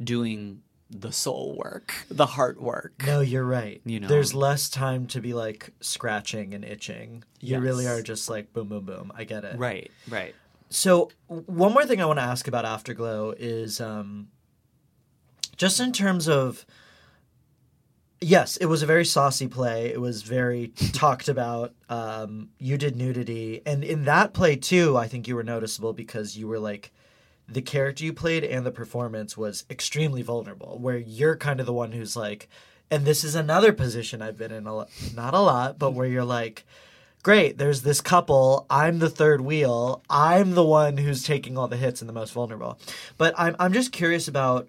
doing 0.04 0.62
the 0.90 1.14
soul 1.14 1.56
work, 1.58 1.94
the 2.10 2.26
heart 2.26 2.62
work. 2.62 3.02
no, 3.06 3.22
you're 3.22 3.46
right. 3.46 3.80
You 3.86 4.02
know. 4.02 4.10
There's 4.10 4.34
less 4.34 4.70
time 4.70 5.08
to 5.08 5.22
be 5.22 5.34
like 5.34 5.70
scratching 5.80 6.54
and 6.54 6.66
itching. 6.66 7.24
You 7.40 7.60
really 7.60 7.88
are 7.88 8.02
just 8.02 8.30
like 8.30 8.52
boom 8.52 8.68
boom 8.68 8.84
boom. 8.84 9.14
I 9.16 9.24
get 9.24 9.46
it. 9.46 9.58
Right, 9.58 9.90
right. 10.10 10.36
So 10.70 11.12
one 11.28 11.72
more 11.72 11.86
thing 11.86 12.02
I 12.02 12.06
want 12.06 12.20
to 12.20 12.24
ask 12.24 12.48
about 12.50 12.66
Afterglow 12.66 13.36
is 13.38 13.80
um, 13.80 14.28
just 15.64 15.80
in 15.80 15.94
terms 15.94 16.28
of 16.28 16.66
yes, 18.20 18.58
it 18.58 18.66
was 18.66 18.84
a 18.84 18.86
very 18.86 19.06
saucy 19.06 19.48
play. 19.48 19.86
It 19.94 20.02
was 20.02 20.22
very 20.22 20.68
talked 20.92 21.30
about. 21.30 21.74
Um, 21.88 22.50
you 22.60 22.78
did 22.78 22.98
nudity, 22.98 23.62
and 23.66 23.82
in 23.82 24.04
that 24.04 24.34
play 24.34 24.58
too, 24.58 24.98
I 24.98 25.08
think 25.08 25.26
you 25.26 25.38
were 25.38 25.44
noticeable 25.44 25.94
because 25.94 26.36
you 26.38 26.50
were 26.50 26.60
like 26.60 26.92
the 27.48 27.62
character 27.62 28.04
you 28.04 28.12
played 28.12 28.44
and 28.44 28.66
the 28.66 28.72
performance 28.72 29.38
was 29.38 29.64
extremely 29.70 30.22
vulnerable. 30.22 30.78
Where 30.80 30.98
you're 30.98 31.38
kind 31.38 31.62
of 31.62 31.66
the 31.66 31.72
one 31.72 31.94
who's 31.94 32.18
like, 32.18 32.50
and 32.92 33.06
this 33.06 33.24
is 33.24 33.34
another 33.34 33.72
position 33.72 34.22
I've 34.22 34.38
been 34.38 34.52
in 34.52 34.68
a 34.68 34.76
lo- 34.76 34.88
not 35.16 35.34
a 35.34 35.40
lot, 35.40 35.80
but 35.80 35.92
where 35.92 36.08
you're 36.08 36.26
like 36.26 36.66
great, 37.24 37.58
there's 37.58 37.82
this 37.82 38.02
couple. 38.02 38.66
I'm 38.70 39.00
the 39.00 39.10
third 39.10 39.42
wheel. 39.42 40.04
I'm 40.10 40.56
the 40.56 40.64
one 40.64 40.98
who's 40.98 41.24
taking 41.24 41.58
all 41.58 41.70
the 41.70 41.78
hits 41.78 42.02
and 42.02 42.10
the 42.10 42.14
most 42.14 42.34
vulnerable. 42.34 42.78
But 43.18 43.34
I'm 43.38 43.56
I'm 43.58 43.74
just 43.74 43.92
curious 43.92 44.28
about 44.28 44.68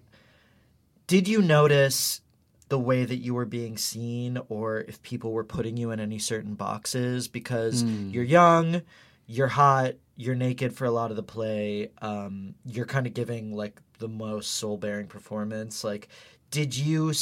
did 1.07 1.27
you 1.27 1.41
notice 1.41 2.21
the 2.69 2.79
way 2.79 3.05
that 3.05 3.17
you 3.17 3.33
were 3.33 3.45
being 3.45 3.77
seen 3.77 4.39
or 4.49 4.79
if 4.79 5.01
people 5.03 5.31
were 5.31 5.43
putting 5.43 5.77
you 5.77 5.91
in 5.91 5.99
any 5.99 6.17
certain 6.17 6.55
boxes 6.55 7.27
because 7.27 7.83
you're 7.83 8.23
young, 8.23 8.81
you're 9.27 9.47
hot, 9.47 9.93
you're 10.17 10.35
naked 10.35 10.73
for 10.73 10.85
a 10.85 10.91
lot 10.91 11.11
of 11.11 11.15
the 11.15 11.23
play. 11.23 11.91
Um, 12.01 12.55
you're 12.65 12.87
kind 12.87 13.05
of 13.05 13.13
giving 13.13 13.53
like 13.53 13.79
the 13.99 14.07
most 14.07 14.53
soul 14.53 14.77
bearing 14.77 15.07
performance. 15.07 15.83
Like, 15.83 16.07
did 16.49 16.75
you 16.75 17.13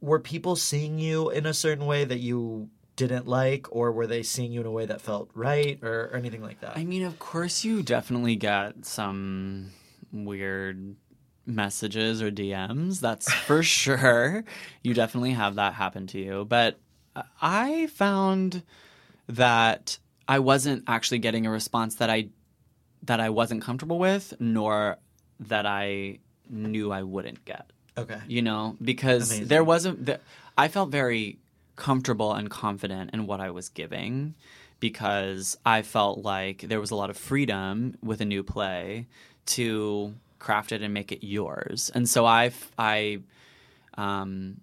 were 0.00 0.18
people 0.18 0.56
seeing 0.56 0.98
you 0.98 1.30
in 1.30 1.46
a 1.46 1.54
certain 1.54 1.86
way 1.86 2.04
that 2.04 2.18
you 2.18 2.68
didn't 2.96 3.26
like, 3.26 3.74
or 3.74 3.92
were 3.92 4.06
they 4.06 4.22
seeing 4.22 4.52
you 4.52 4.60
in 4.60 4.66
a 4.66 4.70
way 4.70 4.86
that 4.86 5.00
felt 5.00 5.30
right, 5.34 5.78
or, 5.82 6.10
or 6.12 6.16
anything 6.16 6.42
like 6.42 6.60
that? 6.60 6.76
I 6.76 6.84
mean, 6.84 7.04
of 7.04 7.18
course, 7.18 7.64
you 7.64 7.82
definitely 7.82 8.36
got 8.36 8.84
some 8.84 9.70
weird 10.12 10.96
messages 11.46 12.22
or 12.22 12.30
DMs. 12.30 13.00
That's 13.00 13.32
for 13.46 13.62
sure. 13.62 14.44
You 14.82 14.94
definitely 14.94 15.32
have 15.32 15.56
that 15.56 15.74
happen 15.74 16.06
to 16.08 16.18
you. 16.18 16.44
But 16.44 16.78
I 17.40 17.86
found 17.88 18.62
that 19.28 19.98
I 20.28 20.38
wasn't 20.38 20.84
actually 20.86 21.18
getting 21.18 21.46
a 21.46 21.50
response 21.50 21.96
that 21.96 22.10
I 22.10 22.28
that 23.04 23.18
I 23.18 23.30
wasn't 23.30 23.62
comfortable 23.62 23.98
with, 23.98 24.32
nor 24.38 24.98
that 25.40 25.66
I 25.66 26.18
knew 26.48 26.92
I 26.92 27.02
wouldn't 27.02 27.44
get 27.44 27.72
okay. 27.96 28.20
you 28.26 28.42
know 28.42 28.76
because 28.82 29.30
Amazing. 29.30 29.48
there 29.48 29.64
wasn't 29.64 30.06
the, 30.06 30.20
i 30.56 30.68
felt 30.68 30.90
very 30.90 31.38
comfortable 31.76 32.32
and 32.32 32.50
confident 32.50 33.10
in 33.12 33.26
what 33.26 33.40
i 33.40 33.50
was 33.50 33.68
giving 33.68 34.34
because 34.80 35.56
i 35.64 35.82
felt 35.82 36.18
like 36.18 36.62
there 36.62 36.80
was 36.80 36.90
a 36.90 36.96
lot 36.96 37.10
of 37.10 37.16
freedom 37.16 37.94
with 38.02 38.20
a 38.20 38.24
new 38.24 38.42
play 38.42 39.06
to 39.46 40.14
craft 40.42 40.72
it 40.72 40.82
and 40.82 40.92
make 40.92 41.12
it 41.12 41.24
yours 41.26 41.90
and 41.94 42.08
so 42.08 42.26
i 42.26 42.50
i 42.78 43.18
um 43.94 44.60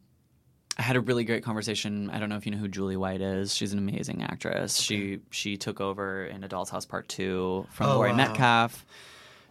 I 0.77 0.81
had 0.81 0.95
a 0.95 1.01
really 1.01 1.25
great 1.25 1.43
conversation. 1.43 2.09
I 2.09 2.19
don't 2.19 2.29
know 2.29 2.37
if 2.37 2.45
you 2.45 2.53
know 2.53 2.57
who 2.57 2.69
Julie 2.69 2.95
White 2.95 3.19
is. 3.19 3.53
She's 3.53 3.73
an 3.73 3.79
amazing 3.79 4.23
actress. 4.23 4.77
She 4.79 5.19
she 5.29 5.57
took 5.57 5.81
over 5.81 6.23
in 6.25 6.41
A 6.41 6.47
Doll's 6.47 6.69
House 6.69 6.85
Part 6.85 7.09
Two 7.09 7.67
from 7.71 7.87
Oh, 7.87 7.95
Laurie 7.95 8.11
wow. 8.11 8.15
Metcalf. 8.15 8.85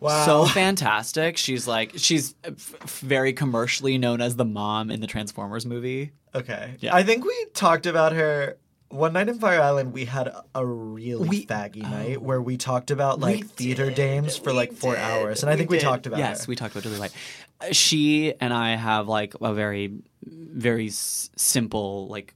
Wow. 0.00 0.24
So 0.24 0.44
fantastic. 0.54 1.36
She's 1.36 1.68
like 1.68 1.92
she's 1.96 2.34
f- 2.44 2.56
very 3.00 3.34
commercially 3.34 3.98
known 3.98 4.22
as 4.22 4.36
the 4.36 4.46
mom 4.46 4.90
in 4.90 5.00
the 5.02 5.06
Transformers 5.06 5.66
movie. 5.66 6.12
Okay. 6.34 6.76
Yeah. 6.80 6.94
I 6.94 7.02
think 7.02 7.26
we 7.26 7.46
talked 7.52 7.84
about 7.84 8.12
her 8.14 8.56
one 8.90 9.12
night 9.12 9.28
in 9.28 9.38
Fire 9.38 9.60
Island. 9.60 9.92
We 9.92 10.04
had 10.06 10.32
a 10.54 10.64
really 10.66 11.28
We- 11.28 11.46
faggy 11.46 11.82
night 11.82 12.22
where 12.22 12.40
we 12.40 12.56
talked 12.56 12.90
about 12.90 13.20
like 13.20 13.46
theater 13.46 13.86
did. 13.86 13.94
dames 13.94 14.36
for 14.36 14.50
We 14.50 14.56
like 14.56 14.72
four 14.72 14.94
did. 14.94 15.00
hours, 15.02 15.42
and 15.42 15.50
I 15.50 15.56
think 15.56 15.70
we, 15.70 15.76
did. 15.78 15.84
talked 15.84 16.06
about 16.06 16.18
yes, 16.18 16.44
her. 16.44 16.50
we 16.50 16.56
talked 16.56 16.74
about 16.74 16.84
Julie 16.84 16.98
White. 16.98 17.12
Uh, 17.60 17.72
She 17.72 18.34
and 18.40 18.52
I 18.52 18.76
have 18.76 19.08
like 19.08 19.34
a 19.40 19.52
very, 19.54 19.92
very 20.24 20.88
s- 20.88 21.30
simple 21.36 22.08
like 22.08 22.34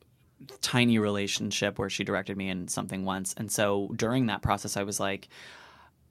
tiny 0.61 0.99
relationship 0.99 1.79
where 1.79 1.89
she 1.91 2.05
directed 2.05 2.37
me 2.37 2.49
in 2.49 2.69
something 2.69 3.05
once, 3.05 3.35
and 3.37 3.51
so 3.51 3.91
during 3.97 4.27
that 4.27 4.43
process, 4.43 4.77
I 4.77 4.83
was 4.83 4.99
like, 5.01 5.29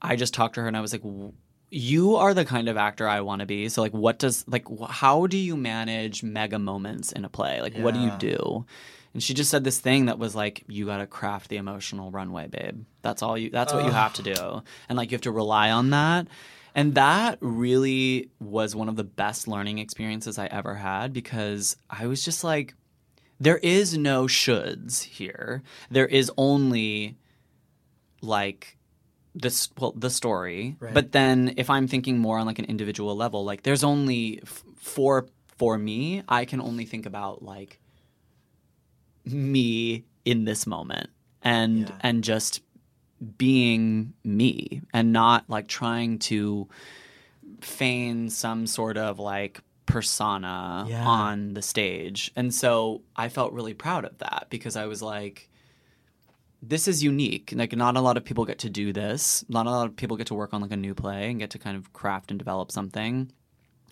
I 0.00 0.16
just 0.16 0.34
talked 0.34 0.54
to 0.56 0.62
her 0.62 0.68
and 0.68 0.76
I 0.76 0.80
was 0.80 0.92
like. 0.92 1.02
"W- 1.02 1.32
You 1.74 2.16
are 2.16 2.34
the 2.34 2.44
kind 2.44 2.68
of 2.68 2.76
actor 2.76 3.08
I 3.08 3.22
want 3.22 3.40
to 3.40 3.46
be. 3.46 3.70
So, 3.70 3.80
like, 3.80 3.94
what 3.94 4.18
does 4.18 4.44
like 4.46 4.66
how 4.90 5.26
do 5.26 5.38
you 5.38 5.56
manage 5.56 6.22
mega 6.22 6.58
moments 6.58 7.12
in 7.12 7.24
a 7.24 7.30
play? 7.30 7.62
Like, 7.62 7.74
what 7.78 7.94
do 7.94 8.00
you 8.00 8.10
do? 8.18 8.66
And 9.14 9.22
she 9.22 9.34
just 9.34 9.50
said 9.50 9.62
this 9.64 9.78
thing 9.78 10.06
that 10.06 10.18
was 10.18 10.34
like, 10.34 10.64
you 10.68 10.86
got 10.86 10.98
to 10.98 11.06
craft 11.06 11.48
the 11.50 11.56
emotional 11.56 12.10
runway, 12.10 12.48
babe. 12.48 12.84
That's 13.02 13.22
all 13.22 13.36
you. 13.36 13.50
That's 13.50 13.72
what 13.72 13.84
you 13.84 13.90
have 13.90 14.14
to 14.14 14.22
do, 14.22 14.62
and 14.88 14.96
like 14.96 15.10
you 15.10 15.16
have 15.16 15.22
to 15.22 15.30
rely 15.32 15.70
on 15.70 15.90
that. 15.90 16.28
And 16.74 16.94
that 16.94 17.36
really 17.42 18.30
was 18.40 18.74
one 18.74 18.88
of 18.88 18.96
the 18.96 19.04
best 19.04 19.46
learning 19.46 19.78
experiences 19.78 20.38
I 20.38 20.46
ever 20.46 20.74
had 20.74 21.12
because 21.12 21.76
I 21.90 22.06
was 22.06 22.24
just 22.24 22.42
like, 22.42 22.74
there 23.38 23.58
is 23.58 23.98
no 23.98 24.24
shoulds 24.24 25.02
here. 25.02 25.62
There 25.90 26.06
is 26.06 26.32
only 26.38 27.16
like 28.22 28.78
this 29.34 29.68
well 29.78 29.92
the 29.96 30.10
story 30.10 30.76
Right. 30.78 30.92
but 30.92 31.12
then 31.12 31.54
if 31.56 31.70
i'm 31.70 31.88
thinking 31.88 32.18
more 32.18 32.38
on 32.38 32.44
like 32.46 32.58
an 32.58 32.66
individual 32.66 33.16
level 33.16 33.44
like 33.44 33.62
there's 33.62 33.82
only 33.82 34.40
f- 34.42 34.62
for 34.76 35.26
for 35.56 35.78
me 35.78 36.22
i 36.28 36.44
can 36.44 36.60
only 36.60 36.84
think 36.84 37.06
about 37.06 37.42
like 37.42 37.80
me 39.24 40.04
in 40.24 40.44
this 40.44 40.66
moment 40.66 41.10
and 41.42 41.88
Yeah. 41.88 41.94
and 42.00 42.24
just 42.24 42.60
being 43.38 44.14
me 44.24 44.82
and 44.92 45.12
not 45.12 45.48
like 45.48 45.68
trying 45.68 46.18
to 46.18 46.68
feign 47.60 48.28
some 48.30 48.66
sort 48.66 48.96
of 48.96 49.18
like 49.18 49.60
persona 49.86 50.86
Yeah. 50.88 51.06
on 51.06 51.54
the 51.54 51.62
stage 51.62 52.30
and 52.34 52.52
so 52.54 53.02
i 53.14 53.28
felt 53.28 53.52
really 53.52 53.74
proud 53.74 54.04
of 54.04 54.18
that 54.18 54.46
because 54.50 54.74
i 54.76 54.86
was 54.86 55.02
like 55.02 55.48
this 56.64 56.86
is 56.86 57.02
unique. 57.02 57.52
Like 57.56 57.74
not 57.76 57.96
a 57.96 58.00
lot 58.00 58.16
of 58.16 58.24
people 58.24 58.44
get 58.44 58.60
to 58.60 58.70
do 58.70 58.92
this. 58.92 59.44
Not 59.48 59.66
a 59.66 59.70
lot 59.70 59.88
of 59.88 59.96
people 59.96 60.16
get 60.16 60.28
to 60.28 60.34
work 60.34 60.54
on 60.54 60.60
like 60.60 60.70
a 60.70 60.76
new 60.76 60.94
play 60.94 61.28
and 61.28 61.40
get 61.40 61.50
to 61.50 61.58
kind 61.58 61.76
of 61.76 61.92
craft 61.92 62.30
and 62.30 62.38
develop 62.38 62.70
something. 62.70 63.32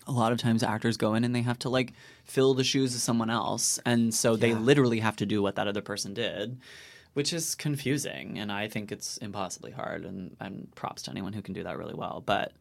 A 0.07 0.11
lot 0.11 0.31
of 0.31 0.37
times 0.37 0.63
actors 0.63 0.97
go 0.97 1.13
in 1.13 1.23
and 1.23 1.35
they 1.35 1.41
have 1.41 1.59
to 1.59 1.69
like 1.69 1.93
fill 2.23 2.53
the 2.53 2.63
shoes 2.63 2.95
of 2.95 3.01
someone 3.01 3.29
else. 3.29 3.79
And 3.85 4.13
so 4.13 4.35
they 4.35 4.53
literally 4.53 4.99
have 4.99 5.15
to 5.17 5.25
do 5.25 5.41
what 5.41 5.55
that 5.55 5.67
other 5.67 5.81
person 5.81 6.13
did, 6.13 6.59
which 7.13 7.33
is 7.33 7.55
confusing 7.55 8.39
and 8.39 8.51
I 8.51 8.67
think 8.67 8.91
it's 8.91 9.17
impossibly 9.17 9.71
hard 9.71 10.05
and, 10.05 10.35
and 10.39 10.71
props 10.75 11.03
to 11.03 11.11
anyone 11.11 11.33
who 11.33 11.41
can 11.41 11.53
do 11.53 11.63
that 11.63 11.77
really 11.77 11.93
well. 11.93 12.23
But 12.25 12.53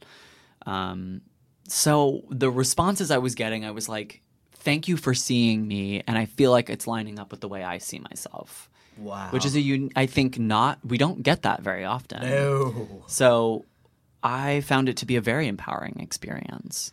um 0.67 1.23
so 1.69 2.25
the 2.31 2.51
responses 2.51 3.11
I 3.11 3.19
was 3.19 3.37
getting, 3.37 3.65
I 3.65 3.71
was 3.71 3.89
like, 3.89 4.23
thank 4.53 4.89
you 4.89 4.97
for 4.97 5.15
seeing 5.15 5.67
me 5.67 6.03
and 6.07 6.19
I 6.19 6.27
feel 6.27 6.51
like 6.51 6.69
it's 6.69 6.87
lining 6.87 7.19
up 7.19 7.31
with 7.31 7.41
the 7.41 7.49
way 7.49 7.63
I 7.63 7.79
see 7.79 8.01
myself 8.01 8.71
wow. 9.01 9.29
which 9.31 9.45
is 9.45 9.57
a 9.57 9.61
un- 9.61 9.91
I 9.97 10.07
think 10.07 10.39
not 10.39 10.79
we 10.85 10.99
don't 10.99 11.23
get 11.23 11.43
that 11.43 11.63
very 11.63 11.85
often. 11.85 12.23
no 12.23 13.03
So 13.07 13.65
I 14.23 14.61
found 14.61 14.89
it 14.89 14.97
to 14.99 15.07
be 15.07 15.17
a 15.17 15.21
very 15.21 15.49
empowering 15.49 15.99
experience. 16.01 16.93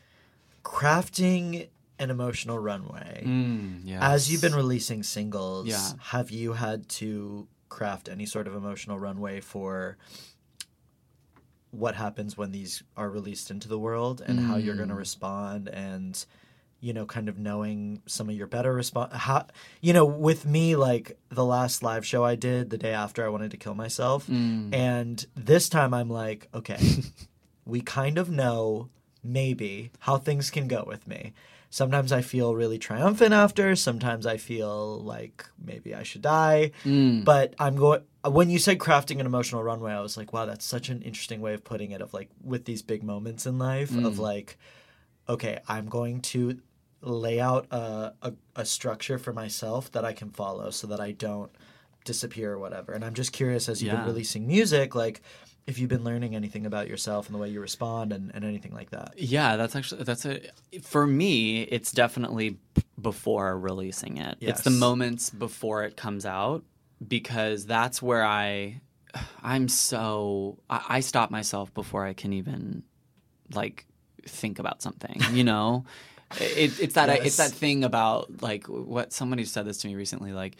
Crafting 0.67 1.69
an 1.97 2.09
emotional 2.11 2.59
runway. 2.59 3.23
yeah. 3.85 4.11
As 4.11 4.29
you've 4.31 4.41
been 4.41 4.53
releasing 4.55 5.01
singles, 5.01 5.67
Yeah. 5.67 5.91
have 5.99 6.29
you 6.29 6.53
had 6.53 6.87
to 7.01 7.47
craft 7.69 8.07
any 8.09 8.25
sort 8.25 8.47
of 8.47 8.53
emotional 8.55 8.99
runway 8.99 9.39
for 9.39 9.97
what 11.71 11.95
happens 11.95 12.37
when 12.37 12.51
these 12.51 12.83
are 12.95 13.09
released 13.09 13.49
into 13.49 13.67
the 13.67 13.79
world 13.79 14.21
and 14.25 14.39
how 14.39 14.57
you're 14.57 14.73
Mm. 14.73 14.77
going 14.77 14.89
to 14.89 14.95
respond 14.95 15.67
and 15.69 16.25
you 16.79 16.93
know 16.93 17.05
kind 17.05 17.27
of 17.27 17.37
knowing 17.39 18.01
some 18.05 18.29
of 18.29 18.35
your 18.35 18.45
better 18.47 18.71
response 18.73 19.11
how 19.13 19.45
you 19.81 19.93
know 19.93 20.05
with 20.05 20.45
me 20.45 20.75
like 20.75 21.17
the 21.29 21.43
last 21.43 21.81
live 21.81 22.05
show 22.05 22.23
I 22.23 22.35
did 22.35 22.69
the 22.69 22.77
day 22.77 22.93
after 22.93 23.25
I 23.25 23.29
wanted 23.29 23.49
to 23.51 23.57
kill 23.57 23.73
myself 23.73 24.27
Mm. 24.27 24.73
and 24.73 25.25
this 25.35 25.69
time 25.69 25.93
I'm 25.93 26.09
like 26.09 26.47
okay 26.53 26.79
we 27.65 27.81
kind 27.81 28.17
of 28.19 28.29
know 28.29 28.89
maybe 29.23 29.91
how 29.99 30.17
things 30.17 30.49
can 30.49 30.67
go 30.67 30.83
with 30.87 31.07
me. 31.07 31.33
Sometimes 31.69 32.11
I 32.13 32.21
feel 32.21 32.55
really 32.55 32.77
triumphant 32.77 33.33
after, 33.33 33.75
sometimes 33.75 34.25
I 34.25 34.37
feel 34.37 34.99
like 34.99 35.45
maybe 35.63 35.93
I 35.93 36.03
should 36.03 36.21
die. 36.21 36.71
Mm. 36.85 37.25
But 37.25 37.55
I'm 37.59 37.75
going 37.75 38.01
when 38.23 38.49
you 38.49 38.57
said 38.59 38.77
crafting 38.79 39.19
an 39.19 39.25
emotional 39.25 39.63
runway, 39.63 39.91
I 39.93 39.99
was 40.01 40.17
like, 40.17 40.31
wow, 40.33 40.45
that's 40.45 40.65
such 40.65 40.89
an 40.89 41.01
interesting 41.01 41.41
way 41.41 41.53
of 41.53 41.63
putting 41.63 41.91
it 41.91 42.01
of 42.01 42.13
like 42.13 42.29
with 42.43 42.65
these 42.65 42.81
big 42.81 43.03
moments 43.03 43.45
in 43.45 43.57
life 43.59 43.91
Mm. 43.91 44.05
of 44.05 44.17
like 44.19 44.57
okay, 45.29 45.59
I'm 45.67 45.87
going 45.87 46.21
to 46.21 46.59
lay 47.01 47.39
out 47.39 47.67
a, 47.71 48.13
a 48.21 48.33
a 48.55 48.65
structure 48.65 49.17
for 49.17 49.33
myself 49.33 49.91
that 49.91 50.05
I 50.05 50.13
can 50.13 50.29
follow 50.29 50.69
so 50.69 50.87
that 50.87 51.01
I 51.01 51.11
don't 51.11 51.51
disappear 52.05 52.53
or 52.53 52.59
whatever. 52.59 52.93
And 52.93 53.03
I'm 53.03 53.13
just 53.13 53.33
curious 53.33 53.67
as 53.67 53.83
you've 53.83 53.91
Yeah. 53.91 53.97
been 53.99 54.05
releasing 54.07 54.47
music, 54.47 54.95
like 54.95 55.21
if 55.67 55.77
you've 55.77 55.89
been 55.89 56.05
learning 56.05 56.33
anything 56.33 56.65
about 56.65 56.87
yourself 56.87 57.27
and 57.27 57.35
the 57.35 57.39
way 57.39 57.49
you 57.49 57.59
respond 57.59 58.13
and, 58.13 58.31
and 58.33 58.45
anything 58.45 58.73
like 58.73 58.89
that. 58.91 59.13
Yeah, 59.17 59.57
that's 59.57 59.75
actually 59.75 60.03
that's 60.03 60.25
a 60.25 60.39
for 60.81 61.05
me. 61.05 61.63
It's 61.63 61.91
definitely 61.91 62.57
before 62.99 63.59
releasing 63.59 64.17
it. 64.17 64.37
It's 64.39 64.61
the 64.61 64.71
moments 64.71 65.29
before 65.29 65.83
it 65.83 65.97
comes 65.97 66.25
out 66.25 66.63
because 67.05 67.65
that's 67.65 68.01
where 68.01 68.23
I 68.23 68.81
I'm 69.43 69.67
so 69.67 70.57
I, 70.69 70.85
I 70.89 70.99
stop 71.01 71.31
myself 71.31 71.73
before 71.73 72.05
I 72.05 72.13
can 72.13 72.31
even 72.31 72.83
like 73.53 73.85
think 74.23 74.59
about 74.59 74.81
something. 74.81 75.21
You 75.33 75.43
know, 75.43 75.83
it, 76.39 76.79
it's 76.79 76.93
that 76.93 77.09
it's 77.25 77.37
that 77.37 77.51
thing 77.51 77.83
about 77.83 78.41
like 78.41 78.67
what 78.67 79.11
somebody 79.11 79.43
said 79.43 79.65
this 79.65 79.79
to 79.79 79.87
me 79.87 79.95
recently. 79.95 80.31
Like 80.31 80.55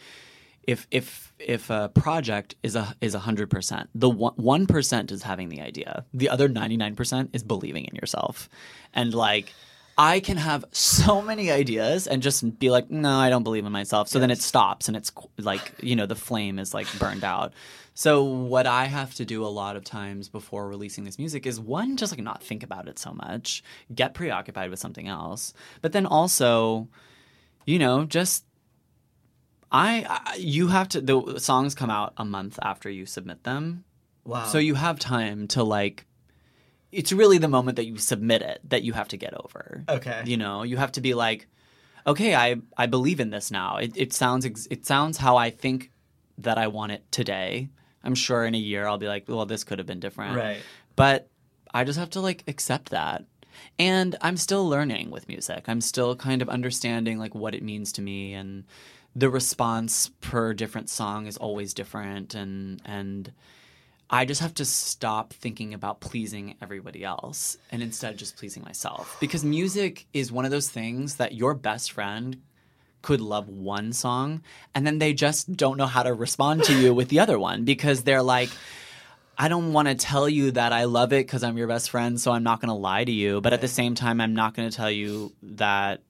if 0.62 0.86
if 0.90 1.32
if 1.38 1.70
a 1.70 1.90
project 1.94 2.54
is 2.62 2.76
a 2.76 2.94
is 3.00 3.14
a 3.14 3.20
hundred 3.20 3.50
percent, 3.50 3.88
the 3.94 4.10
one 4.10 4.66
percent 4.66 5.12
is 5.12 5.22
having 5.22 5.48
the 5.48 5.60
idea. 5.60 6.04
The 6.12 6.28
other 6.28 6.48
ninety 6.48 6.76
nine 6.76 6.96
percent 6.96 7.30
is 7.32 7.42
believing 7.42 7.84
in 7.84 7.94
yourself, 7.94 8.48
and 8.94 9.14
like. 9.14 9.52
I 10.00 10.20
can 10.20 10.36
have 10.36 10.64
so 10.70 11.20
many 11.20 11.50
ideas 11.50 12.06
and 12.06 12.22
just 12.22 12.60
be 12.60 12.70
like, 12.70 12.88
no, 12.88 13.18
I 13.18 13.30
don't 13.30 13.42
believe 13.42 13.66
in 13.66 13.72
myself. 13.72 14.06
So 14.06 14.20
then 14.20 14.30
it 14.30 14.40
stops 14.40 14.86
and 14.86 14.96
it's 14.96 15.10
like, 15.38 15.72
you 15.82 15.96
know, 15.96 16.06
the 16.06 16.14
flame 16.14 16.60
is 16.60 16.72
like 16.72 16.86
burned 17.00 17.24
out. 17.24 17.52
So 17.94 18.22
what 18.22 18.64
I 18.64 18.84
have 18.84 19.12
to 19.16 19.24
do 19.24 19.44
a 19.44 19.48
lot 19.50 19.74
of 19.74 19.82
times 19.82 20.28
before 20.28 20.68
releasing 20.68 21.02
this 21.02 21.18
music 21.18 21.46
is 21.46 21.58
one, 21.58 21.96
just 21.96 22.12
like 22.12 22.22
not 22.22 22.44
think 22.44 22.62
about 22.62 22.86
it 22.86 22.96
so 22.96 23.12
much, 23.12 23.64
get 23.92 24.14
preoccupied 24.14 24.70
with 24.70 24.78
something 24.78 25.08
else, 25.08 25.52
but 25.82 25.90
then 25.90 26.06
also, 26.06 26.86
you 27.66 27.80
know, 27.80 28.04
just 28.04 28.44
I, 29.70 30.36
you 30.38 30.68
have 30.68 30.88
to 30.90 31.00
the 31.00 31.38
songs 31.38 31.74
come 31.74 31.90
out 31.90 32.14
a 32.16 32.24
month 32.24 32.58
after 32.62 32.88
you 32.88 33.04
submit 33.06 33.44
them 33.44 33.84
Wow. 34.28 34.44
So 34.44 34.58
you 34.58 34.74
have 34.74 34.98
time 34.98 35.48
to 35.48 35.64
like. 35.64 36.04
It's 36.92 37.12
really 37.12 37.38
the 37.38 37.48
moment 37.48 37.76
that 37.76 37.86
you 37.86 37.96
submit 37.96 38.42
it 38.42 38.60
that 38.64 38.82
you 38.82 38.92
have 38.92 39.08
to 39.08 39.16
get 39.16 39.32
over. 39.34 39.84
Okay. 39.88 40.22
You 40.26 40.36
know, 40.36 40.62
you 40.62 40.76
have 40.76 40.92
to 40.92 41.00
be 41.00 41.14
like, 41.14 41.46
okay, 42.06 42.34
I 42.34 42.56
I 42.76 42.86
believe 42.86 43.20
in 43.20 43.30
this 43.30 43.50
now. 43.50 43.78
It 43.78 43.96
it 43.96 44.12
sounds 44.12 44.44
it 44.44 44.86
sounds 44.86 45.16
how 45.16 45.38
I 45.38 45.48
think 45.48 45.90
that 46.36 46.58
I 46.58 46.66
want 46.66 46.92
it 46.92 47.10
today. 47.10 47.70
I'm 48.04 48.14
sure 48.14 48.44
in 48.44 48.54
a 48.54 48.58
year 48.58 48.86
I'll 48.86 48.98
be 48.98 49.08
like, 49.08 49.24
well, 49.28 49.46
this 49.46 49.64
could 49.64 49.78
have 49.78 49.86
been 49.86 50.00
different. 50.00 50.36
Right. 50.36 50.58
But 50.94 51.30
I 51.72 51.84
just 51.84 51.98
have 51.98 52.10
to 52.10 52.20
like 52.20 52.44
accept 52.46 52.90
that. 52.90 53.24
And 53.78 54.14
I'm 54.20 54.36
still 54.36 54.68
learning 54.68 55.10
with 55.10 55.26
music. 55.26 55.64
I'm 55.68 55.80
still 55.80 56.14
kind 56.14 56.42
of 56.42 56.50
understanding 56.50 57.18
like 57.18 57.34
what 57.34 57.54
it 57.54 57.62
means 57.62 57.92
to 57.92 58.02
me 58.02 58.34
and 58.34 58.64
the 59.16 59.30
response 59.30 60.10
per 60.20 60.54
different 60.54 60.88
song 60.90 61.26
is 61.26 61.36
always 61.36 61.74
different 61.74 62.34
and 62.34 62.80
and 62.84 63.32
I 64.10 64.24
just 64.24 64.40
have 64.40 64.54
to 64.54 64.64
stop 64.64 65.34
thinking 65.34 65.74
about 65.74 66.00
pleasing 66.00 66.56
everybody 66.62 67.04
else 67.04 67.58
and 67.70 67.82
instead 67.82 68.16
just 68.16 68.38
pleasing 68.38 68.62
myself. 68.62 69.18
Because 69.20 69.44
music 69.44 70.06
is 70.14 70.32
one 70.32 70.46
of 70.46 70.50
those 70.50 70.70
things 70.70 71.16
that 71.16 71.34
your 71.34 71.52
best 71.52 71.92
friend 71.92 72.40
could 73.02 73.20
love 73.20 73.48
one 73.48 73.92
song 73.92 74.42
and 74.74 74.86
then 74.86 74.98
they 74.98 75.12
just 75.12 75.54
don't 75.56 75.76
know 75.76 75.86
how 75.86 76.02
to 76.02 76.14
respond 76.14 76.64
to 76.64 76.80
you 76.80 76.94
with 76.94 77.08
the 77.08 77.20
other 77.20 77.38
one 77.38 77.64
because 77.64 78.02
they're 78.02 78.22
like 78.22 78.48
I 79.40 79.48
don't 79.48 79.72
want 79.72 79.86
to 79.86 79.94
tell 79.94 80.28
you 80.28 80.50
that 80.52 80.72
I 80.72 80.84
love 80.84 81.12
it 81.12 81.24
because 81.24 81.44
I'm 81.44 81.56
your 81.56 81.68
best 81.68 81.90
friend, 81.90 82.20
so 82.20 82.32
I'm 82.32 82.42
not 82.42 82.60
going 82.60 82.70
to 82.70 82.74
lie 82.74 83.04
to 83.04 83.12
you. 83.12 83.40
But 83.40 83.52
at 83.52 83.60
the 83.60 83.68
same 83.68 83.94
time, 83.94 84.20
I'm 84.20 84.34
not 84.34 84.52
going 84.52 84.68
to 84.68 84.76
tell 84.76 84.90
you 84.90 85.32
that 85.42 86.02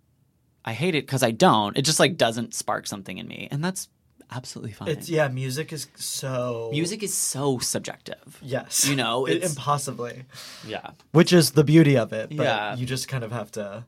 I 0.68 0.72
hate 0.74 0.94
it 0.94 1.06
because 1.06 1.22
I 1.22 1.30
don't. 1.30 1.76
It 1.78 1.82
just 1.82 1.98
like 2.00 2.16
doesn't 2.16 2.52
spark 2.54 2.86
something 2.86 3.16
in 3.18 3.26
me, 3.26 3.48
and 3.50 3.64
that's 3.64 3.88
absolutely 4.30 4.72
fine. 4.72 4.88
It's 4.88 5.08
yeah, 5.08 5.28
music 5.28 5.72
is 5.72 5.86
so 5.96 6.68
Music 6.70 7.02
is 7.02 7.14
so 7.14 7.58
subjective. 7.58 8.38
Yes. 8.42 8.86
You 8.86 8.94
know, 8.96 9.24
It- 9.26 9.36
it's- 9.36 9.50
impossibly. 9.50 10.24
Yeah. 10.66 10.90
Which 11.12 11.32
is 11.32 11.52
the 11.52 11.64
beauty 11.64 11.96
of 11.96 12.12
it. 12.12 12.28
But 12.36 12.44
Yeah. 12.44 12.76
you 12.76 12.84
just 12.84 13.08
kind 13.08 13.24
of 13.24 13.32
have 13.32 13.50
to 13.52 13.84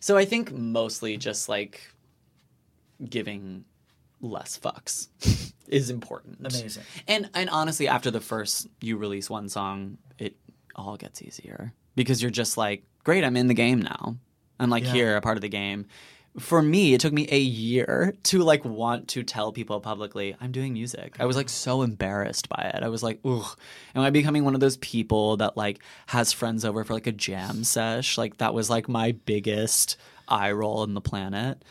So 0.00 0.16
I 0.16 0.24
think 0.24 0.50
mostly 0.52 1.18
just 1.18 1.48
like 1.48 1.80
giving 3.08 3.64
less 4.20 4.58
fucks 4.58 5.08
is 5.68 5.90
important. 5.90 6.38
Amazing. 6.40 6.84
And 7.08 7.28
and 7.34 7.50
honestly, 7.50 7.88
after 7.88 8.10
the 8.10 8.20
first 8.20 8.68
you 8.80 8.96
release 8.96 9.28
one 9.28 9.48
song, 9.48 9.98
it 10.18 10.36
all 10.74 10.96
gets 10.96 11.20
easier 11.22 11.72
because 11.96 12.22
you're 12.22 12.30
just 12.30 12.56
like, 12.56 12.84
great, 13.04 13.24
I'm 13.24 13.36
in 13.36 13.48
the 13.48 13.54
game 13.54 13.82
now. 13.82 14.16
I'm 14.58 14.70
like 14.70 14.84
Yeah. 14.84 14.92
here, 14.92 15.16
a 15.16 15.20
part 15.20 15.36
of 15.36 15.42
the 15.42 15.48
game. 15.48 15.86
For 16.38 16.62
me, 16.62 16.94
it 16.94 17.00
took 17.00 17.12
me 17.12 17.28
a 17.30 17.38
year 17.38 18.14
to 18.24 18.38
like 18.38 18.64
want 18.64 19.08
to 19.08 19.22
tell 19.22 19.52
people 19.52 19.80
publicly 19.80 20.34
I'm 20.40 20.50
doing 20.50 20.72
music. 20.72 21.16
I 21.20 21.26
was 21.26 21.36
like 21.36 21.50
so 21.50 21.82
embarrassed 21.82 22.48
by 22.48 22.72
it. 22.74 22.82
I 22.82 22.88
was 22.88 23.02
like, 23.02 23.20
ugh. 23.24 23.58
Am 23.94 24.02
I 24.02 24.08
becoming 24.08 24.44
one 24.44 24.54
of 24.54 24.60
those 24.60 24.78
people 24.78 25.36
that 25.38 25.56
like 25.58 25.80
has 26.06 26.32
friends 26.32 26.64
over 26.64 26.84
for 26.84 26.94
like 26.94 27.06
a 27.06 27.12
jam 27.12 27.64
sesh? 27.64 28.16
Like 28.16 28.38
that 28.38 28.54
was 28.54 28.70
like 28.70 28.88
my 28.88 29.12
biggest 29.12 29.96
eye 30.26 30.52
roll 30.52 30.84
in 30.84 30.94
the 30.94 31.02
planet 31.02 31.62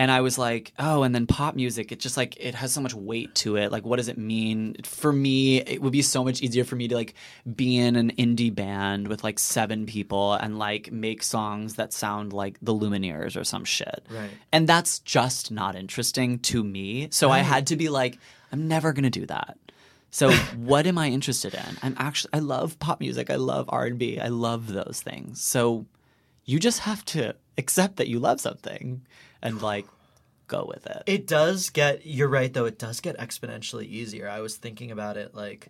and 0.00 0.10
I 0.10 0.22
was 0.22 0.38
like, 0.38 0.72
oh, 0.78 1.02
and 1.02 1.14
then 1.14 1.26
pop 1.26 1.54
music, 1.54 1.92
it 1.92 2.00
just 2.00 2.16
like 2.16 2.34
it 2.38 2.54
has 2.54 2.72
so 2.72 2.80
much 2.80 2.94
weight 2.94 3.34
to 3.34 3.56
it. 3.56 3.70
Like, 3.70 3.84
what 3.84 3.96
does 3.96 4.08
it 4.08 4.16
mean 4.16 4.76
for 4.82 5.12
me? 5.12 5.58
It 5.58 5.82
would 5.82 5.92
be 5.92 6.00
so 6.00 6.24
much 6.24 6.40
easier 6.40 6.64
for 6.64 6.74
me 6.74 6.88
to 6.88 6.94
like 6.94 7.12
be 7.54 7.76
in 7.76 7.96
an 7.96 8.10
indie 8.12 8.52
band 8.52 9.08
with 9.08 9.22
like 9.22 9.38
seven 9.38 9.84
people 9.84 10.32
and 10.32 10.58
like 10.58 10.90
make 10.90 11.22
songs 11.22 11.74
that 11.74 11.92
sound 11.92 12.32
like 12.32 12.56
the 12.62 12.72
Lumineers 12.72 13.38
or 13.38 13.44
some 13.44 13.62
shit. 13.62 14.06
Right. 14.08 14.30
And 14.52 14.66
that's 14.66 15.00
just 15.00 15.50
not 15.50 15.76
interesting 15.76 16.38
to 16.38 16.64
me. 16.64 17.08
So 17.10 17.28
I 17.30 17.40
had 17.40 17.66
to 17.66 17.76
be 17.76 17.90
like, 17.90 18.16
I'm 18.52 18.68
never 18.68 18.94
gonna 18.94 19.10
do 19.10 19.26
that. 19.26 19.58
So 20.10 20.32
what 20.56 20.86
am 20.86 20.96
I 20.96 21.08
interested 21.08 21.52
in? 21.52 21.76
I'm 21.82 21.94
actually 21.98 22.30
I 22.32 22.38
love 22.38 22.78
pop 22.78 23.00
music. 23.00 23.28
I 23.28 23.36
love 23.36 23.66
R 23.68 23.84
and 23.84 23.98
B. 23.98 24.18
I 24.18 24.28
love 24.28 24.68
those 24.68 25.02
things. 25.04 25.42
So 25.42 25.84
you 26.46 26.58
just 26.58 26.78
have 26.78 27.04
to 27.04 27.36
accept 27.58 27.96
that 27.96 28.08
you 28.08 28.18
love 28.18 28.40
something 28.40 29.02
and 29.42 29.60
like 29.62 29.86
go 30.46 30.64
with 30.68 30.86
it. 30.86 31.02
It 31.06 31.26
does 31.26 31.70
get 31.70 32.04
you're 32.04 32.28
right 32.28 32.52
though, 32.52 32.66
it 32.66 32.78
does 32.78 33.00
get 33.00 33.16
exponentially 33.18 33.86
easier. 33.86 34.28
I 34.28 34.40
was 34.40 34.56
thinking 34.56 34.90
about 34.90 35.16
it 35.16 35.34
like 35.34 35.68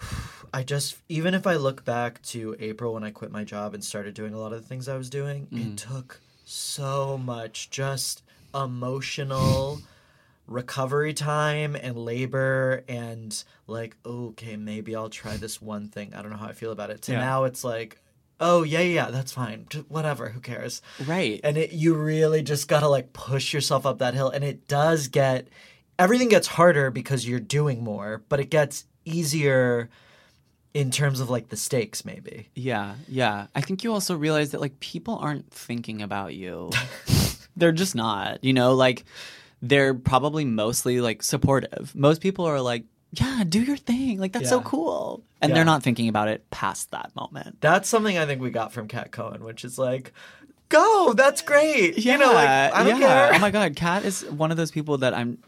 I 0.52 0.62
just 0.62 0.96
even 1.08 1.34
if 1.34 1.46
I 1.46 1.56
look 1.56 1.84
back 1.84 2.22
to 2.22 2.56
April 2.58 2.94
when 2.94 3.04
I 3.04 3.10
quit 3.10 3.30
my 3.32 3.44
job 3.44 3.74
and 3.74 3.84
started 3.84 4.14
doing 4.14 4.34
a 4.34 4.38
lot 4.38 4.52
of 4.52 4.62
the 4.62 4.68
things 4.68 4.88
I 4.88 4.96
was 4.96 5.10
doing, 5.10 5.48
it 5.52 5.56
mm. 5.56 5.76
took 5.76 6.20
so 6.44 7.16
much 7.16 7.70
just 7.70 8.22
emotional 8.54 9.80
recovery 10.46 11.14
time 11.14 11.76
and 11.76 11.96
labor 11.96 12.82
and 12.88 13.44
like 13.68 13.96
okay 14.04 14.56
maybe 14.56 14.96
I'll 14.96 15.08
try 15.10 15.36
this 15.36 15.62
one 15.62 15.88
thing. 15.88 16.12
I 16.14 16.22
don't 16.22 16.30
know 16.30 16.36
how 16.36 16.48
I 16.48 16.52
feel 16.52 16.72
about 16.72 16.90
it. 16.90 17.02
To 17.02 17.12
Yeah. 17.12 17.20
now 17.20 17.44
it's 17.44 17.64
like 17.64 17.98
oh 18.40 18.62
yeah 18.62 18.80
yeah 18.80 19.10
that's 19.10 19.32
fine. 19.32 19.66
Whatever, 19.88 20.30
who 20.30 20.40
cares? 20.40 20.82
right. 21.06 21.40
and 21.44 21.56
it 21.56 21.72
you 21.72 21.94
really 21.94 22.42
just 22.42 22.68
gotta 22.68 22.88
like 22.88 23.12
push 23.12 23.52
yourself 23.54 23.86
up 23.86 23.98
that 23.98 24.14
hill 24.14 24.30
and 24.30 24.42
it 24.44 24.66
does 24.66 25.08
get 25.08 25.48
everything 25.98 26.28
gets 26.28 26.46
harder 26.46 26.90
because 26.90 27.28
you're 27.28 27.38
doing 27.40 27.84
more 27.84 28.22
but 28.28 28.40
it 28.40 28.50
gets 28.50 28.86
easier 29.04 29.90
in 30.72 30.90
terms 30.90 31.20
of 31.20 31.28
like 31.28 31.48
the 31.48 31.56
stakes 31.56 32.04
maybe 32.04 32.48
yeah, 32.54 32.94
yeah. 33.08 33.46
I 33.54 33.60
think 33.60 33.82
you 33.84 33.92
also 33.92 34.16
realize 34.16 34.50
that 34.52 34.60
like 34.60 34.78
people 34.80 35.18
aren't 35.18 35.50
thinking 35.52 36.02
about 36.02 36.34
you. 36.34 36.70
they're 37.56 37.72
just 37.72 37.94
not. 37.94 38.42
You 38.44 38.52
know, 38.52 38.74
like 38.74 39.04
they're 39.62 39.94
probably 39.94 40.44
mostly 40.44 41.00
like 41.00 41.22
supportive. 41.22 41.92
Most 41.94 42.20
people 42.20 42.44
are 42.46 42.60
like, 42.60 42.84
yeah, 43.12 43.42
do 43.48 43.60
your 43.62 43.76
thing. 43.76 44.18
Like 44.18 44.32
that's 44.32 44.48
so 44.48 44.60
cool. 44.60 45.22
And 45.42 45.50
Yeah. 45.50 45.54
they're 45.56 45.64
not 45.64 45.82
thinking 45.82 46.08
about 46.08 46.28
it 46.28 46.48
past 46.50 46.90
that 46.92 47.14
moment. 47.16 47.60
that's 47.60 47.88
something 47.88 48.18
i 48.18 48.26
think 48.26 48.40
we 48.42 48.50
got 48.50 48.72
from 48.72 48.86
kat 48.88 49.10
cohen 49.10 49.42
which 49.42 49.64
is 49.64 49.78
like 49.78 50.12
go 50.68 51.12
that's 51.16 51.40
great 51.42 51.96
you 51.98 52.16
know 52.18 52.32
like 52.32 52.48
i 52.48 52.84
don't 52.84 53.00
yeah. 53.00 53.28
care 53.30 53.34
Oh 53.34 53.38
my 53.38 53.50
god, 53.50 53.74
Kat 53.74 54.04
is 54.04 54.24
one 54.26 54.50
of 54.50 54.56
those 54.56 54.70
people 54.70 54.98
that 54.98 55.14
I'm. 55.14 55.38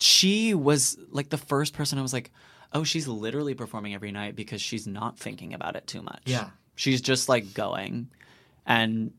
She 0.00 0.54
was 0.54 0.96
like 1.10 1.28
the 1.30 1.38
first 1.38 1.74
person 1.74 1.98
I 1.98 2.02
was 2.02 2.12
like, 2.12 2.30
oh, 2.72 2.84
she's 2.84 3.06
literally 3.08 3.54
performing 3.54 3.94
every 3.94 4.12
night 4.12 4.36
because 4.36 4.60
she's 4.60 4.86
not 4.86 5.18
thinking 5.18 5.54
about 5.54 5.76
it 5.76 5.86
too 5.86 6.02
much. 6.02 6.22
Yeah. 6.26 6.50
she's 6.76 7.00
just 7.00 7.28
like 7.28 7.54
going, 7.54 8.08
and 8.66 9.12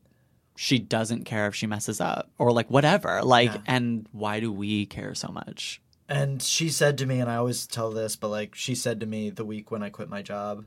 she 0.56 0.80
doesn't 0.80 1.26
care 1.26 1.48
if 1.48 1.56
she 1.56 1.68
messes 1.68 2.00
up 2.02 2.30
or 2.38 2.52
like 2.52 2.70
whatever. 2.70 3.22
Like, 3.24 3.54
Yeah. 3.54 3.62
and 3.68 4.08
why 4.12 4.40
do 4.40 4.52
we 4.52 4.86
care 4.86 5.14
so 5.16 5.28
much? 5.30 5.82
And 6.08 6.42
she 6.42 6.70
said 6.70 6.98
to 7.00 7.06
me, 7.06 7.20
and 7.20 7.30
I 7.30 7.36
always 7.38 7.66
tell 7.66 7.92
this, 7.92 8.16
but 8.16 8.30
like 8.30 8.54
she 8.56 8.76
said 8.76 9.00
to 9.00 9.06
me 9.06 9.30
the 9.30 9.46
week 9.46 9.72
when 9.72 9.82
I 9.84 9.90
quit 9.90 10.10
my 10.10 10.22
job, 10.22 10.66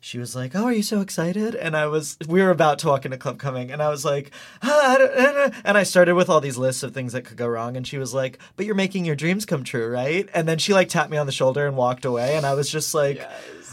she 0.00 0.18
was 0.18 0.36
like, 0.36 0.54
"Oh, 0.54 0.64
are 0.64 0.72
you 0.72 0.82
so 0.82 1.00
excited?" 1.00 1.54
And 1.54 1.74
I 1.74 1.86
was, 1.86 2.18
we 2.28 2.42
were 2.42 2.50
about 2.50 2.78
to 2.80 2.88
walk 2.88 3.06
into 3.06 3.16
Club 3.16 3.38
Cumming, 3.38 3.70
and 3.70 3.82
I 3.82 3.88
was 3.88 4.04
like, 4.04 4.30
ah, 4.62 4.94
I 4.94 4.98
don't- 4.98 5.54
and 5.64 5.78
I 5.78 5.82
started 5.82 6.14
with 6.14 6.28
all 6.28 6.42
these 6.42 6.58
lists 6.58 6.82
of 6.82 6.92
things 6.92 7.14
that 7.14 7.22
could 7.24 7.38
go 7.38 7.48
wrong, 7.48 7.74
and 7.74 7.86
she 7.86 7.96
was 7.96 8.12
like, 8.12 8.38
"But 8.54 8.66
you're 8.66 8.74
making 8.74 9.06
your 9.06 9.16
dreams 9.16 9.46
come 9.46 9.64
true, 9.64 9.88
right?" 9.88 10.28
And 10.34 10.46
then 10.46 10.58
she 10.58 10.74
like 10.74 10.90
tapped 10.90 11.10
me 11.10 11.16
on 11.16 11.24
the 11.24 11.32
shoulder 11.32 11.66
and 11.66 11.74
walked 11.74 12.04
away, 12.04 12.36
and 12.36 12.44
I 12.46 12.52
was 12.54 12.70
just 12.70 12.94
like. 12.94 13.26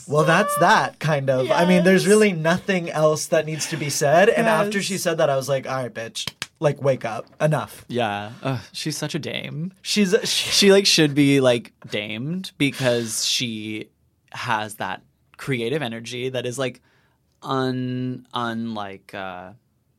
Well, 0.08 0.24
that's 0.24 0.54
that 0.58 1.00
kind 1.00 1.30
of. 1.30 1.52
I 1.52 1.66
mean, 1.66 1.84
there's 1.84 2.08
really 2.08 2.34
nothing 2.34 2.90
else 2.90 3.28
that 3.28 3.46
needs 3.46 3.70
to 3.70 3.78
be 3.78 3.90
said. 3.90 4.30
And 4.30 4.48
after 4.48 4.82
she 4.82 4.98
said 4.98 5.20
that, 5.20 5.30
I 5.30 5.36
was 5.38 5.48
like, 5.48 5.70
all 5.70 5.76
right, 5.84 5.94
bitch, 5.94 6.28
like, 6.62 6.82
wake 6.82 7.04
up. 7.04 7.26
Enough. 7.42 7.84
Yeah, 7.90 8.32
Ugh, 8.44 8.60
she's 8.72 8.98
such 8.98 9.16
a 9.16 9.20
dame. 9.20 9.74
She's, 9.82 10.16
she, 10.24 10.50
she 10.52 10.72
like 10.72 10.86
should 10.86 11.14
be 11.14 11.42
like 11.42 11.74
damed 11.90 12.52
because 12.58 13.26
she 13.26 13.90
has 14.32 14.76
that 14.76 15.02
creative 15.38 15.82
energy 15.82 16.30
that 16.30 16.46
is 16.46 16.58
like 16.60 16.80
un 17.42 18.26
unlike 18.34 19.14
uh 19.16 19.52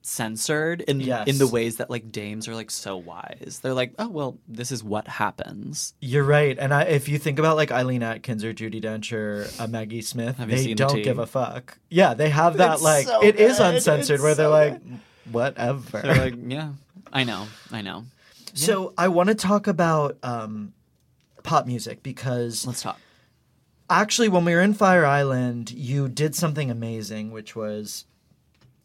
censored 0.04 0.80
in 0.82 1.00
Yes. 1.00 1.28
in 1.28 1.38
the 1.38 1.46
ways 1.46 1.76
that 1.76 1.88
like 1.90 2.10
dames 2.10 2.48
are 2.48 2.54
like 2.54 2.70
so 2.72 2.96
wise. 2.96 3.60
They're 3.62 3.74
like, 3.74 3.94
"Oh, 4.00 4.08
well, 4.08 4.38
this 4.48 4.72
is 4.72 4.82
what 4.82 5.06
happens." 5.06 5.94
You're 6.00 6.24
right, 6.24 6.58
and 6.58 6.74
I, 6.74 6.82
if 6.84 7.08
you 7.08 7.18
think 7.18 7.38
about 7.38 7.56
like 7.56 7.70
Eileen 7.70 8.02
Atkins 8.02 8.42
or 8.44 8.52
Judi 8.52 8.82
Dench 8.82 9.12
or 9.12 9.46
uh, 9.62 9.66
Maggie 9.68 10.02
Smith, 10.02 10.38
Have 10.38 10.50
you 10.50 10.56
they 10.56 10.62
seen 10.62 10.76
the 10.76 10.86
don't 10.86 10.96
tea? 10.96 11.02
give 11.02 11.18
a 11.20 11.26
fuck. 11.26 11.78
Yeah, 11.88 12.14
they 12.14 12.30
have 12.30 12.56
that 12.56 12.74
It's 12.74 12.82
like 12.82 13.06
so 13.06 13.22
it 13.22 13.36
is 13.36 13.58
good. 13.58 13.74
uncensored 13.76 14.14
It's 14.16 14.22
where 14.24 14.34
they're 14.34 14.46
so 14.46 14.50
like 14.50 14.80
whatever. 15.30 16.00
They're 16.00 16.14
like, 16.30 16.34
"Yeah, 16.46 16.72
I 17.12 17.24
know. 17.24 17.46
I 17.70 17.82
know." 17.82 18.04
so 18.54 18.92
I 18.98 19.08
want 19.08 19.28
to 19.30 19.34
talk 19.34 19.66
about 19.66 20.18
um, 20.22 20.74
pop 21.42 21.66
music 21.66 22.02
because 22.02 22.66
Let's 22.66 22.82
talk. 22.82 22.98
actually 23.88 24.28
when 24.28 24.44
we 24.44 24.54
were 24.54 24.60
in 24.60 24.74
Fire 24.74 25.06
Island, 25.06 25.70
you 25.70 26.08
did 26.08 26.34
something 26.34 26.70
amazing, 26.70 27.30
which 27.30 27.56
was 27.56 28.04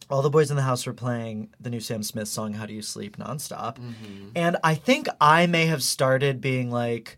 all 0.10 0.22
the 0.22 0.30
boys 0.30 0.50
in 0.50 0.56
the 0.56 0.64
house 0.64 0.86
were 0.86 0.94
playing 0.94 1.50
the 1.60 1.70
new 1.70 1.82
Sam 1.82 2.02
Smith 2.04 2.28
song 2.30 2.54
"How 2.54 2.66
Do 2.66 2.74
You 2.74 2.82
Sleep" 2.82 3.18
nonstop, 3.18 3.76
Mm-hmm. 3.78 4.30
and 4.36 4.56
I 4.64 4.76
think 4.76 5.08
I 5.20 5.48
may 5.48 5.66
have 5.66 5.84
started 5.84 6.40
being 6.40 6.72
like, 6.72 7.18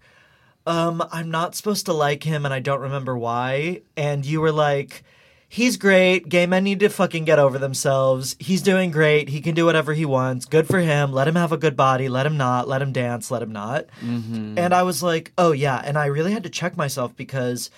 um, 0.66 1.04
"I'm 1.12 1.30
not 1.30 1.54
supposed 1.56 1.86
to 1.86 1.94
like 1.94 2.24
him, 2.24 2.46
and 2.46 2.54
I 2.54 2.60
don't 2.60 2.82
remember 2.82 3.16
why," 3.18 3.82
and 3.96 4.26
you 4.26 4.42
were 4.42 4.52
like. 4.52 5.04
He's 5.50 5.76
great. 5.76 6.30
Gay 6.30 6.46
men 6.46 6.64
need 6.64 6.80
to 6.80 6.90
fucking 6.90 7.26
get 7.26 7.40
over 7.40 7.58
themselves. 7.58 8.36
He's 8.40 8.62
doing 8.62 8.92
great. 8.92 9.30
He 9.30 9.42
can 9.42 9.56
do 9.56 9.66
whatever 9.66 9.94
he 9.94 10.06
wants. 10.06 10.46
Good 10.46 10.68
for 10.68 10.80
him. 10.80 11.12
Let 11.12 11.28
him 11.28 11.36
have 11.36 11.52
a 11.52 11.58
good 11.58 11.76
body. 11.76 12.08
Let 12.08 12.26
him 12.26 12.38
not. 12.38 12.68
Let 12.68 12.82
him 12.82 12.94
dance. 12.94 13.32
Let 13.32 13.42
him 13.42 13.52
not. 13.52 13.88
Mm-hmm. 14.02 14.58
And 14.58 14.74
I 14.74 14.84
was 14.84 15.04
like, 15.04 15.34
oh 15.38 15.52
yeah. 15.52 15.82
And 15.84 15.98
I 15.98 16.06
really 16.06 16.32
had 16.32 16.44
to 16.44 16.50
check 16.50 16.78
myself 16.78 17.16
because 17.18 17.72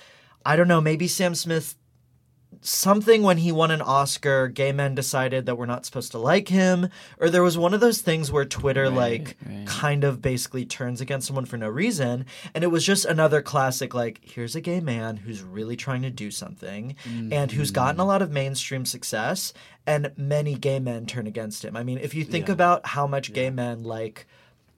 I 0.46 0.56
don't 0.56 0.68
know. 0.68 0.82
Maybe 0.82 1.08
Sam 1.08 1.34
Smith 1.34 1.76
something 2.62 3.24
when 3.24 3.38
he 3.38 3.52
won 3.52 3.72
an 3.72 3.82
Oscar, 3.82 4.48
gay 4.48 4.72
men 4.72 4.96
decided 4.96 5.46
that 5.46 5.58
we're 5.58 5.66
not 5.66 5.86
supposed 5.86 6.12
to 6.12 6.18
like 6.18 6.48
him, 6.48 6.90
or 7.20 7.30
there 7.30 7.44
was 7.44 7.58
one 7.58 7.74
of 7.74 7.80
those 7.80 8.02
things 8.02 8.32
where 8.32 8.46
Twitter 8.46 8.90
like 8.90 9.36
right. 9.46 9.66
kind 9.66 10.04
of 10.04 10.22
basically 10.22 10.66
turns 10.66 11.02
against 11.02 11.28
someone 11.28 11.46
for 11.46 11.58
no 11.58 11.68
reason, 11.68 12.26
and 12.54 12.64
it 12.64 12.68
was 12.68 12.86
just 12.86 13.06
another 13.06 13.42
classic 13.42 13.94
like 13.94 14.20
here's 14.24 14.56
a 14.56 14.62
gay 14.62 14.80
man 14.80 15.18
who's 15.18 15.42
really 15.42 15.76
trying 15.76 16.04
to 16.04 16.10
do 16.10 16.32
something 16.32 16.96
and 17.32 17.52
who's 17.52 17.70
mm-hmm. 17.70 17.76
gotten 17.76 18.00
a 18.00 18.06
lot 18.06 18.22
of 18.22 18.32
mainstream 18.32 18.86
success, 18.86 19.54
and 19.86 20.12
many 20.16 20.56
gay 20.56 20.80
men 20.80 21.06
turn 21.06 21.28
against 21.28 21.66
him. 21.66 21.76
I 21.76 21.84
mean, 21.84 21.98
if 21.98 22.14
you 22.14 22.24
think 22.24 22.48
Yeah. 22.48 22.54
about 22.54 22.86
how 22.86 23.08
much 23.08 23.34
gay 23.34 23.50
men 23.50 23.84
like 23.84 24.28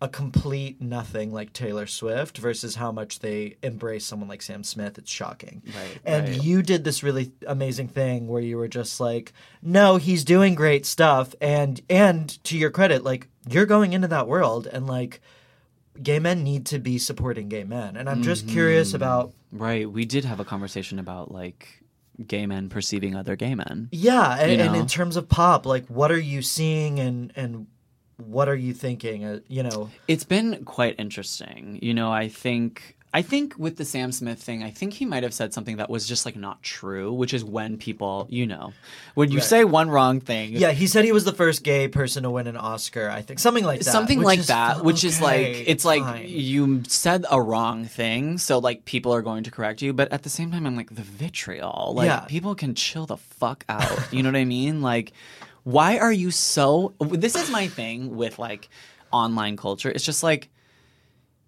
a 0.04 0.10
complete 0.10 0.82
nothing 0.82 1.32
like 1.32 1.54
Taylor 1.54 1.88
Swift 1.88 2.38
versus 2.38 2.76
how 2.76 2.92
much 2.92 3.20
they 3.20 3.56
embrace 3.64 4.06
someone 4.06 4.28
like 4.28 4.42
Sam 4.42 4.64
Smith, 4.64 4.98
it's 4.98 5.10
shocking. 5.12 5.62
Right, 5.66 5.98
And 6.04 6.28
right. 6.30 6.44
you 6.44 6.62
did 6.62 6.84
this 6.84 7.04
really 7.04 7.32
amazing 7.48 7.88
thing 7.88 8.28
where 8.28 8.42
you 8.42 8.58
were 8.58 8.68
just 8.68 9.00
like, 9.00 9.32
no, 9.62 9.96
he's 9.98 10.24
doing 10.26 10.56
great 10.56 10.86
stuff 10.86 11.34
and 11.40 11.82
and 11.90 12.44
to 12.44 12.58
your 12.58 12.70
credit, 12.70 13.04
like 13.04 13.28
you're 13.50 13.66
going 13.66 13.94
into 13.94 14.10
that 14.10 14.28
world 14.28 14.68
and 14.68 14.88
like 14.88 15.22
gay 16.02 16.20
men 16.20 16.44
need 16.44 16.66
to 16.66 16.80
be 16.80 16.98
supporting 16.98 17.48
gay 17.50 17.64
men. 17.64 17.96
And 17.96 18.10
I'm 18.10 18.24
just 18.24 18.46
Mm-hmm. 18.46 18.54
curious 18.54 18.94
about 18.94 19.32
Right. 19.52 19.90
We 19.90 20.04
did 20.06 20.26
have 20.26 20.40
a 20.40 20.46
conversation 20.46 21.00
about 21.00 21.32
like 21.32 21.82
gay 22.28 22.46
men 22.46 22.68
perceiving 22.70 23.16
other 23.16 23.36
gay 23.36 23.56
men. 23.56 23.90
yeah, 23.92 24.38
and, 24.40 24.60
and 24.62 24.76
in 24.76 24.88
terms 24.88 25.16
of 25.16 25.30
pop, 25.30 25.66
like 25.66 25.86
what 25.88 26.12
are 26.12 26.20
you 26.20 26.42
seeing 26.42 27.00
and 27.00 27.32
and 27.36 27.68
what 28.18 28.48
are 28.48 28.56
you 28.56 28.74
thinking? 28.74 29.26
Uh, 29.26 29.40
you 29.48 29.64
know, 29.64 29.90
It's 30.08 30.24
been 30.24 30.64
quite 30.66 30.96
interesting. 31.00 31.80
You 31.82 31.94
know, 31.94 32.12
I 32.12 32.28
think 32.30 32.96
I 33.16 33.22
think 33.22 33.54
with 33.60 33.78
the 33.78 33.86
Sam 33.86 34.12
Smith 34.12 34.42
thing, 34.42 34.64
I 34.64 34.72
think 34.72 34.94
he 34.94 35.06
might 35.06 35.22
have 35.22 35.36
said 35.36 35.54
something 35.54 35.78
that 35.78 35.88
was 35.88 36.08
just 36.08 36.26
like 36.26 36.36
not 36.36 36.64
true, 36.64 37.14
which 37.14 37.32
is 37.32 37.44
when 37.44 37.78
people, 37.78 38.26
you 38.28 38.48
know, 38.48 38.74
when 39.14 39.30
you 39.30 39.38
Right. 39.38 39.46
say 39.46 39.64
one 39.66 39.88
wrong 39.92 40.20
thing, 40.20 40.54
yeah, 40.54 40.72
he 40.72 40.88
said 40.88 41.06
he 41.06 41.12
was 41.12 41.24
the 41.24 41.32
first 41.32 41.64
gay 41.64 41.88
person 41.88 42.24
to 42.24 42.32
win 42.32 42.48
an 42.48 42.58
Oscar. 42.58 43.12
I 43.12 43.22
think 43.22 43.38
something 43.40 43.64
like 43.66 43.82
that. 43.82 43.92
something 43.92 44.20
like 44.20 44.42
that, 44.48 44.78
fu- 44.78 44.84
which 44.84 45.04
is 45.04 45.22
like 45.22 45.46
okay, 45.46 45.62
it's 45.68 45.86
like 45.86 46.28
you 46.28 46.82
said 46.88 47.24
a 47.30 47.40
wrong 47.40 47.86
thing, 47.86 48.40
so 48.40 48.58
like 48.58 48.84
people 48.86 49.14
are 49.14 49.22
going 49.22 49.44
to 49.44 49.52
correct 49.52 49.84
you, 49.84 49.94
but 49.94 50.12
at 50.12 50.24
the 50.24 50.30
same 50.30 50.50
time, 50.52 50.66
I'm 50.66 50.76
like 50.76 50.96
the 50.96 51.04
vitriol, 51.04 51.94
like 51.96 52.08
Yeah. 52.08 52.22
people 52.22 52.56
can 52.56 52.74
chill 52.74 53.06
the 53.06 53.18
fuck 53.18 53.64
out. 53.70 54.12
You 54.12 54.24
know 54.24 54.30
what 54.30 54.38
I 54.38 54.46
mean? 54.46 54.82
Like, 54.82 55.14
why 55.64 55.98
are 55.98 56.12
you 56.12 56.32
so? 56.32 56.94
This 57.00 57.36
is 57.36 57.50
my 57.50 57.68
thing 57.68 58.16
with 58.16 58.38
like 58.40 58.70
online 59.12 59.58
culture. 59.58 59.90
It's 59.90 60.06
just 60.06 60.24
like 60.24 60.50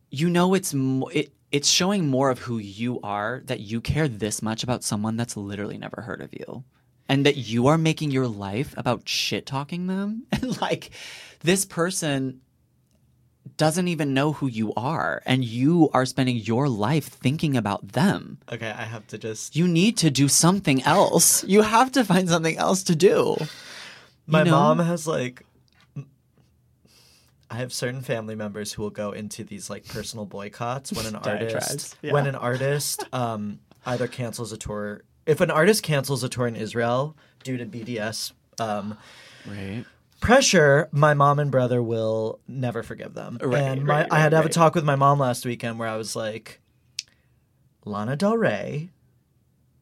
you 0.09 0.29
know 0.29 0.53
it's 0.53 0.73
mo- 0.73 1.07
it 1.07 1.33
it's 1.51 1.69
showing 1.69 2.07
more 2.07 2.29
of 2.29 2.39
who 2.39 2.57
you 2.57 2.99
are 3.01 3.41
that 3.45 3.59
you 3.59 3.81
care 3.81 4.07
this 4.07 4.41
much 4.41 4.63
about 4.63 4.83
someone 4.83 5.17
that's 5.17 5.37
literally 5.37 5.77
never 5.77 6.01
heard 6.01 6.21
of 6.21 6.33
you. 6.33 6.63
And 7.07 7.25
that 7.25 7.37
you 7.37 7.67
are 7.67 7.77
making 7.77 8.09
your 8.11 8.27
life 8.27 8.73
about 8.77 9.07
shit 9.07 9.45
talking 9.45 9.87
them. 9.87 10.23
And 10.31 10.59
like 10.59 10.89
this 11.41 11.63
person 11.63 12.41
doesn't 13.57 13.87
even 13.87 14.13
know 14.13 14.33
who 14.33 14.47
you 14.47 14.73
are. 14.73 15.21
And 15.25 15.45
you 15.45 15.89
are 15.93 16.05
spending 16.05 16.37
your 16.37 16.67
life 16.67 17.05
thinking 17.05 17.55
about 17.55 17.89
them. 17.89 18.39
Okay, 18.51 18.71
I 18.71 18.83
have 18.83 19.05
to 19.07 19.17
just 19.17 19.55
you 19.55 19.67
need 19.67 19.97
to 19.97 20.09
do 20.09 20.27
something 20.27 20.81
else. 20.83 21.43
You 21.43 21.61
have 21.61 21.91
to 21.91 22.03
find 22.03 22.27
something 22.27 22.57
else 22.57 22.81
to 22.83 22.95
do 22.95 23.37
My 24.27 24.43
know? 24.43 24.51
mom 24.51 24.79
has 24.79 25.07
like 25.07 25.45
I 27.49 27.55
have 27.57 27.71
certain 27.71 28.01
family 28.01 28.35
members 28.35 28.73
who 28.73 28.81
will 28.81 28.89
go 28.89 29.11
into 29.11 29.43
these 29.43 29.69
like 29.69 29.87
personal 29.87 30.25
boycotts 30.25 30.91
when 30.91 31.05
an 31.05 31.15
artist 31.23 31.97
yeah. 32.01 32.11
when 32.11 32.27
an 32.27 32.35
artist 32.35 33.03
um 33.13 33.59
either 33.85 34.07
cancels 34.07 34.51
a 34.51 34.57
tour 34.57 35.03
if 35.25 35.41
an 35.41 35.51
artist 35.51 35.83
cancels 35.83 36.23
a 36.23 36.29
tour 36.29 36.47
in 36.47 36.55
Israel 36.55 37.15
due 37.43 37.57
to 37.57 37.65
BDS 37.65 38.31
um 38.59 38.97
right 39.47 39.85
pressure, 40.25 40.89
my 40.91 41.13
mom 41.13 41.39
and 41.39 41.51
brother 41.51 41.81
will 41.81 42.39
never 42.47 42.83
forgive 42.83 43.13
them. 43.13 43.37
Right, 43.41 43.61
and 43.61 43.85
my, 43.85 44.01
right, 44.01 44.07
I 44.11 44.19
had 44.19 44.29
to 44.29 44.37
have 44.37 44.45
a 44.45 44.49
talk 44.49 44.75
with 44.75 44.83
my 44.83 44.95
mom 44.95 45.19
last 45.19 45.45
weekend 45.45 45.79
where 45.79 45.87
I 45.87 45.97
was 45.97 46.15
like, 46.15 46.61
Lana 47.85 48.15
Del 48.15 48.37
Rey 48.37 48.89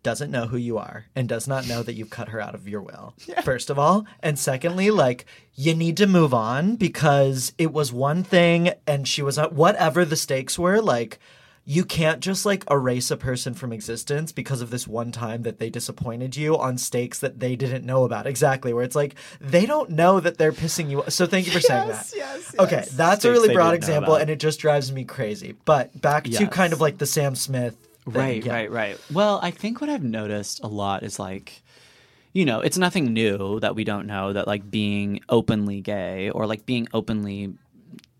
doesn't 0.04 0.32
know 0.32 0.48
who 0.48 0.58
you 0.58 0.78
are 0.78 1.06
and 1.16 1.28
does 1.28 1.48
not 1.48 1.68
know 1.68 1.82
that 1.84 1.94
you've 1.94 2.10
cut 2.10 2.30
her 2.30 2.40
out 2.42 2.56
of 2.56 2.68
your 2.68 2.82
will. 2.82 3.14
First 3.44 3.70
of 3.70 3.80
all, 3.80 4.06
and 4.22 4.38
secondly, 4.38 4.92
like 4.92 5.26
you 5.56 5.74
need 5.74 5.98
to 5.98 6.08
move 6.08 6.34
on 6.34 6.76
because 6.76 7.54
it 7.58 7.72
was 7.74 7.92
one 7.94 8.24
thing 8.24 8.72
and 8.86 9.08
she 9.08 9.22
was 9.22 9.40
at 9.40 9.54
whatever 9.54 10.06
the 10.06 10.16
stakes 10.16 10.60
were, 10.60 10.82
like 10.82 11.20
you 11.66 11.86
can't 11.86 12.20
just 12.20 12.46
like 12.46 12.66
erase 12.70 13.10
a 13.10 13.16
person 13.16 13.54
from 13.54 13.72
existence 13.72 14.34
because 14.34 14.62
of 14.62 14.70
this 14.70 14.86
one 14.86 15.12
time 15.14 15.44
that 15.44 15.60
they 15.60 15.70
disappointed 15.70 16.36
you 16.36 16.58
on 16.58 16.78
stakes 16.78 17.20
that 17.20 17.40
they 17.40 17.56
didn't 17.56 17.86
know 17.86 18.04
about. 18.04 18.28
Exactly, 18.28 18.74
where 18.74 18.84
it's 18.84 18.96
like 18.98 19.16
they 19.40 19.66
don't 19.66 19.90
know 19.90 20.20
that 20.20 20.38
they're 20.38 20.52
pissing 20.52 20.90
you. 20.90 21.00
Off. 21.00 21.12
So 21.12 21.26
thank 21.26 21.46
you 21.46 21.54
for 21.54 21.62
saying 21.62 21.88
that. 21.88 22.12
yes, 22.14 22.56
Okay, 22.60 22.76
yes. 22.78 22.90
that's 22.92 23.24
a 23.24 23.32
really 23.32 23.54
broad 23.54 23.74
example, 23.76 24.16
and 24.16 24.30
it 24.30 24.40
just 24.40 24.60
drives 24.60 24.92
me 24.92 25.06
crazy. 25.06 25.56
But 25.64 26.00
back 26.02 26.26
to 26.26 26.48
kind 26.48 26.74
of 26.74 26.82
like 26.82 26.98
the 26.98 27.06
Sam 27.06 27.36
Smith. 27.36 27.78
Right, 28.06 28.44
yeah. 28.44 28.52
right, 28.52 28.72
right. 28.72 29.00
Well, 29.12 29.40
I 29.42 29.52
think 29.52 29.82
what 29.82 29.90
I've 29.90 30.04
noticed 30.04 30.64
a 30.64 30.68
lot 30.68 31.04
is 31.04 31.20
like, 31.20 31.64
you 32.34 32.46
know, 32.46 32.60
it's 32.62 32.78
nothing 32.78 33.14
new 33.14 33.60
that 33.62 33.76
we 33.76 33.84
don't 33.84 34.08
know 34.08 34.34
that 34.34 34.48
like 34.48 34.70
being 34.70 35.22
openly 35.30 35.82
gay 35.82 36.30
or 36.30 36.46
like 36.46 36.66
being 36.66 36.88
openly 36.94 37.54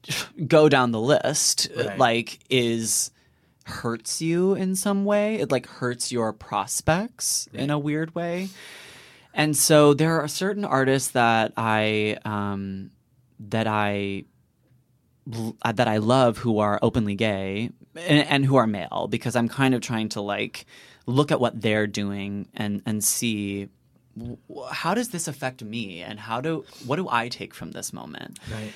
go 0.48 0.70
down 0.70 0.92
the 0.92 1.02
list 1.02 1.70
Right. 1.76 1.98
like 1.98 2.40
is 2.50 3.12
hurts 3.66 4.22
you 4.22 4.54
in 4.54 4.76
some 4.76 5.06
way. 5.06 5.36
It 5.36 5.52
like 5.52 5.68
hurts 5.68 6.12
your 6.12 6.34
prospects 6.34 7.48
in 7.54 7.70
a 7.70 7.80
weird 7.80 8.14
way. 8.14 8.50
And 9.34 9.58
so 9.58 9.94
there 9.94 10.22
are 10.22 10.28
certain 10.28 10.66
artists 10.66 11.12
that 11.12 11.54
I 11.58 12.18
um 12.26 12.92
that 13.40 13.68
I 13.68 14.26
uh, 15.64 15.72
that 15.72 15.88
I 15.88 15.98
love 15.98 16.38
who 16.38 16.60
are 16.60 16.78
openly 16.82 17.16
gay 17.16 17.72
and, 17.96 18.28
and 18.28 18.46
who 18.46 18.56
are 18.56 18.68
male 18.68 19.08
because 19.10 19.36
I'm 19.36 19.50
kind 19.50 19.74
of 19.74 19.82
trying 19.82 20.10
to 20.10 20.22
like 20.22 20.66
look 21.06 21.32
at 21.32 21.40
what 21.40 21.62
they're 21.62 21.88
doing 21.88 22.48
and 22.56 22.82
and 22.86 23.04
see 23.04 23.70
w- 24.18 24.38
how 24.72 24.94
does 24.94 25.10
this 25.10 25.28
affect 25.28 25.64
me 25.64 26.02
and 26.02 26.20
how 26.20 26.42
do 26.42 26.64
what 26.86 26.96
do 26.98 27.08
I 27.10 27.28
take 27.30 27.54
from 27.54 27.72
this 27.72 27.92
moment 27.94 28.40
Right. 28.52 28.72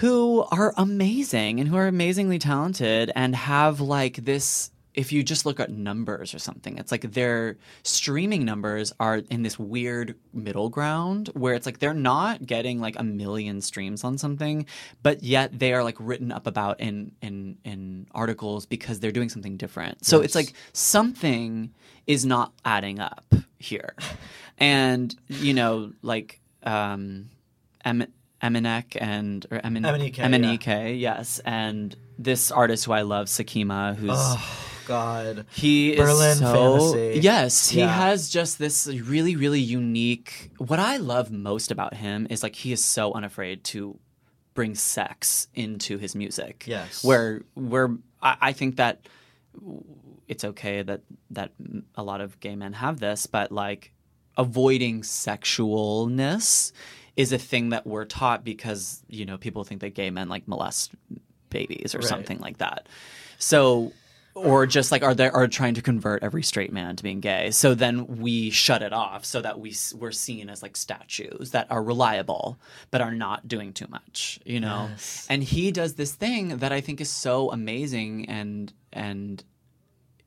who 0.00 0.44
are 0.50 0.72
amazing 0.76 1.60
and 1.60 1.68
who 1.68 1.76
are 1.76 1.86
amazingly 1.86 2.38
talented 2.38 3.12
and 3.14 3.36
have 3.36 3.80
like 3.80 4.16
this 4.24 4.70
if 4.94 5.10
you 5.10 5.22
just 5.22 5.46
look 5.46 5.58
at 5.58 5.70
numbers 5.70 6.34
or 6.34 6.38
something 6.38 6.76
it's 6.78 6.92
like 6.92 7.12
their 7.12 7.56
streaming 7.82 8.44
numbers 8.44 8.92
are 9.00 9.22
in 9.30 9.42
this 9.42 9.58
weird 9.58 10.14
middle 10.34 10.68
ground 10.68 11.28
where 11.34 11.54
it's 11.54 11.64
like 11.66 11.78
they're 11.78 11.94
not 11.94 12.44
getting 12.44 12.80
like 12.80 12.94
a 12.98 13.02
million 13.02 13.60
streams 13.60 14.04
on 14.04 14.18
something 14.18 14.66
but 15.02 15.22
yet 15.22 15.58
they 15.58 15.72
are 15.72 15.82
like 15.82 15.96
written 15.98 16.30
up 16.30 16.46
about 16.46 16.78
in 16.80 17.12
in 17.22 17.56
in 17.64 18.06
articles 18.14 18.66
because 18.66 19.00
they're 19.00 19.12
doing 19.12 19.28
something 19.28 19.56
different. 19.56 20.04
So 20.04 20.20
it's 20.20 20.34
like 20.34 20.52
something 20.72 21.72
is 22.06 22.24
not 22.26 22.52
adding 22.64 23.00
up 23.00 23.34
here. 23.58 23.94
And 24.58 25.14
you 25.28 25.54
know 25.54 25.92
like 26.02 26.40
um 26.62 27.30
em- 27.84 28.12
Eminek 28.42 28.96
and 29.00 29.46
or 29.50 29.60
Emin- 29.64 29.84
Eminike, 29.84 30.66
yeah. 30.66 30.86
Yes, 30.88 31.40
and 31.44 31.94
this 32.18 32.50
artist 32.50 32.84
who 32.84 32.92
I 32.92 33.02
love, 33.02 33.26
Sakima, 33.28 33.94
who's 33.94 34.10
Oh 34.12 34.68
God. 34.86 35.46
he 35.52 35.96
Berlin 35.96 36.30
is 36.32 36.38
so 36.38 36.92
Fantasy. 36.92 37.20
yes, 37.20 37.68
he 37.70 37.78
Yeah. 37.80 37.88
has 37.88 38.28
just 38.30 38.58
this 38.58 38.86
really 38.86 39.36
really 39.36 39.60
unique. 39.60 40.50
What 40.58 40.78
I 40.78 40.96
love 40.98 41.30
most 41.30 41.70
about 41.70 41.94
him 41.94 42.26
is 42.30 42.42
like 42.42 42.54
he 42.56 42.72
is 42.72 42.84
so 42.84 43.12
unafraid 43.12 43.64
to 43.64 43.98
bring 44.54 44.74
sex 44.74 45.48
into 45.54 45.96
his 45.98 46.14
music. 46.14 46.64
Yes. 46.66 47.02
where 47.04 47.42
where 47.54 47.96
I, 48.22 48.36
I 48.40 48.52
think 48.52 48.76
that 48.76 49.06
it's 50.28 50.44
okay 50.44 50.82
that 50.82 51.00
that 51.30 51.52
a 51.94 52.02
lot 52.02 52.20
of 52.20 52.38
gay 52.40 52.56
men 52.56 52.72
have 52.74 53.00
this, 53.00 53.26
but 53.26 53.50
like 53.52 53.92
avoiding 54.36 55.02
sexualness 55.02 56.72
is 57.16 57.32
a 57.32 57.38
thing 57.38 57.70
that 57.70 57.86
we're 57.86 58.04
taught 58.06 58.44
because 58.44 59.02
you 59.08 59.24
know 59.26 59.36
people 59.36 59.64
think 59.64 59.80
that 59.82 59.94
gay 59.94 60.10
men 60.10 60.28
like 60.28 60.46
molest 60.48 60.92
babies 61.50 61.94
or 61.94 61.98
Right. 61.98 62.06
something 62.08 62.38
like 62.38 62.58
that. 62.58 62.88
So 63.38 63.92
or 64.34 64.66
just 64.66 64.90
like 64.90 65.02
are 65.02 65.14
they 65.14 65.28
are 65.28 65.48
trying 65.48 65.74
to 65.74 65.82
convert 65.82 66.22
every 66.22 66.42
straight 66.42 66.72
man 66.72 66.96
to 66.96 67.02
being 67.02 67.20
gay. 67.20 67.50
So 67.50 67.74
then 67.74 68.18
we 68.18 68.50
shut 68.50 68.82
it 68.82 68.92
off 68.92 69.24
so 69.24 69.40
that 69.42 69.60
we 69.60 69.74
we're 69.94 70.12
seen 70.12 70.48
as 70.48 70.62
like 70.62 70.76
statues 70.76 71.50
that 71.50 71.66
are 71.70 71.82
reliable 71.82 72.58
but 72.90 73.00
are 73.00 73.14
not 73.14 73.46
doing 73.46 73.72
too 73.72 73.86
much, 73.88 74.40
you 74.44 74.60
know. 74.60 74.88
Yes. 74.90 75.26
And 75.28 75.42
he 75.42 75.70
does 75.70 75.94
this 75.94 76.12
thing 76.12 76.58
that 76.58 76.72
I 76.72 76.80
think 76.80 77.00
is 77.00 77.10
so 77.10 77.50
amazing 77.50 78.28
and 78.28 78.72
and 78.92 79.44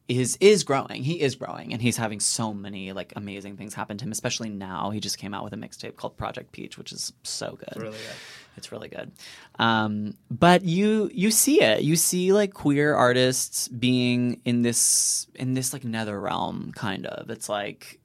is 0.08 0.38
is 0.40 0.64
growing. 0.64 1.04
He 1.04 1.20
is 1.22 1.36
growing, 1.36 1.74
and 1.74 1.82
he's 1.82 1.98
having 1.98 2.20
so 2.20 2.54
many 2.54 2.94
like 2.94 3.14
amazing 3.16 3.58
things 3.58 3.74
happen 3.74 3.98
to 3.98 4.06
him. 4.06 4.12
Especially 4.12 4.50
now, 4.50 4.92
he 4.92 5.00
just 5.00 5.18
came 5.18 5.34
out 5.34 5.44
with 5.44 5.54
a 5.54 5.58
mixtape 5.58 5.96
called 5.96 6.16
Project 6.18 6.52
Peach, 6.52 6.78
which 6.78 6.92
is 6.92 7.12
so 7.24 7.58
good. 7.58 7.82
Really 7.82 7.98
good. 7.98 8.16
It's 8.58 8.72
really 8.72 8.88
good. 8.88 9.12
Um, 9.60 10.16
but 10.30 10.64
you 10.64 11.10
you 11.14 11.32
see 11.32 11.62
it. 11.62 11.84
You 11.84 11.96
see 11.96 12.34
like 12.34 12.54
queer 12.54 12.96
artists 12.96 13.68
being 13.68 14.42
in 14.46 14.62
this 14.62 15.28
in 15.36 15.54
this 15.54 15.74
like 15.74 15.84
nether 15.84 16.20
realm 16.20 16.72
kind 16.76 17.06
of. 17.06 17.30
It's 17.30 17.50
like 17.50 18.00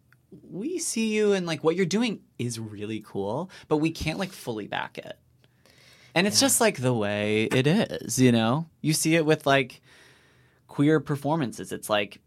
we 0.48 0.78
see 0.78 1.14
you 1.14 1.32
and 1.32 1.46
like 1.46 1.64
what 1.64 1.76
you're 1.76 1.86
doing 1.86 2.20
is 2.38 2.58
really 2.58 3.00
cool, 3.00 3.50
but 3.68 3.78
we 3.78 3.90
can't 3.90 4.18
like 4.18 4.32
fully 4.32 4.66
back 4.66 4.98
it. 4.98 5.18
And 6.14 6.26
it's 6.26 6.40
just 6.40 6.60
like 6.60 6.78
the 6.78 6.92
way 6.92 7.44
it 7.44 7.66
is, 7.66 8.18
you 8.18 8.32
know? 8.32 8.66
You 8.80 8.92
see 8.92 9.14
it 9.14 9.24
with 9.24 9.46
like 9.46 9.80
queer 10.66 10.98
performances. 10.98 11.70
It's 11.72 11.88
like 11.88 12.20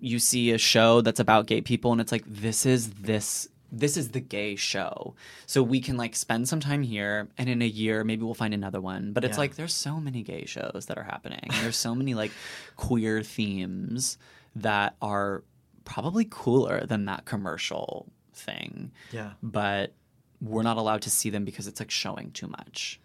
you 0.00 0.18
see 0.18 0.50
a 0.50 0.58
show 0.58 1.00
that's 1.00 1.20
about 1.20 1.46
gay 1.46 1.60
people 1.60 1.92
and 1.92 2.00
it's 2.00 2.12
like 2.12 2.24
this 2.26 2.66
is 2.66 2.90
this 2.90 3.48
this 3.74 3.96
is 3.96 4.10
the 4.10 4.20
gay 4.20 4.54
show. 4.54 5.14
So 5.46 5.62
we 5.62 5.80
can 5.80 5.96
like 5.96 6.14
spend 6.14 6.46
some 6.48 6.60
time 6.60 6.82
here 6.82 7.28
and 7.38 7.48
in 7.48 7.62
a 7.62 7.66
year 7.66 8.04
maybe 8.04 8.22
we'll 8.22 8.34
find 8.34 8.52
another 8.52 8.80
one. 8.82 9.12
But 9.14 9.24
it's 9.24 9.36
Yeah. 9.36 9.40
like 9.40 9.56
there's 9.56 9.72
so 9.74 9.98
many 9.98 10.22
gay 10.22 10.44
shows 10.44 10.84
that 10.86 10.98
are 10.98 11.02
happening. 11.04 11.48
There's 11.62 11.76
so 11.76 11.94
many 11.94 12.14
like 12.14 12.32
queer 12.76 13.22
themes 13.22 14.18
that 14.54 14.94
are 15.00 15.42
probably 15.84 16.26
cooler 16.28 16.84
than 16.86 17.06
that 17.06 17.24
commercial 17.24 18.12
thing. 18.34 18.92
Yeah. 19.10 19.32
But 19.42 19.94
we're 20.40 20.62
not 20.62 20.76
allowed 20.76 21.02
to 21.02 21.10
see 21.10 21.30
them 21.30 21.44
because 21.46 21.66
it's 21.66 21.80
like 21.80 21.90
showing 21.90 22.30
too 22.32 22.48
much. 22.48 23.00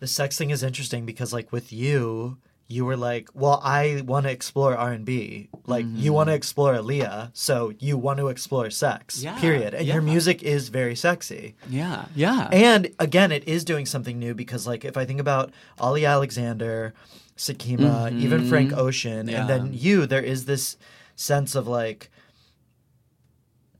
The 0.00 0.06
sex 0.06 0.36
thing 0.36 0.50
is 0.50 0.62
interesting 0.62 1.06
because 1.06 1.32
like 1.32 1.52
with 1.52 1.72
you, 1.72 2.38
you 2.70 2.84
were 2.84 2.96
like, 2.96 3.28
well, 3.34 3.60
I 3.64 4.02
want 4.06 4.26
to 4.26 4.30
explore 4.32 4.76
R 4.76 4.92
and 4.92 5.04
B. 5.04 5.48
Like 5.66 5.84
you 5.92 6.12
want 6.12 6.28
to 6.28 6.34
explore 6.34 6.72
Aaliyah, 6.74 7.30
so 7.34 7.72
you 7.80 7.98
want 7.98 8.18
to 8.20 8.28
explore 8.28 8.70
sex. 8.70 9.22
Yeah, 9.22 9.38
Period. 9.40 9.74
And 9.74 9.86
your 9.86 10.00
music 10.00 10.42
is 10.44 10.68
very 10.68 10.94
sexy. 10.94 11.56
Yeah. 11.68 12.04
Yeah. 12.14 12.48
And 12.52 12.92
again, 13.00 13.32
it 13.32 13.42
is 13.48 13.64
doing 13.64 13.86
something 13.86 14.18
new 14.20 14.34
because, 14.34 14.66
like, 14.68 14.84
if 14.84 14.96
I 14.96 15.04
think 15.04 15.18
about 15.20 15.50
Ollie 15.80 16.06
Alexander, 16.06 16.94
Sakima, 17.36 18.12
even 18.18 18.48
Frank 18.48 18.72
Ocean, 18.72 19.26
Mm-hmm. 19.26 19.28
Yeah. 19.30 19.40
and 19.40 19.48
then 19.50 19.70
you, 19.72 20.06
there 20.06 20.22
is 20.22 20.44
this 20.44 20.76
sense 21.16 21.54
of 21.54 21.66
like 21.66 22.08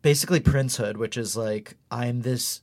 basically 0.03 0.41
princehood, 0.41 0.97
which 0.97 1.17
is 1.17 1.37
like, 1.37 1.77
I'm 1.91 2.23
this, 2.23 2.63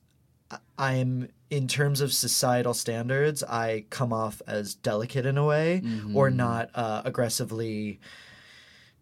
I'm 0.77 1.29
in 1.49 1.67
terms 1.67 2.01
of 2.01 2.13
societal 2.13 2.73
standards, 2.73 3.43
I 3.43 3.85
come 3.89 4.11
off 4.11 4.41
as 4.47 4.75
delicate 4.75 5.25
in 5.25 5.37
a 5.37 5.45
way 5.45 5.77
or 6.13 6.27
mm-hmm. 6.27 6.37
not 6.37 6.69
uh, 6.75 7.01
aggressively 7.05 7.99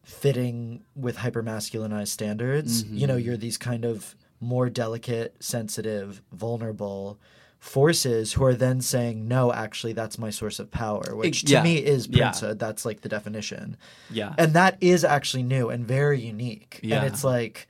fitting 0.04 0.84
with 0.96 1.18
hypermasculinized 1.18 2.10
standards. 2.10 2.84
You 2.84 3.08
know, 3.08 3.16
mm-hmm. 3.16 3.26
you're 3.26 3.38
these 3.38 3.58
kind 3.58 3.84
of 3.84 4.16
more 4.40 4.70
delicate, 4.70 5.36
sensitive, 5.40 6.22
vulnerable 6.32 7.20
forces 7.58 8.34
who 8.34 8.44
are 8.44 8.54
then 8.54 8.80
saying, 8.80 9.28
no, 9.28 9.52
actually, 9.52 9.94
that's 9.94 10.20
my 10.20 10.30
source 10.30 10.60
of 10.60 10.70
power, 10.70 11.16
which 11.16 11.46
to 11.46 11.54
yeah. 11.54 11.64
me 11.64 11.78
is 11.78 12.08
Yeah. 12.08 12.50
Uh, 12.50 12.54
that's 12.54 12.86
like 12.86 13.02
the 13.02 13.10
definition. 13.10 13.78
yeah. 14.12 14.36
And 14.38 14.54
that 14.54 14.78
is 14.82 15.04
actually 15.04 15.44
new 15.44 15.70
and 15.70 15.86
very 15.86 16.22
unique. 16.22 16.80
Yeah. 16.84 16.98
And 16.98 17.08
it's 17.12 17.24
like, 17.24 17.68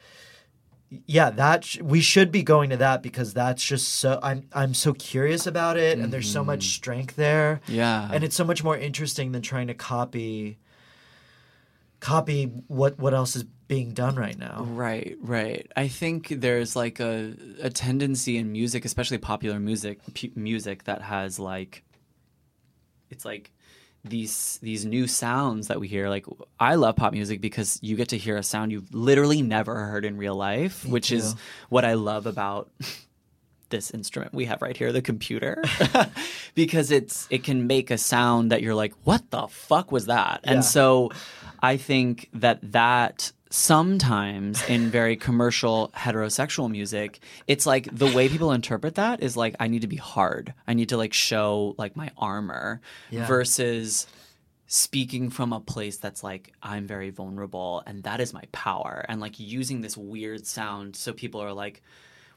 yeah, 1.06 1.30
that 1.32 1.66
sh- 1.66 1.80
we 1.82 2.02
should 2.02 2.32
be 2.32 2.44
going 2.44 2.70
to 2.70 2.78
that 2.78 3.04
because 3.04 3.34
that's 3.34 3.64
just 3.64 3.88
so 3.88 4.20
I'm 4.22 4.48
I'm 4.54 4.74
so 4.74 4.94
curious 4.94 5.48
about 5.48 5.78
it, 5.78 5.98
and 5.98 6.12
there's 6.12 6.32
so 6.32 6.44
much 6.44 6.64
strength 6.76 7.16
there. 7.16 7.62
Mm-hmm. 7.66 7.74
yeah. 7.76 8.10
and 8.12 8.24
it's 8.24 8.36
so 8.36 8.44
much 8.44 8.64
more 8.64 8.78
interesting 8.78 9.32
than 9.32 9.42
trying 9.42 9.68
to 9.68 9.74
copy 9.74 10.58
copy 12.00 12.46
what 12.68 13.00
what 13.00 13.14
else 13.14 13.36
is 13.36 13.44
being 13.68 13.94
done 13.94 14.16
right 14.16 14.38
now. 14.38 14.64
Right, 14.64 15.18
right. 15.22 15.72
I 15.76 15.88
think 15.88 16.28
there's 16.30 16.76
like 16.76 17.00
a 17.00 17.34
a 17.62 17.70
tendency 17.70 18.38
in 18.38 18.52
music, 18.52 18.86
especially 18.86 19.18
popular 19.18 19.60
music, 19.60 20.00
pu- 20.14 20.32
music 20.36 20.84
that 20.84 21.02
has 21.02 21.40
like 21.40 21.84
it's 23.10 23.26
like 23.26 23.52
these 24.10 24.60
these 24.62 24.86
new 24.86 25.08
sounds 25.08 25.68
that 25.68 25.80
we 25.80 25.88
hear. 25.88 26.10
Like 26.10 26.26
I 26.60 26.76
love 26.76 26.96
pop 26.96 27.14
music 27.14 27.42
because 27.42 27.80
you 27.82 27.96
get 27.96 28.10
to 28.10 28.18
hear 28.18 28.38
a 28.38 28.44
sound 28.44 28.72
you've 28.72 28.94
literally 28.94 29.42
never 29.42 29.76
heard 29.76 30.06
in 30.06 30.18
real 30.18 30.36
life, 30.36 30.86
which 30.86 31.12
is 31.12 31.36
what 31.70 31.86
I 31.86 31.94
love 31.94 32.26
about 32.26 32.70
this 33.70 33.92
instrument 33.92 34.34
we 34.34 34.46
have 34.46 34.62
right 34.62 34.78
here, 34.78 34.92
the 34.92 35.02
computer, 35.02 35.64
because 36.56 36.92
it's 36.92 37.28
it 37.30 37.44
can 37.44 37.68
make 37.68 37.92
a 37.92 37.98
sound 37.98 38.52
that 38.52 38.62
you're 38.62 38.76
like, 38.76 38.94
what 39.04 39.30
the 39.32 39.48
fuck 39.48 39.92
was 39.92 40.06
that? 40.06 40.42
Yeah. 40.44 40.54
And 40.54 40.66
so, 40.66 41.12
I 41.62 41.78
think 41.78 42.30
that 42.34 42.60
that 42.72 43.32
sometimes 43.52 44.64
in 44.68 44.90
very 44.90 45.16
commercial 45.16 45.90
heterosexual 45.96 46.70
music, 46.70 47.20
it's 47.48 47.66
like 47.66 47.88
the 47.96 48.12
way 48.12 48.28
people 48.30 48.52
interpret 48.52 48.96
that 48.96 49.22
is 49.24 49.38
like 49.38 49.56
I 49.60 49.68
need 49.68 49.82
to 49.82 49.88
be 49.88 49.96
hard, 49.98 50.54
I 50.68 50.74
need 50.74 50.90
to 50.90 50.98
like 50.98 51.14
show 51.14 51.76
like 51.78 51.96
my 51.96 52.12
armor, 52.18 52.82
Yeah. 53.12 53.28
versus 53.28 54.08
speaking 54.68 55.30
from 55.30 55.54
a 55.54 55.60
place 55.60 55.98
that's 55.98 56.24
like 56.24 56.52
I'm 56.64 56.88
very 56.88 57.12
vulnerable 57.12 57.84
and 57.86 58.02
that 58.04 58.20
is 58.20 58.34
my 58.34 58.42
power. 58.52 59.06
And 59.08 59.22
like 59.22 59.40
using 59.40 59.82
this 59.82 59.96
weird 59.96 60.48
sound 60.48 60.96
so 60.96 61.14
people 61.14 61.40
are 61.40 61.54
like 61.54 61.84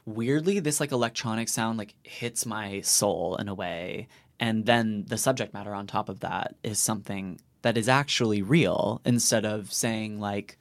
weirdly 0.05 0.59
this 0.59 0.79
like 0.79 0.91
electronic 0.91 1.49
sound 1.49 1.79
like 1.79 1.95
hits 2.03 2.45
my 2.45 2.81
soul 2.81 3.35
in 3.37 3.47
a 3.47 3.55
way. 3.55 4.07
And 4.39 4.65
then 4.67 5.05
the 5.07 5.17
subject 5.17 5.55
matter 5.55 5.73
on 5.73 5.87
top 5.87 6.07
of 6.07 6.19
that 6.19 6.55
is 6.63 6.77
something 6.79 7.41
that 7.63 7.77
is 7.77 7.89
actually 7.89 8.41
real 8.43 9.01
instead 9.05 9.43
of 9.43 9.73
saying 9.73 10.19
like 10.19 10.58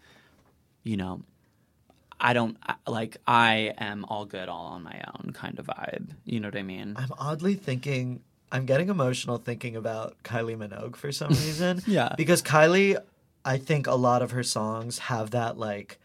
you 0.89 0.97
know 0.97 1.15
I 2.21 2.33
don't 2.33 2.57
like 2.87 3.17
I 3.27 3.75
am 3.79 4.05
all 4.07 4.25
good 4.25 4.49
all 4.49 4.67
on 4.77 4.83
my 4.83 4.99
own 5.15 5.33
kind 5.33 5.59
of 5.61 5.67
vibe 5.67 6.07
you 6.25 6.41
know 6.41 6.49
what 6.49 6.57
I 6.57 6.63
mean 6.63 6.95
I'm 6.97 7.13
oddly 7.19 7.55
thinking 7.55 8.21
I'm 8.51 8.65
getting 8.65 8.89
emotional 8.89 9.37
thinking 9.37 9.77
about 9.77 10.17
Kylie 10.25 10.57
Minogue 10.57 10.97
for 10.97 11.13
some 11.13 11.29
reason. 11.45 11.83
Yeah. 11.87 12.15
Because 12.17 12.41
Kylie, 12.41 12.97
I 13.45 13.59
think 13.59 13.87
a 13.87 13.95
lot 13.95 14.23
of 14.23 14.31
her 14.31 14.43
songs 14.43 14.99
have 15.11 15.33
that 15.33 15.59
like 15.59 15.99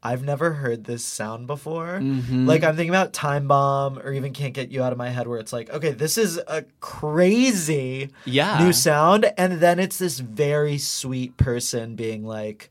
I've 0.00 0.22
never 0.22 0.52
heard 0.52 0.84
this 0.84 1.04
sound 1.04 1.48
before. 1.48 1.98
Mm-hmm. 1.98 2.46
Like 2.46 2.62
I'm 2.62 2.76
thinking 2.76 2.90
about 2.94 3.12
Time 3.12 3.48
Bomb 3.48 3.98
or 3.98 4.12
even 4.12 4.32
Can't 4.32 4.54
Get 4.54 4.70
You 4.70 4.80
Out 4.84 4.92
of 4.92 4.98
My 4.98 5.10
Head 5.10 5.26
where 5.26 5.40
it's 5.40 5.52
like, 5.52 5.70
okay, 5.70 5.90
this 5.90 6.16
is 6.16 6.38
a 6.46 6.62
crazy 6.78 8.10
Yeah. 8.24 8.58
new 8.64 8.72
sound 8.72 9.32
and 9.36 9.54
then 9.54 9.80
it's 9.80 9.98
this 9.98 10.20
very 10.20 10.78
sweet 10.78 11.36
person 11.36 11.96
being 11.96 12.24
like 12.24 12.70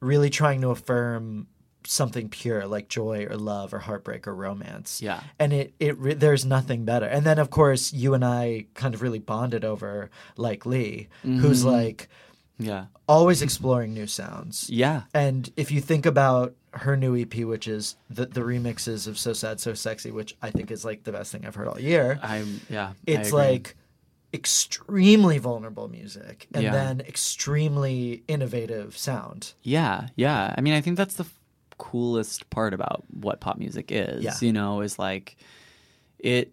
really 0.00 0.30
trying 0.30 0.60
to 0.62 0.70
affirm 0.70 1.46
something 1.86 2.28
pure 2.28 2.66
like 2.66 2.88
joy 2.88 3.26
or 3.28 3.36
love 3.36 3.72
or 3.72 3.78
heartbreak 3.78 4.28
or 4.28 4.34
romance. 4.34 5.00
Yeah. 5.00 5.20
and 5.38 5.52
it 5.52 5.74
it 5.80 5.98
re- 5.98 6.14
there's 6.14 6.44
nothing 6.44 6.84
better. 6.84 7.06
And 7.06 7.24
then 7.24 7.38
of 7.38 7.50
course 7.50 7.92
you 7.92 8.14
and 8.14 8.24
i 8.24 8.66
kind 8.74 8.94
of 8.94 9.02
really 9.02 9.18
bonded 9.18 9.64
over 9.64 10.10
like 10.36 10.64
Lykke 10.64 10.66
Li 10.66 11.08
who's 11.22 11.60
mm-hmm. 11.60 11.70
like 11.70 12.08
yeah. 12.58 12.86
always 13.08 13.40
exploring 13.40 13.94
new 13.94 14.06
sounds. 14.06 14.68
Yeah. 14.68 15.02
And 15.14 15.50
if 15.56 15.70
you 15.70 15.80
think 15.80 16.04
about 16.06 16.54
her 16.72 16.96
new 16.96 17.16
ep 17.16 17.34
which 17.34 17.66
is 17.66 17.96
the, 18.08 18.26
the 18.26 18.42
remixes 18.42 19.08
of 19.08 19.18
so 19.18 19.32
sad 19.32 19.58
so 19.58 19.74
sexy 19.74 20.12
which 20.12 20.36
i 20.40 20.52
think 20.52 20.70
is 20.70 20.84
like 20.84 21.02
the 21.02 21.10
best 21.10 21.32
thing 21.32 21.44
i've 21.44 21.56
heard 21.56 21.66
all 21.66 21.80
year. 21.80 22.20
I'm 22.22 22.60
yeah 22.68 22.92
it's 23.06 23.32
like 23.32 23.74
extremely 24.32 25.38
vulnerable 25.38 25.88
music 25.88 26.46
and 26.54 26.62
Yeah. 26.64 26.72
then 26.72 27.00
extremely 27.00 28.22
innovative 28.28 28.96
sound 28.96 29.54
Yeah, 29.62 30.08
yeah. 30.16 30.54
I 30.56 30.60
mean, 30.60 30.74
I 30.74 30.80
think 30.80 30.96
that's 30.96 31.14
the 31.14 31.24
f- 31.24 31.34
coolest 31.78 32.48
part 32.50 32.72
about 32.74 33.04
what 33.10 33.40
pop 33.40 33.58
music 33.58 33.86
is. 33.90 34.22
Yeah. 34.22 34.34
You 34.40 34.52
know, 34.52 34.82
is 34.82 34.98
like 34.98 35.36
it 36.18 36.52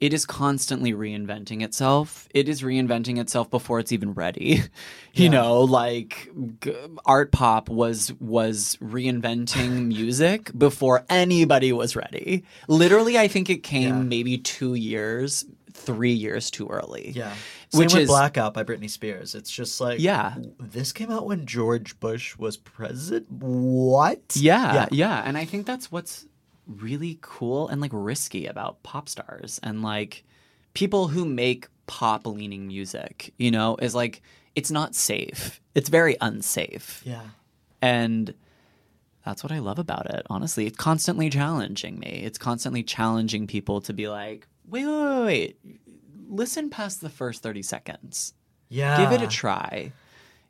it 0.00 0.14
is 0.14 0.24
constantly 0.24 0.92
reinventing 0.92 1.60
itself. 1.60 2.28
It 2.32 2.48
is 2.48 2.62
reinventing 2.62 3.18
itself 3.18 3.50
before 3.50 3.80
it's 3.80 3.90
even 3.90 4.14
ready. 4.14 4.62
you 5.12 5.24
Yeah. 5.24 5.30
know, 5.30 5.60
like 5.62 6.30
g- 6.62 6.72
art 7.04 7.32
pop 7.32 7.68
was 7.68 8.12
was 8.20 8.76
reinventing 8.80 9.86
music 9.96 10.50
before 10.56 11.04
anybody 11.10 11.72
was 11.72 11.96
ready. 11.96 12.44
Literally, 12.68 13.18
I 13.18 13.26
think 13.28 13.50
it 13.50 13.62
came 13.64 13.88
Yeah. 13.96 14.02
maybe 14.02 14.38
2 14.38 14.74
years, 14.74 15.44
3 15.78 16.10
years 16.12 16.50
too 16.50 16.66
early. 16.68 17.12
yeah 17.14 17.34
same 17.70 17.78
Which 17.80 17.92
with 17.94 18.02
is 18.02 18.08
blackout 18.08 18.52
by 18.54 18.64
britney 18.64 18.90
spears 18.90 19.34
it's 19.34 19.50
just 19.50 19.80
like 19.80 20.00
Yeah. 20.00 20.34
this 20.58 20.92
came 20.92 21.10
out 21.10 21.26
when 21.26 21.46
george 21.46 21.98
bush 22.00 22.36
was 22.38 22.56
president 22.56 23.26
what 23.30 24.22
Yeah, 24.36 24.74
Yeah. 24.74 24.86
yeah, 24.90 25.22
And 25.26 25.36
I 25.38 25.44
think 25.44 25.66
that's 25.66 25.90
what's 25.92 26.26
really 26.66 27.18
cool 27.22 27.68
and 27.68 27.80
like 27.80 27.90
risky 27.94 28.46
about 28.46 28.82
pop 28.82 29.08
stars 29.08 29.58
and 29.62 29.82
like 29.82 30.24
people 30.74 31.08
who 31.08 31.24
make 31.24 31.68
pop 31.86 32.26
leaning 32.26 32.66
music, 32.66 33.32
you 33.38 33.50
know, 33.50 33.76
is 33.80 33.94
like 33.94 34.20
it's 34.54 34.70
not 34.70 34.94
safe. 34.94 35.60
It's 35.74 35.88
very 35.88 36.16
unsafe. 36.20 37.02
yeah 37.06 37.22
And 37.80 38.34
that's 39.24 39.42
what 39.42 39.52
I 39.52 39.58
love 39.60 39.78
about 39.78 40.06
it, 40.14 40.26
honestly. 40.30 40.66
It's 40.66 40.76
constantly 40.76 41.28
challenging 41.30 41.98
me. 41.98 42.22
It's 42.24 42.38
constantly 42.38 42.82
challenging 42.82 43.46
people 43.46 43.80
to 43.82 43.92
be 43.92 44.08
like, 44.08 44.46
wait, 44.68 44.84
wait, 44.86 44.94
wait, 44.94 45.24
wait. 45.24 45.56
Listen 46.30 46.68
past 46.70 47.00
the 47.00 47.08
first 47.10 47.42
30 47.42 47.62
seconds 47.62 48.34
yeah 48.70 48.98
give 48.98 49.12
it 49.12 49.22
a 49.24 49.26
try 49.26 49.92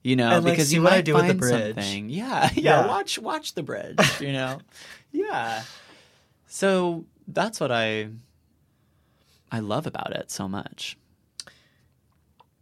You 0.02 0.16
know, 0.16 0.28
And, 0.30 0.44
like, 0.44 0.54
because 0.54 0.72
you 0.72 0.80
might 0.80 1.04
do 1.04 1.14
with 1.14 1.22
the 1.26 1.28
find 1.28 1.38
bridge. 1.40 1.74
something. 1.76 2.08
Yeah, 2.10 2.50
yeah, 2.54 2.82
Yeah. 2.82 2.86
Watch 2.88 3.18
watch 3.18 3.54
the 3.54 3.62
bridge. 3.62 3.98
You 4.20 4.32
know, 4.32 4.58
yeah. 5.12 5.62
So 6.46 7.04
that's 7.26 7.60
what 7.60 7.70
I 7.70 8.08
I 9.52 9.60
love 9.60 9.86
about 9.86 10.12
it 10.16 10.30
so 10.30 10.48
much. 10.48 10.96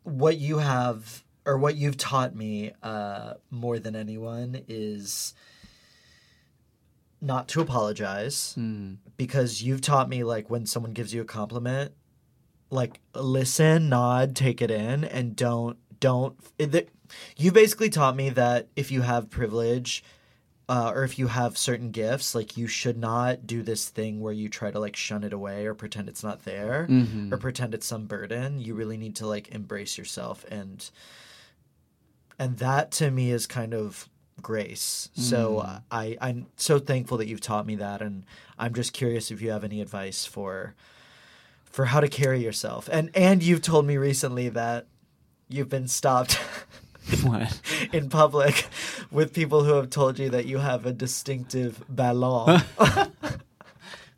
what 0.03 0.39
you 0.39 0.59
have 0.59 1.25
or 1.45 1.57
what 1.59 1.77
you've 1.77 1.97
taught 1.97 2.35
me 2.35 2.73
uh, 2.83 3.35
more 3.51 3.79
than 3.79 3.95
anyone 3.97 4.61
is 4.69 5.35
not 7.27 7.49
to 7.49 7.61
apologize 7.61 8.55
Mm. 8.59 8.97
because 9.17 9.63
you've 9.63 9.81
taught 9.83 10.09
me 10.09 10.23
like 10.25 10.49
when 10.49 10.65
someone 10.67 10.93
gives 10.93 11.13
you 11.13 11.21
a 11.21 11.25
compliment 11.27 11.93
like 12.71 13.01
listen 13.15 13.89
nod 13.89 14.35
take 14.37 14.61
it 14.63 14.71
in 14.71 15.05
and 15.05 15.37
don't 15.37 15.77
don't 16.01 16.37
it, 16.59 16.89
you 17.37 17.53
basically 17.53 17.89
taught 17.91 18.17
me 18.17 18.31
that 18.31 18.69
if 18.77 18.91
you 18.91 19.03
have 19.03 19.31
privilege 19.31 20.03
uh, 20.69 20.91
or 20.93 21.05
if 21.05 21.17
you 21.17 21.29
have 21.29 21.57
certain 21.57 21.93
gifts 21.93 22.35
like 22.35 22.57
you 22.57 22.67
should 22.67 22.99
not 22.99 23.47
do 23.47 23.63
this 23.63 23.89
thing 23.89 24.21
where 24.21 24.33
you 24.33 24.49
try 24.49 24.69
to 24.71 24.81
like 24.81 24.97
shun 24.97 25.23
it 25.23 25.33
away 25.33 25.65
or 25.65 25.75
pretend 25.75 26.09
it's 26.09 26.25
not 26.25 26.43
there 26.45 26.87
Mhm. 26.91 27.33
or 27.33 27.37
pretend 27.39 27.73
it's 27.73 27.87
some 27.87 28.07
burden 28.07 28.59
you 28.61 28.75
really 28.75 28.97
need 28.97 29.15
to 29.17 29.27
like 29.29 29.49
embrace 29.55 29.97
yourself 29.97 30.45
and 30.51 30.91
and 32.39 32.59
that 32.59 32.91
to 32.93 33.11
me 33.11 33.31
is 33.31 33.47
kind 33.47 33.73
of 33.75 34.09
grace 34.47 35.09
so 35.17 35.39
Mm. 35.67 35.83
i 35.91 36.17
i'm 36.21 36.47
so 36.57 36.79
thankful 36.79 37.19
that 37.19 37.27
you've 37.27 37.41
taught 37.41 37.67
me 37.67 37.75
that 37.77 38.01
and 38.01 38.23
i'm 38.59 38.75
just 38.75 38.93
curious 38.93 39.33
if 39.33 39.43
you 39.43 39.51
have 39.51 39.65
any 39.65 39.81
advice 39.81 40.25
for 40.25 40.75
for 41.65 41.87
how 41.87 41.99
to 42.01 42.07
carry 42.09 42.41
yourself 42.45 42.89
and 42.93 43.11
and 43.15 43.43
you've 43.43 43.61
told 43.63 43.85
me 43.87 43.97
recently 43.97 44.49
that 44.51 44.87
you've 45.49 45.69
been 45.69 45.89
stopped 45.89 46.39
in 47.93 48.09
public 48.09 48.67
with 49.11 49.33
people 49.33 49.65
who 49.65 49.75
have 49.75 49.91
told 49.91 50.17
you 50.21 50.31
that 50.31 50.47
you 50.47 50.59
have 50.59 50.87
a 50.87 50.93
distinctive 50.93 51.83
ballon 51.89 52.63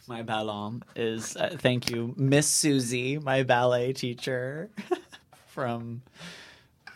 My 0.06 0.22
ballon 0.22 0.82
is 0.96 1.36
uh, 1.36 1.54
thank 1.58 1.90
you, 1.90 2.14
Miss 2.16 2.46
Susie, 2.48 3.18
my 3.18 3.42
ballet 3.42 3.92
teacher 3.92 4.70
from 5.48 6.00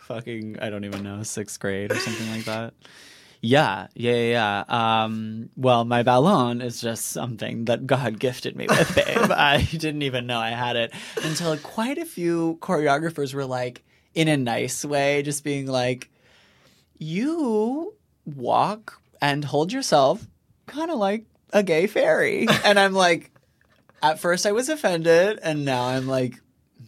fucking 0.07 0.57
I 0.59 0.69
don't 0.71 0.83
even 0.83 1.03
know 1.03 1.21
sixth 1.23 1.59
grade 1.59 1.91
or 1.91 1.95
something 1.95 2.29
like 2.31 2.45
that. 2.45 2.73
Yeah, 3.45 3.87
yeah, 3.93 4.13
yeah. 4.13 4.63
Um, 4.69 5.49
well, 5.57 5.83
my 5.83 6.01
ballon 6.01 6.61
is 6.61 6.79
just 6.79 7.07
something 7.07 7.65
that 7.65 7.85
God 7.85 8.17
gifted 8.17 8.55
me 8.55 8.67
with, 8.69 8.95
babe. 8.95 9.31
I 9.31 9.67
didn't 9.69 10.03
even 10.03 10.25
know 10.27 10.39
I 10.39 10.51
had 10.51 10.77
it 10.77 10.93
until 11.23 11.57
quite 11.57 11.97
a 11.97 12.05
few 12.05 12.57
choreographers 12.61 13.33
were 13.33 13.43
like, 13.43 13.83
in 14.15 14.29
a 14.29 14.37
nice 14.37 14.85
way, 14.85 15.23
just 15.23 15.43
being 15.43 15.67
like, 15.67 16.09
you 16.97 17.93
walk 18.25 19.01
and 19.21 19.43
hold 19.43 19.73
yourself 19.73 20.25
kind 20.67 20.89
of 20.89 20.97
like 20.97 21.25
a 21.51 21.63
gay 21.63 21.87
fairy. 21.87 22.47
and 22.63 22.79
I'm 22.79 22.93
like, 22.93 23.29
at 24.01 24.19
first 24.19 24.45
I 24.45 24.53
was 24.53 24.69
offended, 24.69 25.39
and 25.43 25.65
now 25.65 25.83
I'm 25.83 26.07
like, 26.07 26.39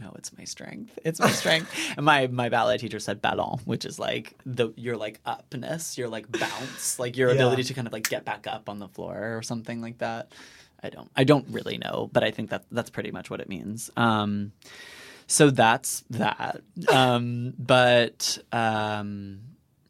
no, 0.05 0.13
it's 0.17 0.35
my 0.37 0.43
strength. 0.43 0.97
It's 1.03 1.19
my 1.19 1.31
strength. 1.31 1.71
and 1.97 2.05
my 2.05 2.27
my 2.27 2.49
ballet 2.49 2.77
teacher 2.77 2.99
said 2.99 3.21
ballon, 3.21 3.59
which 3.65 3.85
is 3.85 3.97
like 3.97 4.35
the 4.45 4.71
your 4.75 4.97
like 4.97 5.19
upness, 5.25 5.97
your 5.97 6.07
like 6.09 6.31
bounce, 6.31 6.99
like 6.99 7.17
your 7.17 7.29
Yeah. 7.29 7.35
ability 7.35 7.63
to 7.63 7.73
kind 7.73 7.87
of 7.87 7.93
like 7.93 8.07
get 8.07 8.23
back 8.25 8.45
up 8.47 8.69
on 8.69 8.79
the 8.79 8.87
floor 8.87 9.35
or 9.37 9.41
something 9.41 9.81
like 9.81 9.97
that. 9.99 10.31
I 10.83 10.89
don't 10.89 11.09
I 11.15 11.23
don't 11.23 11.47
really 11.49 11.77
know, 11.77 12.09
but 12.13 12.23
I 12.23 12.31
think 12.31 12.51
that 12.51 12.65
that's 12.71 12.89
pretty 12.91 13.11
much 13.11 13.29
what 13.29 13.39
it 13.41 13.49
means. 13.49 13.89
Um, 13.97 14.51
so 15.27 15.49
that's 15.49 16.03
that. 16.11 16.61
Um, 16.91 17.53
but 17.59 18.37
um, 18.51 19.39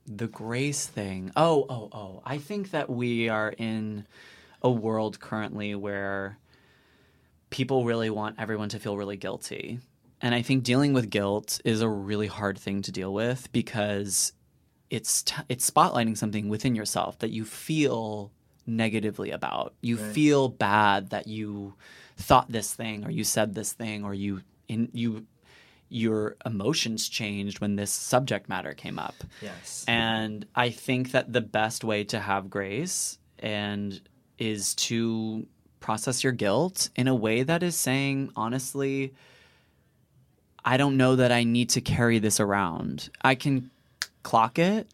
the 0.07 0.27
grace 0.27 0.85
thing. 0.87 1.31
Oh, 1.35 1.65
oh, 1.69 1.89
oh. 1.91 2.21
I 2.25 2.37
think 2.37 2.71
that 2.71 2.89
we 2.89 3.27
are 3.27 3.49
in 3.57 4.05
a 4.61 4.71
world 4.71 5.19
currently 5.19 5.75
where 5.75 6.37
people 7.49 7.83
really 7.85 8.09
want 8.09 8.35
everyone 8.39 8.69
to 8.69 8.79
feel 8.79 8.95
really 8.97 9.17
guilty. 9.17 9.79
And 10.21 10.33
I 10.33 10.41
think 10.41 10.63
dealing 10.63 10.93
with 10.93 11.09
guilt 11.09 11.59
is 11.65 11.81
a 11.81 11.89
really 11.89 12.27
hard 12.27 12.57
thing 12.57 12.81
to 12.83 12.91
deal 12.91 13.13
with 13.13 13.51
because 13.51 14.33
it's 14.89 15.23
t- 15.23 15.35
it's 15.49 15.69
spotlighting 15.69 16.17
something 16.17 16.47
within 16.49 16.75
yourself 16.75 17.19
that 17.19 17.31
you 17.31 17.43
feel 17.45 18.31
negatively 18.65 19.31
about. 19.31 19.73
You 19.81 19.97
Right. 19.97 20.13
feel 20.13 20.49
bad 20.49 21.09
that 21.09 21.27
you 21.27 21.75
thought 22.17 22.51
this 22.51 22.73
thing 22.73 23.05
or 23.05 23.11
you 23.11 23.23
said 23.23 23.53
this 23.53 23.73
thing 23.73 24.03
or 24.03 24.13
you 24.13 24.41
in 24.67 24.89
you 24.93 25.25
your 25.89 26.35
emotions 26.45 27.07
changed 27.07 27.59
when 27.59 27.75
this 27.75 27.91
subject 27.91 28.49
matter 28.49 28.73
came 28.73 28.97
up. 28.97 29.23
yes 29.41 29.85
And 29.87 30.45
I 30.55 30.69
think 30.71 31.11
that 31.11 31.31
the 31.31 31.41
best 31.41 31.83
way 31.83 32.03
to 32.05 32.19
have 32.19 32.49
grace 32.49 33.19
and 33.37 34.01
is 34.39 34.73
to 34.75 35.45
process 35.79 36.23
your 36.23 36.33
guilt 36.33 36.89
in 36.95 37.07
a 37.07 37.13
way 37.13 37.43
that 37.43 37.61
is 37.61 37.75
saying 37.75 38.31
honestly 38.35 39.13
I 40.65 40.77
don't 40.77 40.97
know 40.97 41.15
that 41.15 41.31
I 41.31 41.43
need 41.43 41.69
to 41.71 41.81
carry 41.81 42.17
this 42.19 42.39
around. 42.39 43.09
I 43.21 43.35
can 43.35 43.69
clock 44.23 44.57
it 44.57 44.87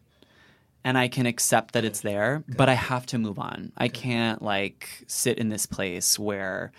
and 0.84 0.98
I 0.98 1.08
can 1.08 1.26
accept 1.26 1.74
that 1.74 1.86
it's 1.86 2.02
there, 2.02 2.44
but 2.48 2.68
I 2.68 2.74
have 2.74 3.06
to 3.08 3.18
move 3.18 3.40
on. 3.40 3.72
I 3.78 3.88
can't 3.88 4.42
like 4.42 5.06
sit 5.08 5.38
in 5.38 5.48
this 5.50 5.66
place 5.66 6.20
where 6.20 6.72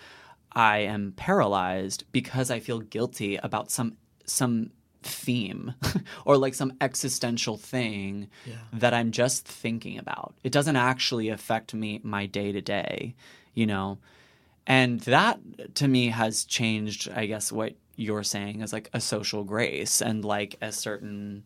I 0.51 0.79
am 0.79 1.13
paralyzed 1.15 2.03
because 2.11 2.51
I 2.51 2.59
feel 2.59 2.79
guilty 2.79 3.37
about 3.37 3.71
some 3.71 3.97
some 4.25 4.69
theme 5.01 5.73
or 6.25 6.37
like 6.37 6.53
some 6.53 6.73
existential 6.79 7.57
thing 7.57 8.29
Yeah. 8.45 8.53
that 8.73 8.93
I'm 8.93 9.11
just 9.11 9.45
thinking 9.45 9.97
about. 9.97 10.33
It 10.43 10.51
doesn't 10.53 10.75
actually 10.77 11.29
affect 11.29 11.73
me 11.73 11.99
my 12.03 12.25
day 12.27 12.51
to 12.53 12.61
day, 12.61 13.15
you 13.53 13.65
know. 13.65 13.97
And 14.65 15.01
that 15.01 15.39
to 15.75 15.87
me 15.89 16.07
has 16.09 16.45
changed, 16.45 17.09
I 17.09 17.25
guess, 17.25 17.51
what 17.51 17.73
you're 17.95 18.23
saying 18.23 18.61
is 18.61 18.73
like 18.73 18.89
a 18.93 18.99
social 18.99 19.43
grace 19.43 20.01
and 20.01 20.25
like 20.25 20.55
a 20.61 20.71
certain 20.71 21.43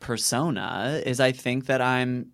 persona 0.00 1.00
is 1.04 1.20
I 1.20 1.32
think 1.32 1.66
that 1.66 1.80
I'm 1.80 2.30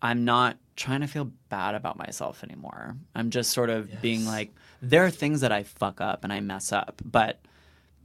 I'm 0.00 0.24
not 0.24 0.58
trying 0.76 1.00
to 1.00 1.08
feel 1.08 1.32
bad 1.48 1.74
about 1.74 1.98
myself 1.98 2.44
anymore. 2.44 2.96
I'm 3.14 3.30
just 3.30 3.50
sort 3.50 3.70
of 3.70 4.00
being 4.00 4.24
like 4.24 4.52
there 4.80 5.04
are 5.04 5.10
things 5.10 5.40
that 5.40 5.50
I 5.50 5.64
fuck 5.64 6.00
up 6.00 6.22
and 6.22 6.32
I 6.32 6.40
mess 6.40 6.72
up, 6.72 7.02
but 7.04 7.40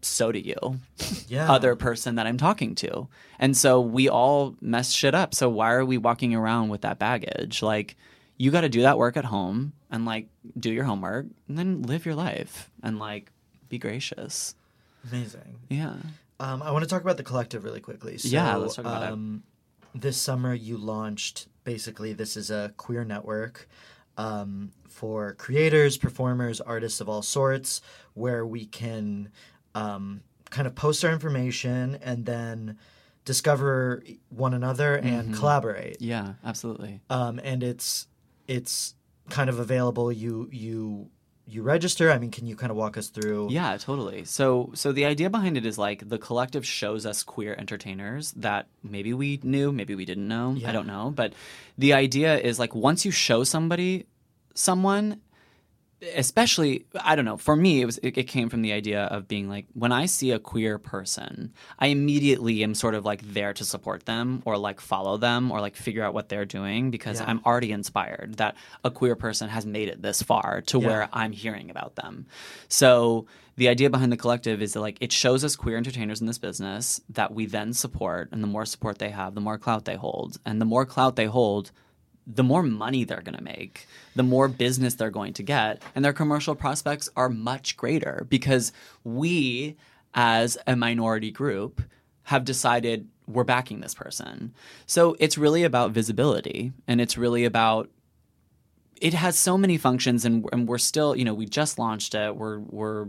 so 0.01 0.33
do 0.33 0.39
you 0.39 0.79
yeah 1.29 1.49
other 1.49 1.75
person 1.75 2.15
that 2.15 2.27
I'm 2.27 2.37
talking 2.37 2.75
to. 2.75 3.07
And 3.39 3.55
so 3.55 3.79
we 3.79 4.09
all 4.09 4.55
mess 4.59 4.91
shit 4.91 5.13
up. 5.13 5.35
So 5.35 5.49
why 5.49 5.71
are 5.73 5.85
we 5.85 5.97
walking 5.97 6.33
around 6.33 6.69
with 6.69 6.81
that 6.81 6.99
baggage? 6.99 7.61
Like 7.61 7.95
you 8.37 8.51
got 8.51 8.61
to 8.61 8.69
do 8.69 8.81
that 8.81 8.97
work 8.97 9.17
at 9.17 9.25
home 9.25 9.73
and 9.91 10.05
like 10.05 10.27
do 10.59 10.71
your 10.71 10.83
homework 10.85 11.27
and 11.47 11.57
then 11.57 11.83
live 11.83 12.05
your 12.05 12.15
life 12.15 12.71
and 12.81 12.99
like 12.99 13.31
be 13.69 13.77
gracious. 13.77 14.55
Amazing 15.09 15.59
Yeah. 15.69 15.95
Um, 16.39 16.61
I 16.63 16.71
want 16.71 16.83
to 16.83 16.89
talk 16.89 17.01
about 17.01 17.17
the 17.17 17.23
collective 17.23 17.63
really 17.63 17.79
quickly. 17.79 18.17
So, 18.17 18.27
Yeah, 18.27 18.55
let's 18.55 18.75
talk 18.75 18.85
about 18.85 19.03
it. 19.03 19.11
um, 19.11 19.43
This 19.95 20.17
summer, 20.17 20.53
you 20.53 20.77
launched 20.77 21.47
basically 21.63 22.13
this 22.13 22.35
is 22.35 22.49
a 22.49 22.73
queer 22.77 23.03
network 23.05 23.69
um, 24.17 24.71
for 24.89 25.33
creators, 25.35 25.97
performers, 25.97 26.59
artists 26.59 26.99
of 27.01 27.07
all 27.09 27.21
sorts, 27.21 27.81
where 28.15 28.45
we 28.45 28.65
can 28.65 29.29
um, 29.75 30.21
kind 30.49 30.67
of 30.67 30.75
post 30.75 31.05
our 31.05 31.11
information 31.11 31.95
and 32.01 32.25
then 32.25 32.77
discover 33.25 34.03
one 34.29 34.53
another 34.53 34.95
and 34.95 35.29
Mhm. 35.33 35.37
collaborate. 35.37 36.01
Yeah, 36.01 36.33
absolutely. 36.43 37.01
Um, 37.09 37.39
and 37.43 37.63
it's 37.63 38.07
it's 38.47 38.95
kind 39.29 39.49
of 39.49 39.57
available. 39.59 40.11
You 40.11 40.49
you 40.51 41.09
you 41.45 41.61
register. 41.61 42.11
I 42.11 42.17
mean, 42.19 42.31
can 42.31 42.45
you 42.45 42.55
kind 42.55 42.71
of 42.71 42.77
walk 42.77 42.97
us 42.97 43.09
through? 43.09 43.49
Yeah, 43.51 43.75
totally. 43.77 44.25
So 44.25 44.71
so 44.73 44.91
the 44.91 45.05
idea 45.05 45.29
behind 45.29 45.57
it 45.57 45.65
is 45.65 45.77
like 45.77 46.07
the 46.07 46.17
collective 46.17 46.65
shows 46.65 47.05
us 47.05 47.23
queer 47.23 47.55
entertainers 47.57 48.31
that 48.33 48.67
maybe 48.81 49.13
we 49.13 49.39
knew, 49.43 49.71
maybe 49.71 49.95
we 49.95 50.05
didn't 50.05 50.27
know. 50.27 50.53
Yeah. 50.57 50.69
I 50.69 50.71
don't 50.71 50.87
know, 50.87 51.11
but 51.13 51.33
the 51.77 51.93
idea 51.93 52.37
is 52.37 52.59
like 52.59 52.73
once 52.73 53.05
you 53.05 53.11
show 53.11 53.43
somebody 53.43 54.05
someone 54.53 55.19
especially 56.15 56.85
I 56.99 57.15
don't 57.15 57.25
know, 57.25 57.37
for 57.37 57.55
me 57.55 57.81
it 57.81 57.85
was 57.85 57.97
it, 57.99 58.17
it 58.17 58.23
came 58.23 58.49
from 58.49 58.61
the 58.61 58.73
idea 58.73 59.03
of 59.05 59.27
being 59.27 59.49
like 59.49 59.65
when 59.73 59.91
I 59.91 60.05
see 60.05 60.31
a 60.31 60.39
queer 60.39 60.77
person, 60.77 61.53
I 61.79 61.87
immediately 61.87 62.63
am 62.63 62.73
sort 62.75 62.95
of 62.95 63.05
like 63.05 63.21
there 63.21 63.53
to 63.53 63.63
support 63.65 64.05
them 64.05 64.41
or 64.45 64.57
like 64.57 64.79
follow 64.81 65.17
them 65.17 65.51
or 65.51 65.61
like 65.61 65.75
figure 65.75 66.03
out 66.03 66.13
what 66.13 66.29
they're 66.29 66.45
doing 66.45 66.91
because 66.91 67.19
Yeah. 67.19 67.27
I'm 67.29 67.41
already 67.45 67.71
inspired 67.71 68.35
that 68.37 68.55
a 68.83 68.91
queer 68.91 69.15
person 69.15 69.49
has 69.49 69.65
made 69.65 69.87
it 69.89 70.01
this 70.01 70.21
far 70.21 70.61
to 70.67 70.79
Yeah. 70.79 70.87
where 70.87 71.09
I'm 71.13 71.31
hearing 71.31 71.69
about 71.69 71.95
them. 71.95 72.25
So 72.67 73.25
the 73.55 73.69
idea 73.69 73.89
behind 73.89 74.11
the 74.11 74.17
collective 74.17 74.61
is 74.61 74.73
that 74.73 74.81
like 74.81 74.97
it 74.99 75.11
shows 75.11 75.43
us 75.43 75.55
queer 75.55 75.77
entertainers 75.77 76.21
in 76.21 76.27
this 76.27 76.39
business 76.39 77.01
that 77.09 77.33
we 77.33 77.45
then 77.45 77.73
support 77.73 78.29
and 78.31 78.41
the 78.41 78.47
more 78.47 78.65
support 78.65 78.97
they 78.97 79.09
have, 79.11 79.35
the 79.35 79.41
more 79.41 79.57
clout 79.59 79.85
they 79.85 79.95
hold. 79.95 80.37
And 80.45 80.59
the 80.59 80.65
more 80.65 80.85
clout 80.85 81.15
they 81.15 81.25
hold, 81.27 81.71
the 82.25 82.43
more 82.43 82.63
money 82.63 83.03
they're 83.03 83.21
going 83.21 83.37
to 83.37 83.43
make, 83.43 83.87
the 84.15 84.23
more 84.23 84.47
business 84.47 84.95
they're 84.95 85.09
going 85.09 85.33
to 85.33 85.43
get, 85.43 85.81
and 85.95 86.03
their 86.03 86.13
commercial 86.13 86.55
prospects 86.55 87.09
are 87.15 87.29
much 87.29 87.75
greater 87.77 88.25
because 88.29 88.71
we, 89.03 89.75
as 90.13 90.57
a 90.67 90.75
minority 90.75 91.31
group, 91.31 91.81
have 92.23 92.45
decided 92.45 93.07
we're 93.27 93.43
backing 93.43 93.81
this 93.81 93.93
person. 93.93 94.53
So 94.85 95.15
it's 95.19 95.37
really 95.37 95.63
about 95.63 95.91
visibility 95.91 96.73
and 96.87 97.01
it's 97.01 97.17
really 97.17 97.45
about 97.45 97.89
it 99.03 99.13
has 99.13 99.37
so 99.37 99.57
many 99.57 99.77
functions 99.77 100.23
and, 100.23 100.47
and 100.53 100.65
we're 100.65 100.77
still 100.77 101.13
you 101.13 101.25
know 101.25 101.33
we 101.33 101.45
just 101.45 101.77
launched 101.77 102.15
it. 102.15 102.35
We're 102.35 102.59
we're 102.59 103.07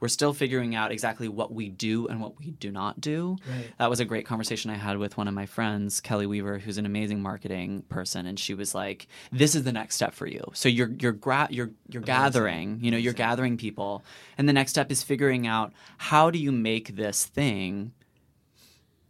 we're 0.00 0.08
still 0.08 0.32
figuring 0.32 0.74
out 0.74 0.90
exactly 0.90 1.28
what 1.28 1.52
we 1.52 1.68
do 1.68 2.08
and 2.08 2.20
what 2.20 2.38
we 2.38 2.50
do 2.52 2.72
not 2.72 3.00
do. 3.00 3.36
Right. 3.46 3.66
that 3.78 3.90
was 3.90 4.00
a 4.00 4.04
great 4.06 4.26
conversation 4.26 4.70
i 4.70 4.74
had 4.74 4.96
with 4.98 5.16
one 5.16 5.28
of 5.28 5.34
my 5.34 5.46
friends 5.46 6.00
kelly 6.00 6.26
weaver 6.26 6.58
who's 6.58 6.78
an 6.78 6.86
amazing 6.86 7.22
marketing 7.22 7.82
person 7.88 8.26
and 8.26 8.38
she 8.38 8.54
was 8.54 8.74
like 8.74 9.06
this 9.32 9.54
is 9.54 9.64
the 9.64 9.72
next 9.72 9.96
step 9.96 10.14
for 10.14 10.26
you. 10.26 10.42
So 10.54 10.68
you're 10.70 10.90
you're 10.98 11.12
gra- 11.12 11.48
you're 11.50 11.70
you're 11.90 12.02
gathering 12.02 12.78
you 12.80 12.90
know 12.90 12.96
you're 12.96 13.12
gathering 13.12 13.58
people 13.58 14.02
and 14.38 14.48
the 14.48 14.54
next 14.54 14.70
step 14.70 14.90
is 14.90 15.02
figuring 15.02 15.46
out 15.46 15.72
how 15.98 16.30
do 16.30 16.38
you 16.38 16.52
make 16.52 16.96
this 16.96 17.26
thing 17.26 17.92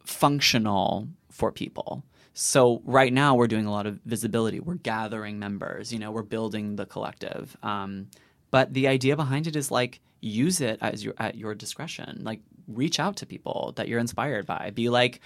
functional 0.04 1.08
for 1.30 1.50
people. 1.52 2.02
So 2.34 2.82
right 2.84 3.12
now 3.12 3.36
we're 3.36 3.46
doing 3.46 3.64
a 3.64 3.70
lot 3.70 3.86
of 3.86 4.00
visibility. 4.04 4.60
We're 4.60 4.74
gathering 4.74 5.38
members. 5.38 5.92
You 5.92 6.00
know, 6.00 6.10
we're 6.10 6.22
building 6.22 6.76
the 6.76 6.84
collective. 6.84 7.56
Um, 7.62 8.08
but 8.50 8.74
the 8.74 8.88
idea 8.88 9.16
behind 9.16 9.46
it 9.46 9.56
is 9.56 9.70
like 9.70 10.00
use 10.20 10.60
it 10.60 10.78
as 10.80 11.04
your 11.04 11.14
at 11.18 11.36
your 11.36 11.54
discretion. 11.54 12.22
Like 12.24 12.40
reach 12.66 12.98
out 12.98 13.16
to 13.16 13.26
people 13.26 13.72
that 13.76 13.88
you're 13.88 14.00
inspired 14.00 14.46
by. 14.46 14.70
Be 14.74 14.88
like, 14.88 15.20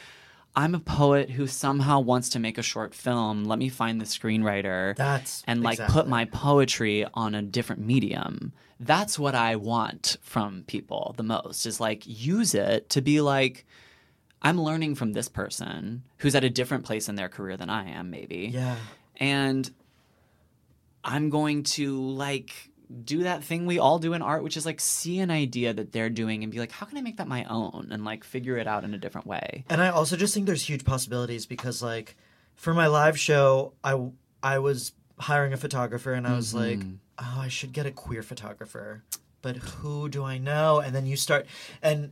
I'm 0.54 0.74
a 0.74 0.80
poet 0.80 1.30
who 1.30 1.46
somehow 1.46 2.00
wants 2.00 2.30
to 2.30 2.38
make 2.38 2.59
a 2.59 2.62
short 2.62 2.94
film. 2.94 3.44
Let 3.44 3.59
me 3.59 3.68
find 3.68 4.00
the 4.00 4.04
screenwriter 4.04 4.96
That's 4.96 5.42
and 5.46 5.62
like 5.62 5.78
put 5.88 6.09
my 6.09 6.26
poetry 6.26 7.06
on 7.14 7.34
a 7.34 7.42
different 7.42 7.82
medium. 7.84 8.52
That's 8.80 9.18
what 9.18 9.34
I 9.34 9.56
want 9.56 10.18
from 10.20 10.64
people 10.66 11.14
the 11.16 11.22
most 11.22 11.64
is 11.64 11.80
like 11.80 12.02
use 12.06 12.54
it 12.54 12.90
to 12.90 13.00
be 13.00 13.20
like 13.20 13.66
I'm 14.43 14.61
learning 14.61 14.95
from 14.95 15.12
this 15.12 15.28
person 15.28 16.05
who's 16.18 16.34
at 16.34 16.45
a 16.45 16.51
different 16.51 16.84
place 16.84 17.09
in 17.09 17.16
their 17.16 17.28
career 17.28 17.57
than 17.57 17.70
I 17.70 17.91
am 17.91 18.11
maybe. 18.11 18.51
Yeah. 18.53 18.76
And 19.16 19.68
I'm 21.05 21.30
going 21.30 21.64
to 21.64 22.01
like 22.01 22.53
do 23.05 23.24
that 23.24 23.45
thing 23.45 23.66
we 23.66 23.78
all 23.78 23.99
do 23.99 24.14
in 24.14 24.22
art 24.22 24.43
which 24.43 24.57
is 24.57 24.64
like 24.64 24.80
see 24.80 25.18
an 25.20 25.30
idea 25.30 25.74
that 25.74 25.93
they're 25.93 26.09
doing 26.09 26.43
and 26.43 26.51
be 26.51 26.59
like 26.59 26.72
how 26.72 26.86
can 26.86 26.97
I 26.97 27.03
make 27.03 27.18
that 27.18 27.28
my 27.28 27.45
own 27.45 27.89
and 27.91 28.03
like 28.03 28.24
figure 28.24 28.57
it 28.57 28.66
out 28.66 28.84
in 28.84 28.95
a 28.95 28.99
different 28.99 29.26
way. 29.26 29.64
And 29.68 29.82
I 29.82 29.91
also 29.91 30.16
just 30.16 30.32
think 30.32 30.47
there's 30.47 30.66
huge 30.66 30.84
possibilities 30.84 31.45
because 31.45 31.82
like 31.82 32.16
for 32.59 32.74
my 32.74 32.89
live 32.89 33.18
show, 33.18 33.72
I 33.82 34.11
I 34.43 34.59
was 34.59 34.93
hiring 35.18 35.53
a 35.53 35.57
photographer 35.57 36.12
and 36.12 36.26
I 36.26 36.34
was 36.34 36.53
mm-hmm. 36.53 36.80
like, 36.80 36.86
oh, 37.18 37.41
I 37.41 37.49
should 37.49 37.72
get 37.72 37.86
a 37.86 37.91
queer 37.91 38.22
photographer. 38.22 39.03
But 39.43 39.57
who 39.57 40.09
do 40.09 40.24
I 40.24 40.39
know? 40.39 40.80
And 40.80 40.95
then 40.95 41.07
you 41.07 41.16
start 41.16 41.47
and 41.80 42.11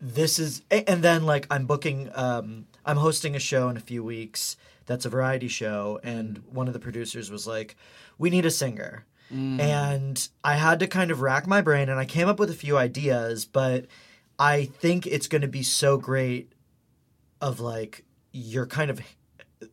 this 0.00 0.38
is 0.38 0.62
and 0.70 1.02
then 1.02 1.24
like 1.26 1.46
I'm 1.50 1.66
booking 1.66 2.10
um 2.14 2.66
I'm 2.84 2.96
hosting 2.96 3.36
a 3.36 3.40
show 3.40 3.68
in 3.68 3.76
a 3.76 3.80
few 3.80 4.02
weeks 4.02 4.56
that's 4.86 5.04
a 5.04 5.10
variety 5.10 5.48
show 5.48 6.00
and 6.02 6.40
mm. 6.40 6.52
one 6.52 6.66
of 6.66 6.72
the 6.72 6.80
producers 6.80 7.30
was 7.30 7.46
like, 7.46 7.76
"We 8.18 8.30
need 8.30 8.46
a 8.46 8.50
singer." 8.50 9.04
Mm. 9.32 9.60
And 9.60 10.28
I 10.42 10.56
had 10.56 10.80
to 10.80 10.88
kind 10.88 11.10
of 11.10 11.20
rack 11.20 11.46
my 11.46 11.60
brain 11.60 11.88
and 11.88 12.00
I 12.00 12.04
came 12.04 12.28
up 12.28 12.40
with 12.40 12.50
a 12.50 12.54
few 12.54 12.76
ideas, 12.76 13.44
but 13.44 13.86
I 14.38 14.64
think 14.64 15.06
it's 15.06 15.28
going 15.28 15.42
to 15.42 15.48
be 15.48 15.62
so 15.62 15.96
great 15.98 16.52
of 17.40 17.60
like 17.60 18.04
you're 18.32 18.66
kind 18.66 18.90
of 18.90 19.00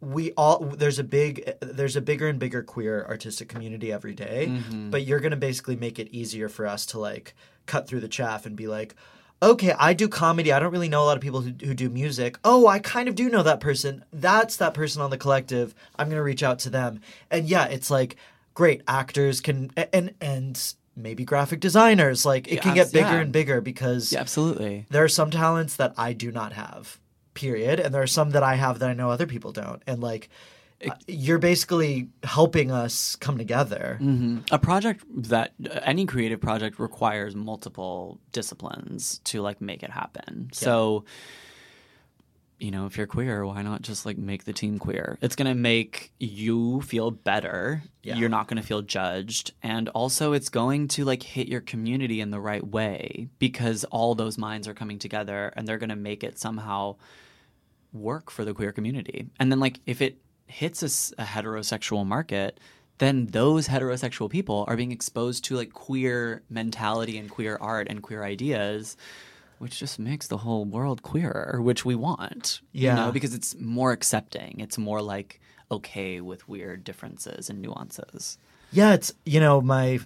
we 0.01 0.31
all 0.33 0.59
there's 0.59 0.99
a 0.99 1.03
big 1.03 1.53
there's 1.61 1.95
a 1.95 2.01
bigger 2.01 2.27
and 2.27 2.39
bigger 2.39 2.61
queer 2.61 3.05
artistic 3.07 3.47
community 3.47 3.91
every 3.91 4.13
day, 4.13 4.47
mm-hmm. 4.49 4.89
but 4.89 5.05
you're 5.05 5.19
going 5.19 5.31
to 5.31 5.37
basically 5.37 5.75
make 5.75 5.97
it 5.97 6.09
easier 6.11 6.49
for 6.49 6.67
us 6.67 6.85
to 6.87 6.99
like 6.99 7.33
cut 7.65 7.87
through 7.87 8.01
the 8.01 8.07
chaff 8.07 8.45
and 8.45 8.55
be 8.55 8.67
like 8.67 8.95
okay 9.41 9.73
i 9.79 9.93
do 9.93 10.07
comedy. 10.07 10.51
I 10.51 10.59
don't 10.59 10.71
really 10.71 10.89
know 10.89 11.03
a 11.03 11.05
lot 11.05 11.17
of 11.17 11.21
people 11.21 11.41
who, 11.41 11.53
who 11.63 11.73
do 11.73 11.89
music. 11.89 12.37
Oh 12.43 12.67
i 12.67 12.79
kind 12.79 13.07
of 13.09 13.15
do 13.15 13.29
know 13.29 13.43
that 13.43 13.59
person. 13.59 14.03
That's 14.11 14.57
that 14.57 14.73
person 14.73 15.01
on 15.01 15.09
the 15.09 15.17
collective. 15.17 15.73
I'm 15.97 16.07
going 16.07 16.17
to 16.17 16.23
reach 16.23 16.43
out 16.43 16.59
to 16.59 16.69
them. 16.69 17.01
And 17.29 17.47
yeah 17.47 17.65
it's 17.65 17.89
like 17.91 18.15
great 18.53 18.81
actors 18.87 19.39
can 19.41 19.71
and 19.93 20.13
and 20.21 20.73
maybe 20.95 21.23
graphic 21.23 21.59
designers. 21.59 22.25
Like 22.25 22.47
it 22.47 22.55
Yeah, 22.55 22.61
can 22.61 22.73
get 22.75 22.91
bigger 22.91 23.07
yeah. 23.17 23.19
and 23.21 23.31
bigger 23.31 23.61
because 23.61 24.11
Yeah, 24.11 24.19
absolutely. 24.21 24.85
there 24.89 25.03
are 25.03 25.09
some 25.09 25.29
talents 25.29 25.75
that 25.75 25.93
I 25.95 26.13
do 26.13 26.31
not 26.31 26.53
have, 26.53 26.99
period, 27.35 27.79
and 27.79 27.93
there 27.93 28.01
are 28.01 28.07
some 28.07 28.31
that 28.31 28.41
I 28.41 28.55
have 28.55 28.79
that 28.79 28.89
I 28.89 28.93
know 28.93 29.11
other 29.11 29.27
people 29.27 29.51
don't. 29.51 29.83
And 29.85 30.01
like, 30.01 30.27
you're 31.07 31.39
basically 31.39 32.09
helping 32.23 32.71
us 32.71 33.15
come 33.15 33.37
together. 33.37 33.97
hmm 33.99 34.39
A 34.51 34.59
project 34.59 35.03
that 35.29 35.53
any 35.83 36.05
creative 36.05 36.39
project 36.39 36.79
requires 36.79 37.35
multiple 37.35 38.19
disciplines 38.31 39.19
to 39.25 39.41
like 39.41 39.59
make 39.61 39.81
it 39.83 39.89
happen. 39.89 40.49
So, 40.53 41.05
you 42.59 42.71
know, 42.71 42.85
if 42.85 42.97
you're 42.97 43.07
queer, 43.07 43.45
why 43.45 43.61
not 43.61 43.81
just 43.81 44.05
like 44.05 44.17
make 44.17 44.45
the 44.45 44.53
team 44.53 44.79
queer? 44.79 45.17
It's 45.21 45.35
gonna 45.35 45.55
make 45.55 46.11
you 46.19 46.81
feel 46.81 47.11
better. 47.11 47.83
Yeah. 48.03 48.15
You're 48.15 48.29
not 48.29 48.47
gonna 48.47 48.63
feel 48.63 48.81
judged, 48.81 49.53
and 49.63 49.89
also 49.89 50.33
it's 50.33 50.49
going 50.49 50.87
to 50.89 51.05
like 51.05 51.23
hit 51.23 51.47
your 51.47 51.61
community 51.61 52.21
in 52.21 52.31
the 52.31 52.39
right 52.39 52.65
way 52.65 53.29
because 53.39 53.83
all 53.85 54.15
those 54.15 54.37
minds 54.37 54.67
are 54.67 54.73
coming 54.73 54.99
together, 54.99 55.53
and 55.55 55.67
they're 55.67 55.77
gonna 55.77 55.95
make 55.95 56.23
it 56.23 56.39
somehow 56.39 56.95
work 57.93 58.29
for 58.29 58.45
the 58.45 58.53
queer 58.53 58.71
community. 58.71 59.27
And 59.39 59.51
then 59.51 59.59
like 59.59 59.79
if 59.85 60.01
it 60.01 60.17
hits 60.47 60.81
a 61.17 61.23
heterosexual 61.23 62.05
market, 62.05 62.59
then 62.99 63.27
those 63.27 63.67
heterosexual 63.67 64.29
people 64.29 64.65
are 64.67 64.75
being 64.75 64.91
exposed 64.91 65.43
to 65.45 65.55
like 65.55 65.71
queer 65.73 66.41
mentality 66.49 67.17
and 67.17 67.29
queer 67.29 67.57
art 67.61 67.87
and 67.89 68.01
queer 68.01 68.23
ideas, 68.23 68.97
which 69.59 69.79
just 69.79 69.99
makes 69.99 70.27
the 70.27 70.37
whole 70.37 70.65
world 70.65 71.03
queerer, 71.03 71.59
which 71.61 71.85
we 71.85 71.95
want. 71.95 72.61
You 72.71 72.85
Yeah. 72.85 72.95
know, 72.95 73.11
because 73.11 73.33
it's 73.33 73.55
more 73.59 73.91
accepting. 73.91 74.59
It's 74.59 74.77
more 74.77 75.01
like 75.01 75.39
okay 75.69 76.21
with 76.21 76.47
weird 76.47 76.83
differences 76.83 77.49
and 77.49 77.61
nuances. 77.61 78.37
Yeah, 78.71 78.93
it's 78.93 79.13
you 79.25 79.39
know 79.39 79.61
my. 79.61 79.99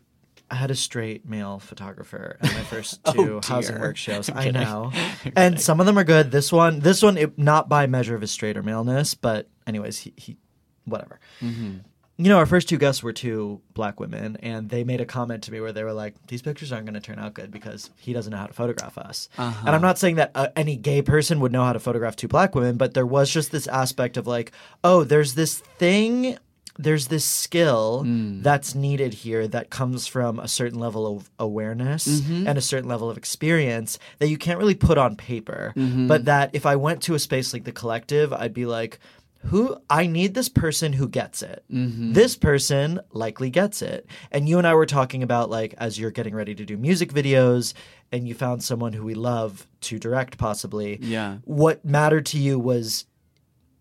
I 0.49 0.55
had 0.55 0.69
a 0.69 0.75
straight 0.75 1.25
male 1.25 1.59
photographer 1.59 2.35
at 2.41 2.53
my 2.53 2.61
first 2.63 2.99
Oh, 3.05 3.13
two 3.13 3.39
housing 3.41 3.75
dear. 3.75 3.81
work 3.81 3.95
shows. 3.95 4.29
I 4.29 4.51
know, 4.51 4.91
and 5.37 5.59
some 5.61 5.79
of 5.79 5.85
them 5.85 5.97
are 5.97 6.03
good. 6.03 6.29
This 6.29 6.51
one, 6.51 6.79
this 6.81 7.01
one, 7.01 7.17
it, 7.17 7.37
not 7.39 7.69
by 7.69 7.87
measure 7.87 8.15
of 8.15 8.21
his 8.21 8.31
straight 8.31 8.57
or 8.57 8.63
maleness, 8.63 9.13
but 9.15 9.47
anyways, 9.71 9.97
he, 9.99 10.13
he 10.17 10.37
whatever. 10.85 11.19
Mm-hmm. 11.41 11.77
You 12.17 12.29
know, 12.29 12.37
our 12.37 12.45
first 12.45 12.69
two 12.69 12.77
guests 12.77 13.01
were 13.01 13.13
two 13.13 13.61
black 13.73 13.99
women, 13.99 14.37
and 14.43 14.69
they 14.69 14.83
made 14.83 15.01
a 15.01 15.05
comment 15.05 15.41
to 15.43 15.51
me 15.51 15.59
where 15.59 15.71
they 15.71 15.83
were 15.83 15.93
like, 15.93 16.13
"These 16.27 16.43
pictures 16.43 16.71
aren't 16.71 16.85
going 16.85 16.93
to 16.93 16.99
turn 16.99 17.17
out 17.17 17.33
good 17.33 17.49
because 17.49 17.89
he 17.97 18.13
doesn't 18.13 18.29
know 18.31 18.37
how 18.37 18.45
to 18.47 18.53
photograph 18.53 18.95
us." 18.97 19.27
Uh-huh. 19.39 19.63
And 19.65 19.73
I'm 19.75 19.81
not 19.81 19.97
saying 19.97 20.17
that 20.17 20.31
uh, 20.35 20.49
any 20.55 20.75
gay 20.75 21.01
person 21.01 21.39
would 21.39 21.51
know 21.51 21.63
how 21.63 21.73
to 21.73 21.79
photograph 21.79 22.15
two 22.15 22.27
black 22.27 22.53
women, 22.53 22.77
but 22.77 22.93
there 22.93 23.07
was 23.07 23.31
just 23.31 23.51
this 23.51 23.65
aspect 23.67 24.17
of 24.17 24.27
like, 24.27 24.51
oh, 24.83 25.03
there's 25.03 25.33
this 25.33 25.59
thing, 25.79 26.37
there's 26.77 27.07
this 27.07 27.25
skill 27.25 28.03
Mm. 28.05 28.43
that's 28.43 28.75
needed 28.75 29.13
here 29.15 29.47
that 29.47 29.71
comes 29.71 30.05
from 30.05 30.37
a 30.39 30.47
certain 30.47 30.79
level 30.79 31.07
of 31.17 31.31
awareness 31.39 32.07
Mm-hmm. 32.07 32.47
and 32.47 32.55
a 32.57 32.61
certain 32.61 32.89
level 32.89 33.09
of 33.09 33.17
experience 33.17 33.97
that 34.19 34.27
you 34.27 34.37
can't 34.37 34.59
really 34.59 34.75
put 34.75 34.97
on 34.99 35.15
paper. 35.15 35.73
Mm-hmm. 35.75 36.07
But 36.07 36.25
that 36.25 36.51
if 36.53 36.65
I 36.67 36.75
went 36.75 37.01
to 37.03 37.15
a 37.15 37.19
space 37.19 37.51
like 37.51 37.63
the 37.63 37.71
collective, 37.71 38.31
I'd 38.31 38.53
be 38.53 38.65
like, 38.67 38.99
who 39.45 39.77
I 39.89 40.05
need 40.05 40.33
this 40.33 40.49
person 40.49 40.93
who 40.93 41.07
gets 41.07 41.41
it. 41.41 41.63
Mm-hmm. 41.71 42.13
This 42.13 42.35
person 42.35 42.99
likely 43.11 43.49
gets 43.49 43.81
it. 43.81 44.05
And 44.31 44.47
you 44.47 44.57
and 44.57 44.67
I 44.67 44.75
were 44.75 44.85
talking 44.85 45.23
about 45.23 45.49
like 45.49 45.73
as 45.77 45.99
you're 45.99 46.11
getting 46.11 46.35
ready 46.35 46.53
to 46.55 46.65
do 46.65 46.77
music 46.77 47.11
videos 47.11 47.73
and 48.11 48.27
you 48.27 48.33
found 48.33 48.63
someone 48.63 48.93
who 48.93 49.03
we 49.03 49.15
love 49.15 49.67
to 49.81 49.97
direct 49.97 50.37
possibly. 50.37 50.99
Yeah. 51.01 51.37
What 51.45 51.83
mattered 51.83 52.27
to 52.27 52.37
you 52.37 52.59
was 52.59 53.05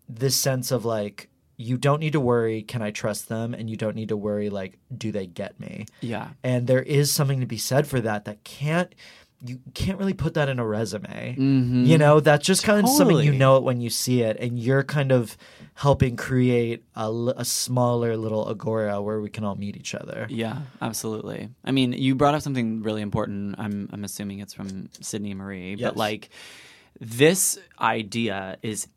this 0.09 0.35
sense 0.35 0.71
of 0.71 0.83
like 0.83 1.29
you 1.57 1.77
don't 1.77 1.99
need 1.99 2.13
to 2.13 2.19
worry, 2.19 2.63
can 2.63 2.81
I 2.81 2.89
trust 2.89 3.29
them? 3.29 3.53
And 3.53 3.69
you 3.69 3.77
don't 3.77 3.95
need 3.95 4.09
to 4.09 4.17
worry 4.17 4.49
like 4.49 4.79
do 4.95 5.11
they 5.11 5.27
get 5.27 5.59
me? 5.59 5.85
Yeah. 6.01 6.29
And 6.43 6.65
there 6.65 6.81
is 6.81 7.11
something 7.11 7.39
to 7.39 7.45
be 7.45 7.57
said 7.57 7.85
for 7.85 8.01
that 8.01 8.25
that 8.25 8.43
can't 8.43 8.93
you 9.45 9.59
can't 9.73 9.97
really 9.97 10.13
put 10.13 10.35
that 10.35 10.49
in 10.49 10.59
a 10.59 10.65
resume. 10.65 11.35
Mhm. 11.37 11.87
You 11.87 11.97
know, 11.97 12.19
that's 12.19 12.45
just 12.45 12.63
kind 12.63 12.83
of 12.85 12.89
something 12.89 13.17
you 13.19 13.33
know 13.33 13.57
it 13.57 13.63
when 13.63 13.81
you 13.81 13.89
see 13.89 14.21
it, 14.21 14.37
and 14.39 14.59
you're 14.59 14.83
kind 14.83 15.11
of 15.11 15.35
helping 15.75 16.15
create 16.15 16.83
a 16.95 17.43
smaller 17.43 18.15
little 18.17 18.47
agora 18.49 19.01
where 19.01 19.19
we 19.19 19.29
can 19.29 19.43
all 19.43 19.55
meet 19.55 19.75
each 19.75 19.95
other. 19.95 20.27
Yeah, 20.29 20.59
absolutely. 20.81 21.49
I 21.65 21.71
mean, 21.71 21.93
you 21.93 22.13
brought 22.13 22.35
up 22.35 22.41
something 22.43 22.83
really 22.83 23.01
important. 23.01 23.55
I'm 23.57 23.89
I'm 23.91 24.03
assuming 24.03 24.39
it's 24.39 24.53
from 24.53 24.89
Sydney 25.01 25.33
Marie, 25.33 25.71
Yes. 25.75 25.89
but 25.89 25.97
like 25.97 26.29
this 26.99 27.57
idea 27.79 28.57
is 28.61 28.87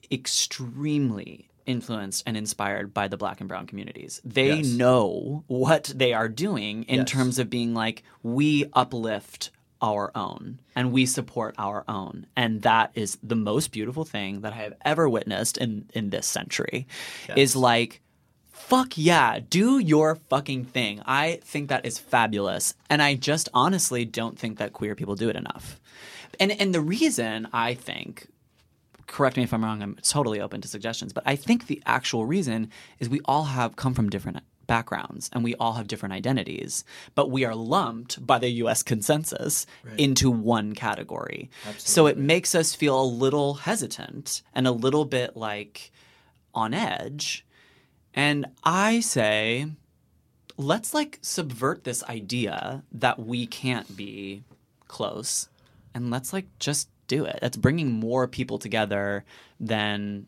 extremely 0.55 1.49
influenced 1.67 2.23
and 2.27 2.37
inspired 2.37 2.93
by 2.93 3.09
the 3.09 3.17
black 3.17 3.41
and 3.41 3.49
brown 3.49 3.67
communities. 3.67 4.21
They 4.25 4.57
Yes. 4.57 4.67
know 4.67 5.45
what 5.47 5.91
they 5.97 6.13
are 6.13 6.29
doing 6.29 6.83
in 6.83 6.97
Yes. 7.01 7.11
terms 7.11 7.39
of 7.39 7.49
being 7.49 7.73
like 7.73 8.03
we 8.23 8.67
uplift 8.75 9.51
our 9.85 10.11
own 10.15 10.59
and 10.75 10.93
we 10.93 11.05
support 11.05 11.55
our 11.59 11.85
own 11.87 12.27
and 12.35 12.63
that 12.63 12.91
is 12.95 13.19
the 13.23 13.37
most 13.37 13.71
beautiful 13.71 14.05
thing 14.05 14.41
that 14.41 14.55
I 14.55 14.57
have 14.57 14.73
ever 14.83 15.09
witnessed 15.09 15.59
in 15.59 15.91
in 15.93 16.09
this 16.09 16.27
century 16.27 16.87
is 17.37 17.55
like 17.55 18.01
fuck 18.55 18.97
yeah, 18.97 19.41
do 19.51 19.79
your 19.79 20.15
fucking 20.31 20.65
thing. 20.65 21.03
I 21.05 21.41
think 21.45 21.69
that 21.69 21.85
is 21.85 21.99
fabulous. 21.99 22.75
And 22.89 23.03
I 23.03 23.15
just 23.15 23.49
honestly 23.53 24.05
don't 24.05 24.39
think 24.39 24.59
that 24.59 24.73
queer 24.73 24.95
people 24.95 25.17
do 25.17 25.29
it 25.29 25.37
enough. 25.37 25.79
And 26.41 26.53
and 26.53 26.75
the 26.75 26.81
reason 26.81 27.49
I 27.53 27.75
think 27.75 28.29
correct 29.07 29.37
me 29.37 29.43
if 29.43 29.53
I'm 29.53 29.63
wrong. 29.63 29.83
I'm 29.83 29.97
totally 29.97 30.41
open 30.41 30.61
to 30.63 30.69
suggestions, 30.69 31.13
but 31.13 31.25
I 31.27 31.37
think 31.37 31.67
the 31.67 31.83
actual 31.85 32.25
reason 32.25 32.71
is 32.99 33.09
we 33.09 33.21
all 33.27 33.45
have 33.45 33.77
come 33.77 33.93
from 33.93 34.09
different 34.09 34.39
backgrounds 34.67 35.31
and 35.33 35.45
we 35.45 35.55
all 35.57 35.75
have 35.75 35.87
different 35.87 36.13
identities, 36.15 36.85
but 37.15 37.31
we 37.31 37.45
are 37.45 37.55
lumped 37.55 38.25
by 38.27 38.39
the 38.39 38.49
US 38.49 38.83
consensus 38.83 39.67
into 39.97 40.31
one 40.31 40.75
category. 40.75 41.51
So 41.79 42.07
it 42.07 42.19
makes 42.19 42.55
us 42.55 42.75
feel 42.75 43.01
a 43.01 43.05
little 43.05 43.55
hesitant 43.55 44.43
and 44.55 44.67
a 44.67 44.73
little 44.73 45.05
bit 45.05 45.37
like 45.37 45.91
on 46.55 46.75
edge. 46.75 47.45
And 48.15 48.47
I 48.63 49.01
say, 49.01 49.67
let's 50.57 50.95
like 50.95 51.19
subvert 51.21 51.85
this 51.85 52.05
idea 52.05 52.85
that 52.93 53.19
we 53.19 53.47
can't 53.47 53.97
be 53.97 54.45
close 54.87 55.49
and 55.95 56.11
let's 56.11 56.33
like 56.33 56.47
just 56.59 56.89
do 57.07 57.25
it. 57.25 57.39
That's 57.41 57.57
bringing 57.57 57.93
more 57.93 58.27
people 58.27 58.59
together 58.59 59.25
than 59.61 60.27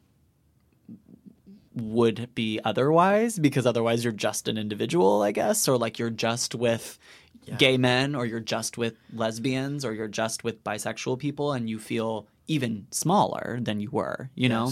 would 1.77 2.35
be 2.35 2.59
otherwise 2.64 3.39
because 3.39 3.66
otherwise 3.66 4.03
you're 4.03 4.12
just 4.12 4.49
an 4.49 4.57
individual, 4.57 5.22
I 5.22 5.33
guess, 5.33 5.68
or 5.68 5.77
like 5.77 5.99
you're 5.99 6.11
just 6.11 6.55
with 6.55 6.99
gay 7.59 7.77
men 7.77 8.14
or 8.14 8.27
you're 8.27 8.41
just 8.41 8.77
with 8.77 8.95
lesbians 9.12 9.85
or 9.85 9.93
you're 9.93 10.09
just 10.09 10.43
with 10.43 10.64
bisexual 10.64 11.18
people 11.18 11.53
and 11.53 11.70
you 11.70 11.79
feel 11.79 12.27
even 12.49 12.87
smaller 12.91 13.59
than 13.61 13.81
you 13.81 13.91
were, 13.91 14.31
you 14.35 14.49
know? 14.49 14.70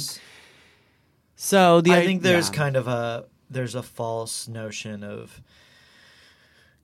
So 1.36 1.80
the 1.80 1.92
I 1.92 2.05
think 2.05 2.22
there's 2.22 2.48
yeah. 2.48 2.57
kind 2.57 2.76
of 2.76 2.88
a 2.88 3.26
there's 3.50 3.74
a 3.74 3.82
false 3.82 4.48
notion 4.48 5.05
of 5.05 5.40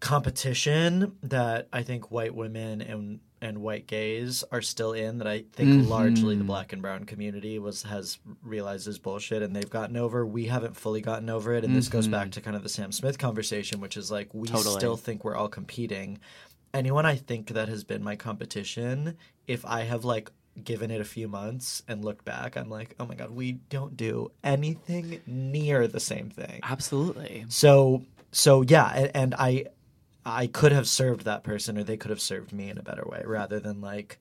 competition 0.00 1.16
that 1.22 1.68
I 1.72 1.82
think 1.82 2.10
white 2.10 2.34
women 2.34 2.80
and 2.80 3.20
and 3.43 3.59
white 3.59 3.86
gays 3.86 4.45
are 4.53 4.61
still 4.62 4.93
in 4.93 5.18
that 5.18 5.26
I 5.26 5.45
think 5.53 5.88
largely 5.88 6.34
Mm-hmm. 6.34 6.38
the 6.41 6.45
black 6.45 6.72
and 6.72 6.82
brown 6.82 7.05
community 7.05 7.59
was 7.59 7.84
has 7.84 8.18
realized 8.43 8.86
is 8.86 8.99
bullshit 8.99 9.43
and 9.43 9.57
they've 9.57 9.70
gotten 9.70 9.97
over. 9.97 10.26
We 10.26 10.47
haven't 10.47 10.76
fully 10.76 11.01
gotten 11.01 11.30
over 11.30 11.55
it, 11.55 11.64
and 11.64 11.74
this 11.74 11.88
goes 11.88 12.07
back 12.09 12.30
to 12.32 12.41
kind 12.41 12.55
of 12.57 12.62
the 12.62 12.68
Sam 12.68 12.93
Smith 12.93 13.18
conversation, 13.18 13.80
which 13.80 13.97
is 13.97 14.11
like 14.11 14.32
we 14.34 14.47
Mm-hmm. 14.49 14.57
Totally. 14.57 14.78
still 14.80 14.97
think 14.97 15.24
we're 15.24 15.36
all 15.36 15.49
competing. 15.49 16.18
Anyone 16.74 17.07
I 17.07 17.16
think 17.16 17.49
that 17.49 17.68
has 17.68 17.82
been 17.82 18.03
my 18.05 18.14
competition, 18.16 19.16
if 19.47 19.64
I 19.66 19.82
have 19.82 20.05
like 20.05 20.30
given 20.62 20.91
it 20.91 21.01
a 21.01 21.05
few 21.05 21.26
months 21.26 21.82
and 21.88 22.05
looked 22.05 22.24
back, 22.24 22.57
I'm 22.57 22.68
like, 22.68 22.95
oh 23.01 23.07
my 23.07 23.14
god, 23.14 23.30
we 23.30 23.53
don't 23.53 23.97
do 23.97 24.30
anything 24.45 25.20
near 25.26 25.86
the 25.88 26.01
same 26.01 26.28
thing. 26.30 26.61
Absolutely. 26.62 27.47
So 27.49 28.03
so 28.32 28.62
yeah, 28.62 28.86
and, 28.95 29.11
and 29.14 29.34
I 29.34 29.66
I 30.24 30.46
could 30.46 30.72
have 30.72 30.86
served 30.88 31.24
that 31.24 31.42
person 31.42 31.78
or 31.78 31.84
they 31.84 31.96
could 31.96 32.10
have 32.10 32.20
served 32.20 32.52
me 32.52 32.68
in 32.68 32.78
a 32.78 32.82
better 32.82 33.04
way 33.06 33.22
rather 33.24 33.58
than 33.60 33.80
like 33.80 34.18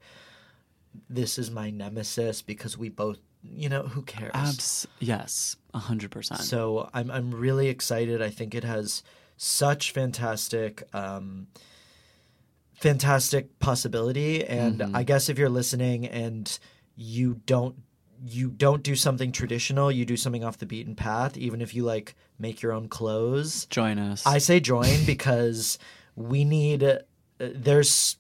this 1.10 1.38
is 1.38 1.52
my 1.52 1.70
nemesis 1.70 2.42
because 2.42 2.78
we 2.78 2.90
both 2.90 3.20
you 3.44 3.70
know 3.70 3.84
who 3.84 4.02
cares. 4.02 4.32
Abs- 4.34 4.88
yes, 5.00 5.56
100%. 5.74 6.38
So 6.40 6.90
I'm 6.94 7.10
I'm 7.10 7.32
really 7.32 7.68
excited. 7.70 8.22
I 8.22 8.30
think 8.30 8.54
it 8.56 8.64
has 8.64 9.02
such 9.38 9.92
fantastic 9.92 10.84
um 10.94 11.48
fantastic 12.74 13.60
possibility 13.60 14.44
and 14.46 14.80
Mm-hmm. 14.80 14.96
I 14.96 15.04
guess 15.04 15.30
if 15.30 15.38
you're 15.38 15.50
listening 15.50 16.06
and 16.08 16.58
you 16.96 17.42
don't 17.46 17.76
you 18.26 18.50
don't 18.50 18.84
do 18.84 18.96
something 18.96 19.32
traditional, 19.32 19.92
you 19.92 20.06
do 20.06 20.18
something 20.18 20.44
off 20.44 20.58
the 20.58 20.66
beaten 20.66 20.96
path 20.96 21.38
even 21.38 21.62
if 21.62 21.74
you 21.74 21.84
like 21.84 22.16
make 22.38 22.62
your 22.62 22.72
own 22.72 22.88
clothes. 22.88 23.66
Join 23.66 24.00
us. 24.00 24.26
I 24.26 24.38
say 24.40 24.60
join 24.60 25.04
because 25.06 25.80
we 26.16 26.44
need. 26.44 26.84
Uh, 26.84 27.00
there's 27.40 28.18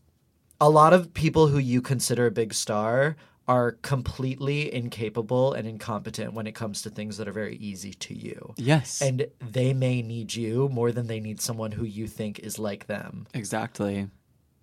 a 0.62 0.70
lot 0.70 0.93
of 0.93 1.14
people 1.14 1.47
who 1.47 1.58
you 1.58 1.82
consider 1.82 2.26
a 2.26 2.32
big 2.32 2.54
star 2.54 3.16
are 3.47 3.72
completely 3.82 4.72
incapable 4.72 5.54
and 5.54 5.68
incompetent 5.68 6.34
when 6.34 6.45
it 6.45 6.54
comes 6.54 6.84
to 6.84 6.89
things 6.89 7.18
that 7.18 7.28
are 7.28 7.32
very 7.32 7.56
easy 7.56 7.93
to 7.95 8.14
you. 8.14 8.54
yes. 8.58 9.02
And 9.02 9.26
they 9.39 9.74
may 9.74 10.04
need 10.04 10.36
you 10.36 10.70
more 10.70 10.91
than 10.91 11.08
they 11.08 11.20
need 11.20 11.41
someone 11.41 11.72
who 11.72 11.84
you 11.84 12.06
think 12.08 12.38
is 12.39 12.60
like 12.60 12.86
them. 12.86 13.26
exactly. 13.34 14.08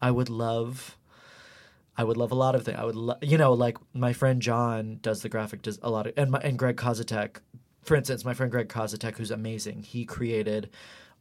I 0.00 0.12
would 0.12 0.30
love. 0.30 0.96
I 1.98 2.04
would 2.04 2.16
love 2.16 2.30
a 2.32 2.34
lot 2.36 2.54
of 2.54 2.64
things. 2.64 2.78
I 2.78 2.84
would, 2.84 2.94
lo- 2.96 3.18
you 3.22 3.38
know, 3.38 3.52
like 3.52 3.78
my 3.94 4.12
friend 4.12 4.42
John 4.42 4.98
does 5.02 5.22
the 5.22 5.28
graphic, 5.28 5.62
does 5.62 5.78
a 5.82 5.90
lot 5.90 6.06
of, 6.06 6.12
and 6.16 6.30
my, 6.30 6.38
and 6.40 6.58
Greg 6.58 6.76
Kozatek, 6.76 7.36
for 7.82 7.96
instance, 7.96 8.24
my 8.24 8.34
friend 8.34 8.50
Greg 8.52 8.68
Kozatek, 8.68 9.16
who's 9.16 9.30
amazing. 9.30 9.82
He 9.82 10.04
created 10.04 10.70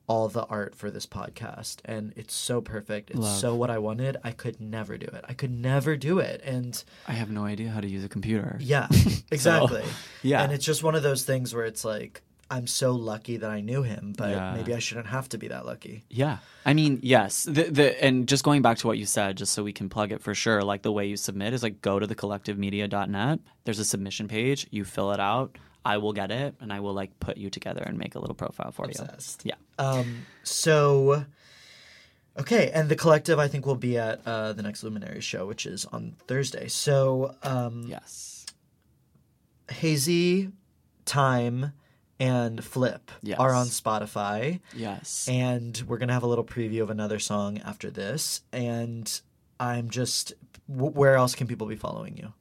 all 0.07 0.27
the 0.27 0.43
art 0.45 0.75
for 0.75 0.91
this 0.91 1.05
podcast, 1.07 1.77
and 1.85 2.13
it's 2.15 2.33
so 2.33 2.61
perfect. 2.61 3.09
It's 3.09 3.19
Love. 3.19 3.37
so 3.39 3.55
what 3.55 3.71
I 3.71 3.79
wanted. 3.79 4.17
I 4.23 4.31
could 4.31 4.59
never 4.61 4.97
do 4.97 5.07
it. 5.07 5.25
I 5.27 5.33
could 5.33 5.49
never 5.51 5.95
do 5.97 6.19
it, 6.19 6.41
and 6.43 6.83
I 7.07 7.13
have 7.13 7.31
no 7.31 7.45
idea 7.45 7.69
how 7.69 7.79
to 7.81 7.87
use 7.87 8.03
a 8.03 8.09
computer. 8.09 8.57
yeah, 8.61 8.87
exactly. 9.31 9.83
yeah. 10.21 10.43
and 10.43 10.51
it's 10.51 10.65
just 10.65 10.83
one 10.83 10.93
of 10.93 11.01
those 11.03 11.23
things 11.23 11.55
where 11.55 11.65
it's 11.65 11.83
like 11.83 12.21
I'm 12.51 12.67
so 12.67 12.91
lucky 12.91 13.37
that 13.37 13.49
I 13.49 13.61
knew 13.61 13.81
him, 13.81 14.13
but 14.15 14.29
Yeah. 14.29 14.53
maybe 14.55 14.73
I 14.75 14.79
shouldn't 14.79 15.07
have 15.07 15.27
to 15.29 15.37
be 15.39 15.47
that 15.47 15.65
lucky. 15.65 16.05
Yeah. 16.09 16.37
I 16.63 16.73
mean, 16.75 16.99
yes. 17.01 17.43
The, 17.43 17.63
the 17.63 18.03
and 18.03 18.27
just 18.27 18.43
going 18.43 18.61
back 18.61 18.77
to 18.79 18.87
what 18.87 18.97
you 18.99 19.05
said, 19.07 19.35
just 19.37 19.53
so 19.53 19.63
we 19.63 19.73
can 19.73 19.89
plug 19.89 20.11
it 20.11 20.21
for 20.21 20.35
sure, 20.35 20.61
like 20.61 20.83
the 20.83 20.91
way 20.91 21.07
you 21.07 21.17
submit 21.17 21.53
is 21.53 21.63
like 21.63 21.81
go 21.81 21.97
to 21.97 22.05
the 22.05 22.13
thecollectivemedia.net. 22.15 23.39
There's 23.63 23.79
a 23.79 23.85
submission 23.85 24.27
page. 24.27 24.67
You 24.69 24.83
fill 24.85 25.11
it 25.11 25.19
out. 25.19 25.57
I 25.83 25.97
will 25.97 26.13
get 26.13 26.31
it 26.31 26.55
and 26.61 26.71
I 26.73 26.79
will 26.81 26.93
like 26.93 27.19
put 27.19 27.37
you 27.37 27.49
together 27.49 27.81
and 27.83 27.97
make 27.97 28.13
a 28.15 28.19
little 28.19 28.35
profile 28.35 28.71
for 28.71 28.85
Obsessed. 28.85 29.43
you. 29.45 29.51
Yeah. 29.51 29.83
Um, 29.83 30.25
so, 30.43 31.25
okay, 32.39 32.69
and 32.71 32.89
the 32.89 32.95
collective 32.95 33.37
I 33.39 33.47
think 33.47 33.65
will 33.65 33.75
be 33.75 33.97
at 33.97 34.21
uh, 34.25 34.53
the 34.53 34.61
next 34.63 34.83
Luminaries 34.83 35.23
show, 35.23 35.45
which 35.47 35.65
is 35.65 35.85
on 35.85 36.15
Thursday. 36.27 36.67
So, 36.67 37.35
um, 37.43 37.85
Yes. 37.87 38.45
Hazy, 39.69 40.49
Time, 41.05 41.73
and 42.19 42.63
Flip 42.63 43.11
Yes. 43.21 43.39
are 43.39 43.53
on 43.53 43.67
Spotify, 43.67 44.59
Yes. 44.75 45.27
and 45.29 45.83
we're 45.87 45.97
gonna 45.97 46.13
have 46.13 46.23
a 46.23 46.27
little 46.27 46.45
preview 46.45 46.81
of 46.81 46.89
another 46.89 47.19
song 47.19 47.57
after 47.59 47.89
this. 47.89 48.41
And 48.53 49.19
I'm 49.59 49.89
just, 49.89 50.33
w- 50.69 50.91
where 50.91 51.15
else 51.15 51.35
can 51.35 51.47
people 51.47 51.67
be 51.67 51.75
following 51.75 52.17
you? 52.17 52.33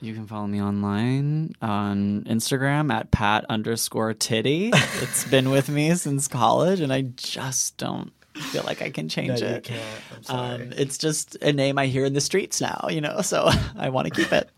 You 0.00 0.14
can 0.14 0.26
follow 0.26 0.48
me 0.48 0.60
online 0.60 1.52
on 1.62 2.24
Instagram 2.24 2.92
at 2.92 3.12
pat 3.12 3.44
underscore 3.48 4.14
titty. 4.14 4.70
it's 5.00 5.24
been 5.24 5.50
with 5.50 5.68
me 5.68 5.94
since 5.94 6.26
college, 6.26 6.80
and 6.80 6.92
I 6.92 7.02
just 7.02 7.76
don't 7.76 8.12
feel 8.50 8.62
like 8.64 8.82
I 8.82 8.90
can 8.90 9.08
change 9.08 9.40
No, 9.40 9.46
it. 9.46 9.64
can't. 9.64 9.82
I'm 10.16 10.22
sorry. 10.22 10.54
Um, 10.66 10.72
it's 10.76 10.98
just 10.98 11.36
a 11.42 11.52
name 11.52 11.78
I 11.78 11.86
hear 11.86 12.04
in 12.04 12.12
the 12.14 12.20
streets 12.20 12.60
now, 12.60 12.86
you 12.90 13.00
know, 13.00 13.20
so 13.20 13.48
I 13.76 13.88
want 13.90 14.08
to 14.08 14.14
keep 14.14 14.32
it. 14.32 14.48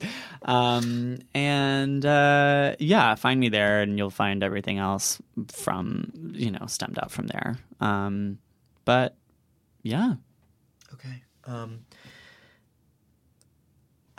Um, 0.43 1.19
and 1.35 2.05
uh, 2.07 2.77
yeah, 2.79 3.15
find 3.17 3.41
me 3.41 3.49
there, 3.49 3.81
and 3.83 3.99
you'll 3.99 4.11
find 4.11 4.43
everything 4.43 4.79
else 4.79 5.21
from, 5.49 6.13
you 6.35 6.51
know, 6.51 6.67
stemmed 6.67 6.99
out 6.99 7.11
from 7.11 7.27
there. 7.29 7.57
Um, 7.81 8.39
but 8.85 9.17
yeah, 9.83 10.15
Okay. 10.93 11.23
Um, 11.47 11.81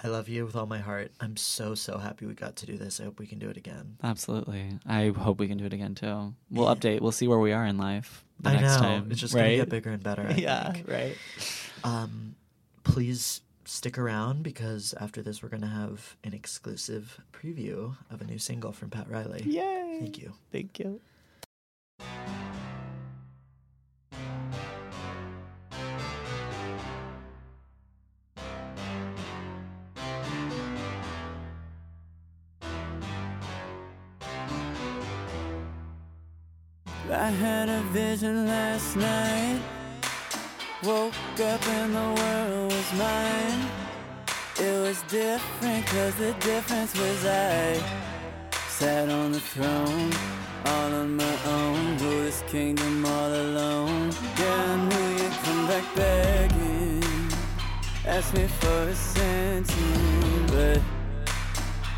I 0.03 0.07
love 0.09 0.27
you 0.27 0.45
with 0.45 0.55
all 0.55 0.65
my 0.65 0.79
heart. 0.79 1.11
I'm 1.21 1.37
so 1.37 1.73
so 1.73 1.97
happy 1.97 2.25
we 2.25 2.33
got 2.33 2.57
to 2.57 2.65
do 2.65 2.77
this. 2.77 2.99
I 2.99 3.05
hope 3.05 3.17
we 3.19 3.25
can 3.27 3.39
do 3.39 3.49
it 3.49 3.55
again. 3.57 3.95
absolutely. 4.03 4.77
I 4.85 5.09
hope 5.09 5.39
we 5.39 5.47
can 5.47 5.57
do 5.57 5.65
it 5.65 5.73
again 5.73 5.95
too. 5.95 6.33
We'll 6.51 6.67
update. 6.75 6.99
We'll 6.99 7.13
see 7.13 7.27
where 7.27 7.39
we 7.39 7.53
are 7.53 7.65
in 7.65 7.77
life 7.77 8.24
the 8.39 8.49
I 8.49 8.53
next 8.53 8.75
know 8.75 8.79
time. 8.81 9.07
it's 9.11 9.19
just 9.19 9.33
right? 9.33 9.41
gonna 9.43 9.55
get 9.57 9.69
bigger 9.69 9.89
and 9.91 10.03
better. 10.03 10.25
I 10.29 10.33
yeah, 10.37 10.71
think. 10.71 10.87
right. 10.87 11.17
Um, 11.83 12.35
please 12.83 13.41
stick 13.65 13.97
around 13.97 14.43
because 14.43 14.93
after 14.99 15.21
this 15.23 15.41
we're 15.41 15.49
gonna 15.49 15.67
have 15.67 16.15
an 16.23 16.33
exclusive 16.33 17.19
preview 17.33 17.95
of 18.11 18.21
a 18.21 18.25
new 18.25 18.37
single 18.37 18.71
from 18.71 18.89
Pat 18.89 19.09
Reilly. 19.09 19.43
Yay. 19.45 19.97
Thank 19.99 20.17
you. 20.19 20.33
Thank 20.51 20.79
you. 20.79 20.99
Last 38.75 38.95
night. 38.97 39.61
Woke 40.83 41.39
up 41.39 41.65
and 41.77 41.95
the 41.95 42.09
world 42.21 42.71
was 42.73 42.91
mine. 43.03 43.61
It 44.59 44.77
was 44.85 45.01
different 45.03 45.85
cause 45.87 46.15
the 46.15 46.33
difference 46.41 46.91
was 46.99 47.25
I 47.25 47.81
sat 48.67 49.07
on 49.09 49.31
the 49.31 49.39
throne 49.39 50.11
all 50.65 50.91
on 51.01 51.15
my 51.15 51.35
own. 51.55 51.97
Rule 51.99 52.23
this 52.27 52.43
kingdom 52.47 53.05
all 53.05 53.33
alone. 53.45 54.11
Yeah, 54.39 54.71
I 54.71 54.75
knew 54.89 55.07
you'd 55.19 55.37
come 55.45 55.67
back 55.71 55.85
begging. 55.95 57.03
Ask 58.05 58.33
me 58.33 58.45
for 58.59 58.81
a 58.93 58.95
sentence, 58.95 59.71
but 60.51 60.81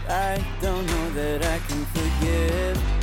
I 0.10 0.34
don't 0.62 0.86
know 0.86 1.10
that 1.22 1.40
I 1.44 1.58
can 1.68 1.84
forgive. 1.96 2.97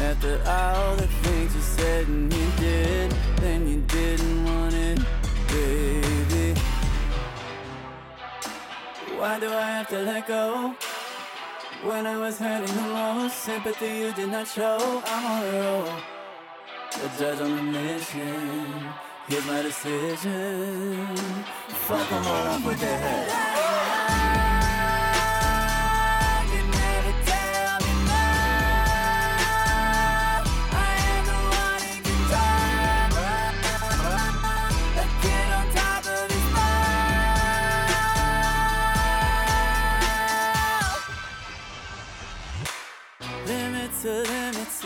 After 0.00 0.40
all 0.46 0.94
the 0.94 1.08
things 1.08 1.54
you 1.56 1.60
said 1.60 2.06
and 2.06 2.32
you 2.32 2.50
did, 2.56 3.10
then 3.40 3.66
you 3.66 3.80
didn't 3.80 4.44
want 4.44 4.72
it, 4.72 4.98
baby. 5.48 6.60
Why 9.18 9.40
do 9.40 9.48
I 9.48 9.62
have 9.62 9.88
to 9.88 9.98
let 9.98 10.28
go? 10.28 10.76
When 11.82 12.06
I 12.06 12.16
was 12.16 12.38
hurting 12.38 12.74
the 12.76 12.82
most, 12.82 13.38
sympathy 13.38 13.98
you 13.98 14.12
did 14.12 14.30
not 14.30 14.46
show. 14.46 15.02
I'm 15.04 15.26
on 15.26 15.42
the 15.42 15.52
road, 15.58 16.02
a 16.94 17.18
judge 17.18 17.40
on 17.40 17.58
a 17.58 17.62
mission. 17.62 18.88
Here's 19.26 19.46
my 19.46 19.62
decision. 19.62 21.16
Fuck 21.86 22.08
them 22.08 22.26
all 22.26 22.46
up 22.46 22.64
with 22.64 22.80
their 22.80 23.57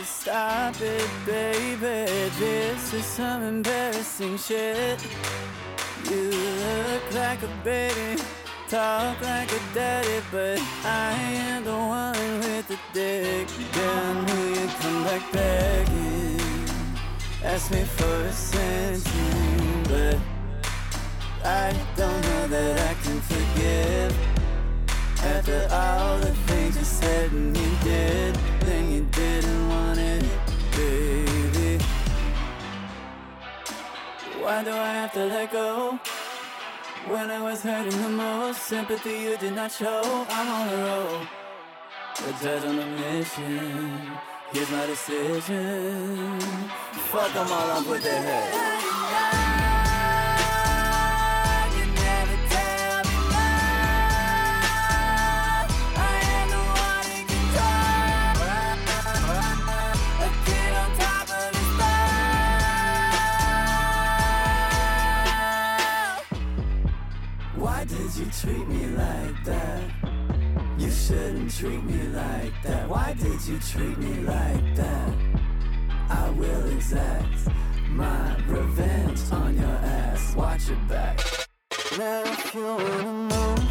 to 0.03 0.09
stop 0.09 0.75
it, 0.81 1.09
baby. 1.25 2.29
This 2.37 2.93
is 2.93 3.05
some 3.05 3.41
embarrassing 3.43 4.37
shit. 4.37 4.99
You 6.09 6.29
look 6.29 7.13
like 7.13 7.41
a 7.43 7.51
baby, 7.63 8.21
talk 8.67 9.21
like 9.21 9.51
a 9.51 9.61
daddy, 9.73 10.21
but 10.31 10.59
I 10.83 11.11
am 11.47 11.63
the 11.63 11.71
one 11.71 12.39
with 12.39 12.67
the 12.67 12.79
dick. 12.93 13.47
Then 13.71 14.25
will 14.25 14.49
you 14.49 14.67
come 14.81 15.03
back 15.03 15.31
begging? 15.31 16.67
Ask 17.43 17.71
me 17.71 17.83
for 17.83 18.15
a 18.31 18.31
sentence, 18.33 19.07
but 19.87 20.17
I 21.45 21.73
don't 21.95 22.21
know 22.21 22.47
that 22.47 22.89
I 22.89 22.93
can 23.03 23.19
forgive. 23.21 24.33
After 25.23 25.67
all 25.71 26.17
the 26.17 26.33
things 26.47 26.77
you 26.77 26.83
said 26.83 27.31
and 27.31 27.55
you 27.55 27.71
did, 27.83 28.35
then 28.65 28.91
you 28.91 29.07
didn't 29.11 29.72
Why 34.53 34.63
do 34.63 34.69
I 34.69 34.93
have 35.01 35.11
to 35.13 35.25
let 35.25 35.51
go? 35.51 35.99
When 37.07 37.31
I 37.31 37.41
was 37.41 37.63
hurting 37.63 37.99
the 38.03 38.09
most, 38.09 38.61
sympathy 38.61 39.21
you 39.25 39.35
did 39.37 39.55
not 39.55 39.71
show. 39.71 40.03
I'm 40.29 40.47
on 40.47 40.67
the 40.67 40.77
road, 40.77 41.27
a 42.19 42.43
judge 42.43 42.63
on 42.63 42.77
a 42.77 42.85
mission. 42.85 44.11
Here's 44.51 44.69
my 44.69 44.85
decision. 44.85 46.39
Fuck 47.09 47.33
them 47.33 47.47
all 47.51 47.71
up 47.77 47.87
with 47.87 48.03
their 48.03 48.21
head. 48.21 48.72
Shouldn't 71.07 71.53
treat 71.53 71.83
me 71.83 72.07
like 72.09 72.53
that. 72.63 72.87
Why 72.87 73.13
did 73.13 73.45
you 73.45 73.59
treat 73.59 73.97
me 73.97 74.21
like 74.21 74.75
that? 74.75 75.13
I 76.09 76.29
will 76.29 76.65
exact 76.71 77.49
my 77.89 78.37
revenge 78.47 79.19
on 79.31 79.53
your 79.57 79.77
ass. 79.99 80.33
Watch 80.35 80.69
your 80.69 80.77
back. 80.87 81.19
Now 81.97 82.23
if 82.25 82.55
you 82.55 82.63
wanna 82.63 83.13
move 83.13 83.63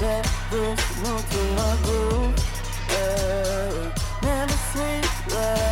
let 0.00 0.26
this 0.50 0.80
move 1.02 1.24
to 1.30 1.42
my 1.58 1.76
groove. 1.84 2.34
Never 4.22 4.58
sleep 4.70 5.34
like 5.34 5.71